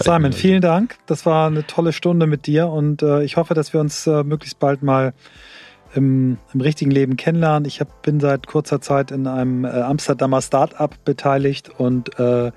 Simon, 0.00 0.32
vielen 0.32 0.60
Dank. 0.60 0.96
Das 1.06 1.26
war 1.26 1.48
eine 1.48 1.66
tolle 1.66 1.92
Stunde 1.92 2.26
mit 2.26 2.46
dir 2.46 2.68
und 2.68 3.02
äh, 3.02 3.22
ich 3.22 3.36
hoffe, 3.36 3.54
dass 3.54 3.72
wir 3.72 3.80
uns 3.80 4.06
äh, 4.06 4.22
möglichst 4.22 4.58
bald 4.58 4.82
mal 4.82 5.12
im, 5.94 6.38
im, 6.52 6.60
richtigen 6.60 6.90
Leben 6.90 7.16
kennenlernen. 7.16 7.66
Ich 7.66 7.80
hab, 7.80 8.02
bin 8.02 8.20
seit 8.20 8.46
kurzer 8.46 8.80
Zeit 8.80 9.10
in 9.10 9.26
einem 9.26 9.64
äh, 9.64 9.68
Amsterdamer 9.68 10.40
Start-up 10.40 11.04
beteiligt 11.04 11.70
und 11.78 12.18
äh, 12.18 12.52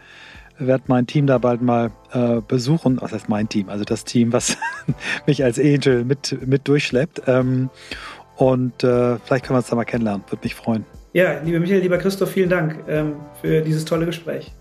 werde 0.60 0.84
mein 0.88 1.08
Team 1.08 1.26
da 1.26 1.40
bald 1.40 1.62
mal 1.62 1.92
äh, 2.12 2.42
besuchen. 2.48 3.02
Was 3.02 3.12
heißt 3.12 3.30
mein 3.30 3.50
Team? 3.50 3.70
Also 3.70 3.86
das 3.86 4.04
Team, 4.04 4.34
was 4.34 4.58
mich 5.26 5.44
als 5.44 5.58
Angel 5.58 6.06
mit, 6.06 6.38
mit 6.46 6.68
durchschleppt. 6.68 7.24
Ähm, 7.26 7.70
und 8.36 8.84
äh, 8.84 9.18
vielleicht 9.18 9.46
können 9.46 9.56
wir 9.56 9.60
uns 9.60 9.68
da 9.68 9.76
mal 9.76 9.86
kennenlernen. 9.86 10.24
Würde 10.30 10.44
mich 10.44 10.56
freuen. 10.56 10.86
Ja, 11.14 11.40
lieber 11.42 11.60
Michael, 11.60 11.82
lieber 11.82 11.98
Christoph, 11.98 12.32
vielen 12.32 12.50
Dank 12.50 12.86
ähm, 12.88 13.16
für 13.42 13.62
dieses 13.62 13.84
tolle 13.84 14.06
Gespräch. 14.06 14.52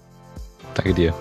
Danke 0.75 0.95
dir. 0.95 1.15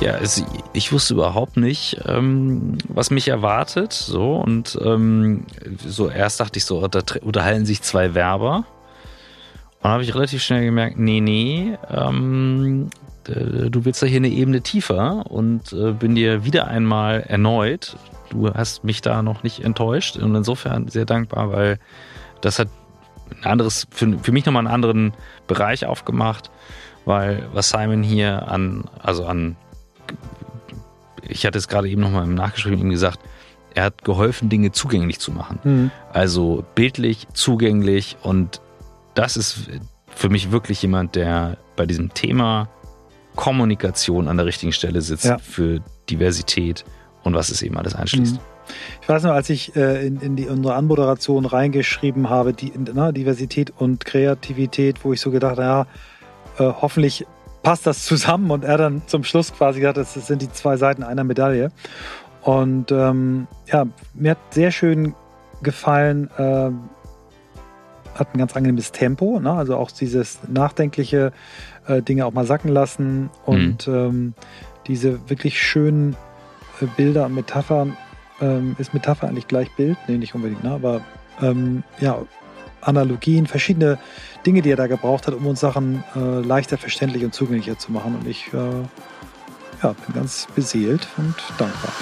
Ja, 0.00 0.16
es, 0.22 0.44
ich 0.74 0.92
wusste 0.92 1.14
überhaupt 1.14 1.56
nicht, 1.56 2.00
ähm, 2.06 2.78
was 2.88 3.10
mich 3.10 3.26
erwartet. 3.26 3.92
So 3.92 4.36
und 4.36 4.78
ähm, 4.84 5.44
so 5.84 6.08
erst 6.08 6.38
dachte 6.38 6.58
ich 6.58 6.64
so, 6.64 6.86
da 6.86 7.00
unterhalten 7.22 7.66
sich 7.66 7.82
zwei 7.82 8.14
Werber. 8.14 8.58
Und 8.58 8.64
dann 9.82 9.92
habe 9.92 10.04
ich 10.04 10.14
relativ 10.14 10.40
schnell 10.40 10.64
gemerkt, 10.64 10.98
nee, 10.98 11.20
nee, 11.20 11.76
ähm, 11.90 12.90
du 13.24 13.84
willst 13.84 14.00
da 14.02 14.06
hier 14.06 14.18
eine 14.18 14.28
Ebene 14.28 14.60
tiefer 14.60 15.24
und 15.28 15.72
äh, 15.72 15.92
bin 15.92 16.14
dir 16.14 16.44
wieder 16.44 16.68
einmal 16.68 17.22
erneut. 17.22 17.96
Du 18.30 18.52
hast 18.54 18.84
mich 18.84 19.02
da 19.02 19.22
noch 19.22 19.42
nicht 19.42 19.64
enttäuscht 19.64 20.16
und 20.16 20.34
insofern 20.34 20.86
sehr 20.86 21.06
dankbar, 21.06 21.50
weil 21.50 21.78
das 22.40 22.60
hat 22.60 22.68
ein 23.36 23.44
anderes, 23.44 23.86
für, 23.90 24.18
für 24.18 24.32
mich 24.32 24.44
nochmal 24.46 24.66
einen 24.66 24.74
anderen 24.74 25.12
Bereich 25.46 25.86
aufgemacht. 25.86 26.50
weil 27.04 27.48
was 27.52 27.70
Simon 27.70 28.02
hier 28.02 28.48
an, 28.48 28.84
also 29.00 29.24
an, 29.26 29.56
ich 31.22 31.46
hatte 31.46 31.58
es 31.58 31.68
gerade 31.68 31.88
eben 31.88 32.00
nochmal 32.00 32.24
im 32.24 32.34
mit 32.34 32.80
ihm 32.80 32.90
gesagt, 32.90 33.20
er 33.74 33.84
hat 33.84 34.04
geholfen, 34.04 34.48
Dinge 34.48 34.72
zugänglich 34.72 35.20
zu 35.20 35.30
machen. 35.30 35.58
Mhm. 35.62 35.90
Also 36.12 36.64
bildlich, 36.74 37.28
zugänglich 37.32 38.16
und 38.22 38.60
das 39.14 39.36
ist 39.36 39.68
für 40.06 40.28
mich 40.28 40.50
wirklich 40.50 40.82
jemand, 40.82 41.14
der 41.14 41.58
bei 41.76 41.86
diesem 41.86 42.12
Thema 42.12 42.68
Kommunikation 43.36 44.26
an 44.26 44.36
der 44.36 44.46
richtigen 44.46 44.72
Stelle 44.72 45.00
sitzt 45.00 45.26
ja. 45.26 45.38
für 45.38 45.80
Diversität 46.10 46.84
und 47.22 47.34
was 47.34 47.50
es 47.50 47.62
eben 47.62 47.76
alles 47.78 47.94
einschließt. 47.94 48.34
Mhm. 48.34 48.40
Ich 49.00 49.08
weiß 49.08 49.22
noch, 49.24 49.32
als 49.32 49.50
ich 49.50 49.74
äh, 49.76 50.06
in, 50.06 50.20
in 50.20 50.36
die, 50.36 50.46
unsere 50.46 50.74
Anmoderation 50.74 51.46
reingeschrieben 51.46 52.30
habe, 52.30 52.52
die, 52.52 52.72
na, 52.94 53.12
Diversität 53.12 53.72
und 53.76 54.04
Kreativität, 54.04 55.04
wo 55.04 55.12
ich 55.12 55.20
so 55.20 55.30
gedacht 55.30 55.58
habe, 55.58 55.62
ja, 55.62 55.86
äh, 56.58 56.72
hoffentlich 56.80 57.26
passt 57.62 57.86
das 57.86 58.04
zusammen 58.04 58.50
und 58.50 58.64
er 58.64 58.78
dann 58.78 59.02
zum 59.06 59.24
Schluss 59.24 59.52
quasi 59.52 59.80
gesagt, 59.80 59.98
das 59.98 60.14
sind 60.14 60.42
die 60.42 60.50
zwei 60.50 60.76
Seiten 60.76 61.02
einer 61.02 61.24
Medaille. 61.24 61.70
Und 62.42 62.92
ähm, 62.92 63.46
ja, 63.66 63.86
mir 64.14 64.32
hat 64.32 64.38
sehr 64.50 64.70
schön 64.70 65.14
gefallen, 65.62 66.30
äh, 66.38 66.70
hat 68.18 68.34
ein 68.34 68.38
ganz 68.38 68.56
angenehmes 68.56 68.92
Tempo, 68.92 69.40
ne? 69.40 69.52
also 69.52 69.76
auch 69.76 69.90
dieses 69.90 70.38
nachdenkliche 70.48 71.32
äh, 71.86 72.02
Dinge 72.02 72.26
auch 72.26 72.32
mal 72.32 72.46
sacken 72.46 72.68
lassen 72.68 73.30
und 73.44 73.86
mhm. 73.86 73.94
ähm, 73.94 74.34
diese 74.86 75.28
wirklich 75.28 75.60
schönen 75.60 76.16
äh, 76.80 76.86
Bilder 76.96 77.26
und 77.26 77.34
Metaphern. 77.34 77.96
Ähm, 78.40 78.76
ist 78.78 78.94
Metapher 78.94 79.28
eigentlich 79.28 79.48
gleich 79.48 79.70
Bild? 79.76 79.96
Nee, 80.06 80.18
nicht 80.18 80.34
unbedingt, 80.34 80.62
ne? 80.64 80.70
aber 80.70 81.00
ähm, 81.40 81.82
ja, 82.00 82.22
Analogien, 82.80 83.46
verschiedene 83.46 83.98
Dinge, 84.46 84.62
die 84.62 84.70
er 84.70 84.76
da 84.76 84.86
gebraucht 84.86 85.26
hat, 85.26 85.34
um 85.34 85.46
uns 85.46 85.60
Sachen 85.60 86.04
äh, 86.14 86.40
leichter 86.40 86.78
verständlich 86.78 87.24
und 87.24 87.34
zugänglicher 87.34 87.78
zu 87.78 87.92
machen. 87.92 88.14
Und 88.14 88.26
ich 88.26 88.52
äh, 88.52 88.56
ja, 89.82 89.92
bin 89.92 90.14
ganz 90.14 90.46
beseelt 90.54 91.08
und 91.16 91.34
dankbar. 91.58 91.92